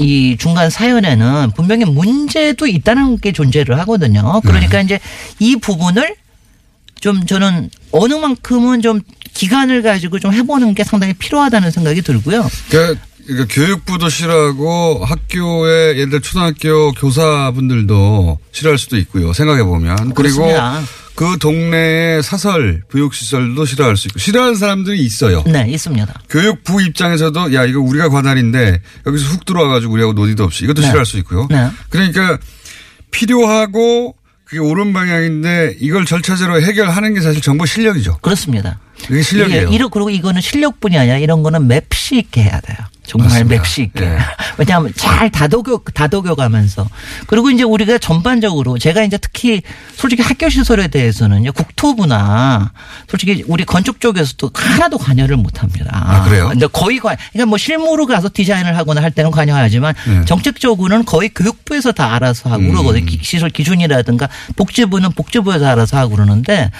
이 0.00 0.36
중간 0.38 0.70
사연에는 0.70 1.52
분명히 1.54 1.84
문제도 1.84 2.66
있다는 2.66 3.18
게 3.18 3.32
존재를 3.32 3.78
하거든요. 3.80 4.40
그러니까 4.42 4.80
이제 4.80 4.98
이 5.38 5.56
부분을 5.56 6.16
좀 7.00 7.26
저는 7.26 7.70
어느 7.92 8.14
만큼은 8.14 8.82
좀 8.82 9.00
기간을 9.34 9.82
가지고 9.82 10.18
좀 10.18 10.32
해보는 10.32 10.74
게 10.74 10.84
상당히 10.84 11.12
필요하다는 11.12 11.70
생각이 11.70 12.02
들고요. 12.02 12.48
그러니까, 12.70 13.00
그러니까 13.26 13.54
교육부도 13.54 14.08
싫어하고 14.08 15.04
학교의 15.04 15.98
예를 15.98 16.10
들어 16.10 16.20
초등학교 16.20 16.92
교사분들도 16.92 18.38
싫어할 18.52 18.78
수도 18.78 18.96
있고요. 18.98 19.32
생각해 19.32 19.64
보면 19.64 20.14
그리고 20.14 20.42
그렇습니다. 20.42 20.82
그 21.14 21.38
동네의 21.38 22.22
사설 22.22 22.82
교육시설도 22.90 23.64
싫어할 23.64 23.96
수 23.96 24.08
있고 24.08 24.18
싫어하는 24.18 24.56
사람들이 24.56 25.00
있어요. 25.00 25.44
네, 25.46 25.66
있습니다. 25.68 26.12
교육부 26.28 26.82
입장에서도 26.82 27.54
야 27.54 27.64
이거 27.64 27.80
우리가 27.80 28.08
관할인데 28.08 28.80
여기서 29.06 29.24
훅 29.26 29.44
들어와가지고 29.44 29.92
우리하고 29.92 30.12
논의도 30.12 30.44
없이 30.44 30.64
이것도 30.64 30.80
네. 30.80 30.88
싫어할 30.88 31.06
수 31.06 31.18
있고요. 31.18 31.46
네. 31.50 31.70
그러니까 31.88 32.38
필요하고 33.10 34.16
그게 34.44 34.58
옳은 34.58 34.92
방향인데 34.92 35.76
이걸 35.80 36.04
절차적으로 36.04 36.60
해결하는 36.60 37.14
게 37.14 37.20
사실 37.20 37.40
정부 37.40 37.64
실력이죠. 37.66 38.18
그렇습니다. 38.18 38.80
그게 39.06 39.22
실력이에요. 39.22 39.62
이게 39.68 39.74
이러, 39.74 39.88
그리고 39.88 40.10
이거는 40.10 40.40
실력뿐이 40.40 40.96
아니라 40.98 41.18
이런 41.18 41.42
거는 41.42 41.66
맵시 41.68 42.16
있게 42.16 42.42
해야 42.42 42.60
돼요. 42.60 42.76
정말 43.06 43.28
맞습니다. 43.28 43.56
맵시 43.60 43.82
있게. 43.82 44.02
예. 44.04 44.18
왜냐하면 44.56 44.90
잘 44.96 45.30
다독여, 45.30 45.80
다독여 45.92 46.34
가면서. 46.36 46.88
그리고 47.26 47.50
이제 47.50 47.62
우리가 47.62 47.98
전반적으로 47.98 48.78
제가 48.78 49.02
이제 49.02 49.18
특히 49.18 49.60
솔직히 49.94 50.22
학교 50.22 50.48
시설에 50.48 50.88
대해서는요, 50.88 51.52
국토부나 51.52 52.72
솔직히 53.08 53.44
우리 53.46 53.64
건축 53.66 54.00
쪽에서도 54.00 54.50
하나도 54.54 54.96
관여를 54.96 55.36
못 55.36 55.62
합니다. 55.62 55.90
아, 55.92 56.24
그래요? 56.24 56.48
근데 56.48 56.66
거의 56.66 56.98
관, 56.98 57.16
그러니까 57.32 57.46
뭐 57.50 57.58
실무로 57.58 58.06
가서 58.06 58.30
디자인을 58.32 58.74
하거나 58.76 59.02
할 59.02 59.10
때는 59.10 59.30
관여하지만 59.30 59.94
네. 60.06 60.24
정책적으로는 60.24 61.04
거의 61.04 61.28
교육부에서 61.28 61.92
다 61.92 62.14
알아서 62.14 62.48
하고 62.48 62.62
음. 62.62 62.70
그러거든요. 62.70 63.04
기- 63.04 63.18
시설 63.22 63.50
기준이라든가 63.50 64.30
복지부는 64.56 65.12
복지부에서 65.12 65.66
알아서 65.66 65.98
하고 65.98 66.12
그러는데 66.16 66.70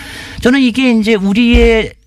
저는 0.40 0.60
이게 0.60 0.90
이제 0.92 1.14
우리의 1.16 1.92
저 1.94 2.03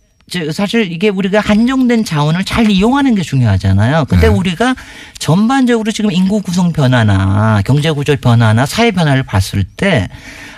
사실 0.52 0.92
이게 0.92 1.08
우리가 1.08 1.40
한정된 1.40 2.04
자원을 2.04 2.44
잘 2.44 2.70
이용하는 2.70 3.16
게 3.16 3.22
중요하잖아요. 3.22 4.06
근데 4.10 4.28
네. 4.28 4.34
우리가 4.34 4.76
전반적으로 5.20 5.92
지금 5.92 6.12
인구 6.12 6.42
구성 6.42 6.74
변화나 6.74 7.62
경제 7.66 7.90
구조 7.92 8.14
변화나 8.18 8.66
사회 8.66 8.92
변화를 8.92 9.24
봤을 9.24 9.64
때 9.64 10.10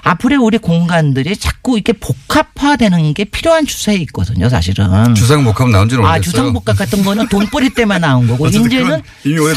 앞으로 0.01 0.43
우리 0.43 0.57
공간들이 0.57 1.37
자꾸 1.37 1.75
이렇게 1.77 1.93
복합화되는 1.93 3.13
게 3.13 3.25
필요한 3.25 3.67
추세에 3.67 3.95
있거든요, 3.97 4.49
사실은. 4.49 5.13
주상 5.13 5.43
복합 5.43 5.69
나온 5.69 5.87
지는 5.87 6.03
아, 6.03 6.13
오래됐어요. 6.13 6.31
주상 6.31 6.53
복합 6.53 6.75
같은 6.75 7.03
거는 7.03 7.27
돈벌이 7.27 7.69
때만 7.71 8.01
나온 8.01 8.27
거고 8.27 8.47
이제는. 8.47 9.01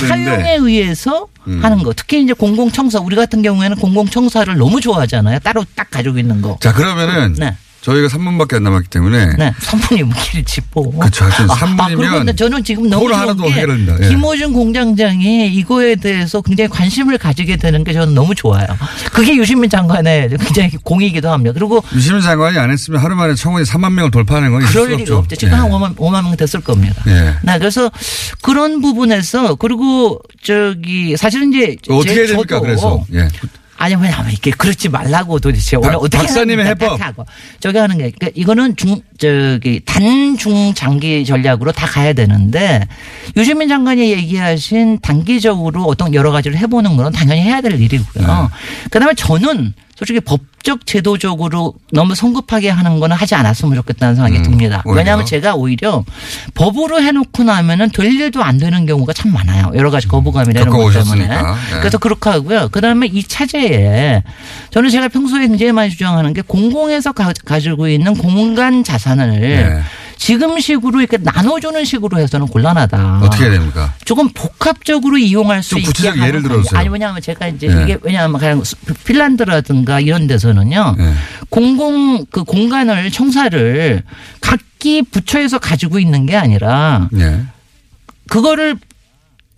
사용에 0.08 0.56
의해서 0.60 1.28
하는 1.46 1.82
거. 1.82 1.94
특히 1.94 2.22
이제 2.22 2.34
공공청사 2.34 2.98
우리 3.00 3.16
같은 3.16 3.40
경우에는 3.40 3.78
공공청사를 3.78 4.54
너무 4.56 4.80
좋아하잖아요. 4.80 5.38
따로 5.38 5.64
딱 5.74 5.90
가지고 5.90 6.18
있는 6.18 6.42
거. 6.42 6.58
자 6.60 6.72
그러면은 6.74 7.34
네. 7.34 7.56
저희가 7.82 8.06
3분밖에 8.08 8.54
안 8.54 8.62
남았기 8.62 8.88
때문에 8.88 9.34
네, 9.36 9.52
3분이 9.60 10.04
묵기를 10.04 10.44
짚고. 10.44 10.98
그쵸. 11.00 11.24
하여튼 11.24 11.50
아, 11.50 11.54
3분이면 11.56 11.96
그리고 11.96 12.14
근데 12.18 12.32
저는 12.36 12.62
지금 12.62 12.88
너무 12.88 13.08
좋은 13.08 13.18
하나도 13.18 13.42
게 13.44 13.50
해결합니다. 13.50 13.96
예. 14.04 14.08
김호준 14.08 14.52
공장장이 14.52 15.48
이거에 15.52 15.96
대해서 15.96 16.40
굉장히 16.42 16.68
관심을 16.68 17.18
가지게 17.18 17.56
되는 17.56 17.82
게 17.82 17.92
저는 17.92 18.14
너무 18.14 18.36
좋아요. 18.36 18.66
그게 19.12 19.34
유시민 19.36 19.68
장관의 19.68 20.28
굉장히 20.38 20.70
공이기도 20.84 21.28
합니다. 21.30 21.52
그리고 21.52 21.82
유시민 21.92 22.20
장관이 22.22 22.56
안 22.56 22.70
했으면 22.70 23.00
하루 23.00 23.16
만에 23.16 23.34
청원이 23.34 23.64
3만 23.66 23.92
명을 23.94 24.12
돌파하는 24.12 24.52
건 24.52 24.62
있을 24.62 24.72
그럴 24.72 24.86
리가 24.90 25.00
없죠. 25.02 25.16
없죠. 25.18 25.36
지금 25.36 25.52
예. 25.54 25.56
한 25.56 25.68
5만, 25.70 25.96
5만 25.96 26.22
명 26.22 26.36
됐을 26.36 26.60
겁니다. 26.60 27.02
예. 27.08 27.34
네, 27.42 27.58
그래서 27.58 27.90
그런 28.42 28.80
부분에서 28.80 29.56
그리고 29.56 30.20
저기 30.40 31.16
사실은 31.16 31.52
이제 31.52 31.76
어떻게 31.88 32.14
제- 32.14 32.20
해야 32.20 32.26
됩니까? 32.28 32.60
그래서 32.60 33.04
예. 33.12 33.28
아니 33.82 33.96
왜냐면 33.96 34.30
이렇게 34.30 34.52
그렇지 34.52 34.88
말라고 34.90 35.40
도대체 35.40 35.76
오늘 35.76 35.90
박- 35.90 36.02
어떻게 36.02 36.18
박사님의? 36.18 36.66
해법. 36.66 36.98
딱 37.00 37.06
하고. 37.08 37.26
저기 37.58 37.78
하는 37.78 37.98
게 37.98 38.12
그러니까 38.12 38.28
이거는 38.40 38.76
중 38.76 39.00
저기 39.18 39.80
단중 39.84 40.72
장기 40.74 41.24
전략으로 41.24 41.72
다 41.72 41.86
가야 41.88 42.12
되는데 42.12 42.86
유시민 43.36 43.68
장관이 43.68 44.12
얘기하신 44.12 45.00
단기적으로 45.00 45.82
어떤 45.86 46.14
여러 46.14 46.30
가지를 46.30 46.58
해보는 46.58 46.96
건 46.96 47.10
당연히 47.12 47.40
해야 47.42 47.60
될 47.60 47.72
일이고요. 47.80 48.24
네. 48.24 48.88
그다음에 48.90 49.14
저는 49.14 49.74
솔직히 49.96 50.20
법적 50.20 50.86
제도적으로 50.86 51.74
너무 51.92 52.14
성급하게 52.14 52.70
하는 52.70 52.98
거는 52.98 53.16
하지 53.16 53.34
않았으면 53.34 53.74
좋겠다는 53.76 54.14
생각이 54.14 54.38
음, 54.38 54.42
듭니다. 54.42 54.82
오히려. 54.84 54.98
왜냐하면 54.98 55.26
제가 55.26 55.54
오히려 55.54 56.04
법으로 56.54 57.02
해놓고 57.02 57.42
나면은 57.44 57.90
될 57.90 58.12
일도 58.12 58.42
안 58.42 58.58
되는 58.58 58.86
경우가 58.86 59.12
참 59.12 59.32
많아요. 59.32 59.72
여러 59.74 59.90
가지 59.90 60.08
거부감이라는 60.08 60.72
것 60.72 60.92
때문에. 60.92 61.28
네. 61.28 61.42
그래서 61.78 61.98
그렇게 61.98 62.30
하고요. 62.30 62.68
그 62.72 62.80
다음에 62.80 63.06
이 63.06 63.22
차제에 63.22 64.22
저는 64.70 64.90
제가 64.90 65.08
평소에 65.08 65.46
굉장히 65.46 65.72
많이 65.72 65.90
주장하는 65.90 66.32
게 66.32 66.42
공공에서 66.42 67.12
가, 67.12 67.60
지고 67.60 67.88
있는 67.88 68.14
공간 68.14 68.82
자산을 68.82 69.40
네. 69.40 69.82
지금 70.22 70.60
식으로 70.60 71.00
이렇게 71.00 71.16
나눠주는 71.16 71.84
식으로 71.84 72.16
해서는 72.20 72.46
곤란하다. 72.46 73.22
어떻게 73.24 73.42
해야 73.42 73.54
됩니까? 73.54 73.92
조금 74.04 74.28
복합적으로 74.28 75.18
이용할 75.18 75.64
수좀 75.64 75.80
있게 75.80 75.88
구체적 75.88 76.18
예를. 76.20 76.42
들어주세요. 76.42 76.78
아니 76.78 76.88
왜냐하면 76.88 77.20
제가 77.20 77.48
이제 77.48 77.66
네. 77.66 77.82
이게 77.82 77.98
왜냐하면 78.02 78.38
그냥 78.38 78.62
핀란드라든가 79.04 79.98
이런 79.98 80.28
데서는요. 80.28 80.94
네. 80.96 81.12
공공 81.50 82.26
그 82.30 82.44
공간을 82.44 83.10
청사를 83.10 84.04
각기 84.40 85.02
부처에서 85.02 85.58
가지고 85.58 85.98
있는 85.98 86.24
게 86.26 86.36
아니라 86.36 87.08
예. 87.16 87.42
그거를 88.28 88.76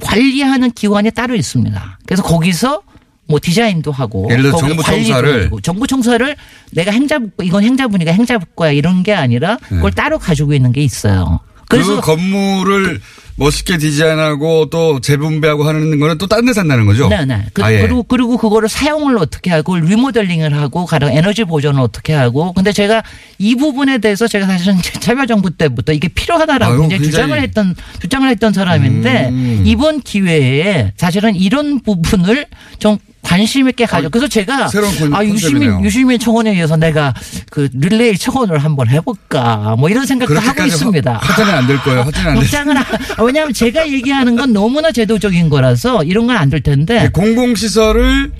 관리하는 0.03 0.71
기관이 0.71 1.11
따로 1.11 1.35
있습니다. 1.35 1.99
그래서 2.07 2.23
거기서 2.23 2.81
뭐 3.27 3.39
디자인도 3.41 3.91
하고 3.93 4.29
예를 4.31 4.43
들어 4.45 4.59
정부 4.59 4.83
청사를. 4.83 5.51
정부 5.63 5.87
청사를 5.87 6.37
내가 6.73 6.91
행자부 6.93 7.29
이건 7.43 7.65
행자부니까 7.65 8.13
행자부 8.13 8.47
거야 8.57 8.71
이런 8.71 9.03
게 9.03 9.15
아니라 9.15 9.57
그걸 9.69 9.93
따로 9.93 10.19
가지고 10.19 10.53
있는 10.55 10.73
게 10.73 10.83
있어요. 10.83 11.41
그래서 11.69 11.97
그 11.97 12.01
건물을 12.03 13.01
멋있게 13.37 13.79
디자인하고 13.79 14.69
또 14.71 15.01
재분배하고 15.01 15.65
하는 15.65 15.99
거는 15.99 16.19
또딴데 16.19 16.53
산다는 16.53 16.87
거죠? 16.87 17.09
네네. 17.09 17.47
그, 17.53 17.65
아예. 17.65 17.85
리고 17.87 18.05
그리고 18.05 18.37
그거를 18.37 18.69
사용을 18.69 19.19
어떻게 19.19 19.51
하고 19.51 19.75
리모델링을 19.77 20.55
하고 20.57 20.87
가령 20.87 21.11
에너지 21.17 21.43
보존을 21.43 21.81
어떻게 21.81 22.13
하고 22.13 22.53
근데 22.53 22.71
제가 22.71 23.03
이 23.39 23.57
부분에 23.57 23.99
대해서 23.99 24.29
제가 24.29 24.47
사실은 24.47 24.79
참여정부 25.01 25.51
때부터 25.57 25.93
이게 25.93 26.07
필요하다라고 26.09 26.73
아유, 26.75 26.81
굉장히- 26.83 27.05
주장을 27.11 27.41
했던 27.41 27.75
주장을 28.01 28.29
했던 28.29 28.53
사람인데 28.53 29.29
음. 29.31 29.63
이번 29.67 30.01
기회에 30.03 30.93
사실은 30.97 31.35
이런 31.35 31.81
부분을 31.81 32.47
좀 32.79 32.99
관심 33.25 33.69
있게 33.69 33.87
가져. 33.87 34.09
그래서 34.09 34.29
제가 34.29 34.67
어, 34.67 34.71
콘- 34.99 35.15
아. 35.15 35.25
유시민 35.25 35.83
유시민 35.85 36.19
청원에 36.19 36.51
의해서 36.51 36.77
내가 36.77 37.13
그 37.51 37.69
릴레이 37.73 38.17
청원을 38.19 38.59
한번 38.59 38.89
해볼까 38.89 39.75
뭐 39.79 39.89
이런 39.89 40.07
생각도 40.07 40.39
하고 40.39 40.63
있습니다. 40.65 41.13
화제는 41.15 41.55
안될 41.55 41.79
거예요. 41.79 42.03
화제는 42.03 42.31
안 42.31 42.35
될. 42.39 42.43
걱정은 42.45 42.77
안- 42.77 42.85
왜냐하면 43.25 43.53
제가 43.53 43.89
얘기하는 43.89 44.37
건 44.37 44.53
너무나 44.53 44.93
제도적인 44.93 45.49
거라서 45.49 46.05
이런 46.05 46.27
건 46.27 46.37
안 46.37 46.51
될 46.51 46.61
텐데 46.61 47.09
공공시설을 47.13 48.31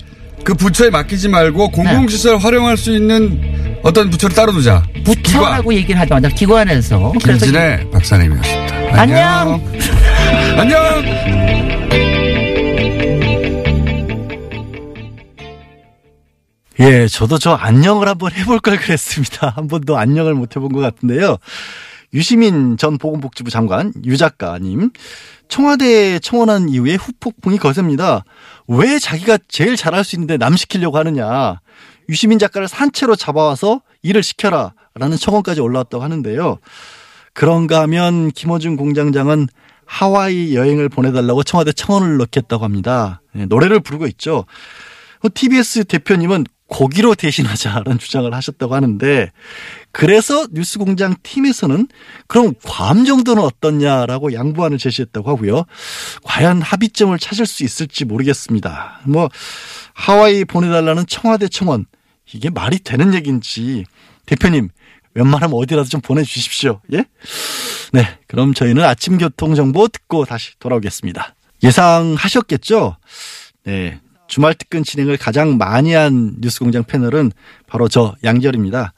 그 0.43 0.53
부처에 0.53 0.91
맡기지 0.91 1.27
말고 1.29 1.71
공공시설 1.71 2.37
활용할 2.37 2.77
수 2.77 2.95
있는 2.95 3.79
어떤 3.81 4.09
부처를 4.11 4.35
따로 4.35 4.51
두자. 4.51 4.83
부처라고 5.03 5.73
얘기를 5.73 5.99
하지 5.99 6.11
마자 6.13 6.27
기관에서 6.29 7.11
김진애 7.19 7.89
박사님이었습니다. 7.91 8.75
안녕. 9.01 9.61
안녕. 10.57 11.24
예, 16.79 17.07
저도 17.07 17.37
저 17.37 17.53
안녕을 17.53 18.07
한번 18.09 18.33
해볼 18.33 18.59
걸 18.59 18.75
그랬습니다. 18.77 19.49
한 19.55 19.67
번도 19.67 19.97
안녕을 19.97 20.33
못 20.33 20.55
해본 20.57 20.73
것 20.73 20.81
같은데요. 20.81 21.37
유시민 22.13 22.75
전 22.75 22.97
보건복지부 22.97 23.49
장관, 23.49 23.93
유 24.05 24.17
작가님, 24.17 24.91
청와대에 25.47 26.19
청원한 26.19 26.67
이후에 26.67 26.95
후폭풍이 26.95 27.59
거셉니다. 27.59 28.25
왜 28.67 28.99
자기가 28.99 29.37
제일 29.47 29.77
잘할 29.77 30.03
수 30.03 30.17
있는데 30.17 30.37
남 30.37 30.57
시키려고 30.57 30.97
하느냐. 30.97 31.61
유시민 32.09 32.39
작가를 32.39 32.67
산채로 32.67 33.15
잡아와서 33.15 33.81
일을 34.01 34.21
시켜라. 34.21 34.73
라는 34.95 35.17
청원까지 35.17 35.61
올라왔다고 35.61 36.03
하는데요. 36.03 36.57
그런가 37.33 37.81
하면 37.81 38.31
김어준 38.31 38.75
공장장은 38.75 39.47
하와이 39.85 40.55
여행을 40.55 40.89
보내달라고 40.89 41.43
청와대 41.43 41.71
청원을 41.71 42.17
넣겠다고 42.17 42.65
합니다. 42.65 43.21
예, 43.37 43.45
노래를 43.45 43.79
부르고 43.79 44.07
있죠. 44.07 44.45
TBS 45.33 45.85
대표님은 45.85 46.45
고기로 46.67 47.15
대신하자라는 47.15 47.99
주장을 47.99 48.33
하셨다고 48.33 48.73
하는데 48.73 49.31
그래서 49.91 50.47
뉴스공장 50.51 51.15
팀에서는 51.21 51.87
그럼 52.27 52.53
괌 52.63 53.05
정도는 53.05 53.43
어떻냐라고 53.43 54.33
양보안을 54.33 54.77
제시했다고 54.77 55.29
하고요. 55.29 55.65
과연 56.23 56.61
합의점을 56.61 57.17
찾을 57.19 57.45
수 57.45 57.63
있을지 57.63 58.03
모르겠습니다. 58.05 59.01
뭐 59.05 59.29
하와이 59.93 60.43
보내달라는 60.43 61.05
청와대 61.07 61.47
청원 61.47 61.85
이게 62.33 62.49
말이 62.49 62.79
되는 62.79 63.13
얘기인지 63.13 63.85
대표님 64.25 64.69
웬만하면 65.13 65.57
어디라도 65.57 65.87
좀 65.87 66.01
보내주십시오. 66.01 66.81
예? 66.93 67.05
네, 67.93 68.17
그럼 68.27 68.53
저희는 68.53 68.83
아침 68.83 69.17
교통 69.17 69.55
정보 69.55 69.87
듣고 69.87 70.25
다시 70.25 70.51
돌아오겠습니다. 70.59 71.35
예상하셨겠죠? 71.63 72.97
네, 73.63 73.99
주말 74.27 74.53
특근 74.53 74.83
진행을 74.83 75.17
가장 75.17 75.57
많이 75.57 75.93
한 75.93 76.35
뉴스공장 76.39 76.83
패널은 76.83 77.31
바로 77.67 77.87
저 77.87 78.15
양절입니다. 78.23 78.93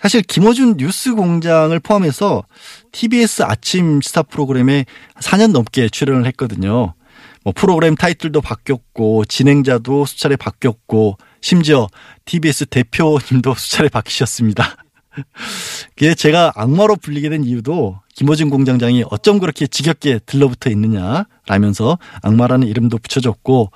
사실 0.00 0.20
김어준 0.22 0.76
뉴스공장을 0.76 1.78
포함해서 1.80 2.44
TBS 2.92 3.42
아침 3.42 4.00
스타 4.02 4.22
프로그램에 4.22 4.84
4년 5.20 5.52
넘게 5.52 5.88
출연을 5.88 6.26
했거든요. 6.26 6.94
뭐 7.42 7.52
프로그램 7.54 7.94
타이틀도 7.94 8.40
바뀌었고 8.40 9.24
진행자도 9.26 10.04
수차례 10.04 10.36
바뀌었고 10.36 11.16
심지어 11.40 11.88
TBS 12.24 12.66
대표님도 12.66 13.54
수차례 13.56 13.88
바뀌셨습니다. 13.88 14.83
그게 15.96 16.14
제가 16.14 16.52
악마로 16.56 16.96
불리게 16.96 17.28
된 17.28 17.44
이유도 17.44 18.00
김어준 18.14 18.50
공장장이 18.50 19.04
어쩜 19.10 19.38
그렇게 19.38 19.66
지겹게 19.66 20.20
들러붙어 20.26 20.70
있느냐 20.70 21.26
라면서 21.46 21.98
악마라는 22.22 22.66
이름도 22.68 22.98
붙여줬고 22.98 23.70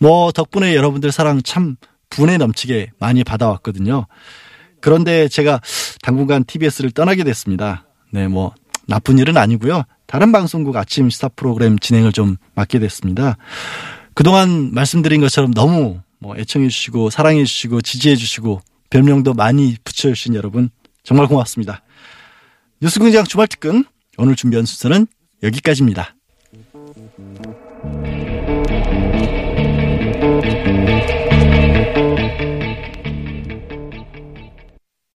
뭐 0.00 0.32
덕분에 0.32 0.74
여러분들 0.74 1.12
사랑 1.12 1.42
참 1.42 1.76
분에 2.10 2.38
넘치게 2.38 2.92
많이 2.98 3.24
받아왔거든요. 3.24 4.06
그런데 4.80 5.28
제가 5.28 5.60
당분간 6.02 6.44
TBS를 6.44 6.90
떠나게 6.92 7.24
됐습니다. 7.24 7.86
네, 8.12 8.28
뭐 8.28 8.54
나쁜 8.86 9.18
일은 9.18 9.36
아니고요. 9.36 9.82
다른 10.06 10.30
방송국 10.30 10.76
아침 10.76 11.10
시사 11.10 11.28
프로그램 11.28 11.78
진행을 11.78 12.12
좀 12.12 12.36
맡게 12.54 12.78
됐습니다. 12.78 13.36
그동안 14.14 14.72
말씀드린 14.72 15.20
것처럼 15.20 15.52
너무 15.52 16.00
뭐 16.18 16.36
애청해 16.36 16.68
주시고 16.68 17.10
사랑해 17.10 17.44
주시고 17.44 17.82
지지해 17.82 18.16
주시고 18.16 18.62
별명도 18.90 19.34
많이 19.34 19.76
붙여주신 19.84 20.34
여러분 20.34 20.70
정말 21.02 21.26
고맙습니다. 21.26 21.82
뉴스공장 22.80 23.24
주말 23.24 23.48
특근 23.48 23.84
오늘 24.18 24.36
준비한 24.36 24.66
순서는 24.66 25.06
여기까지입니다. 25.42 26.14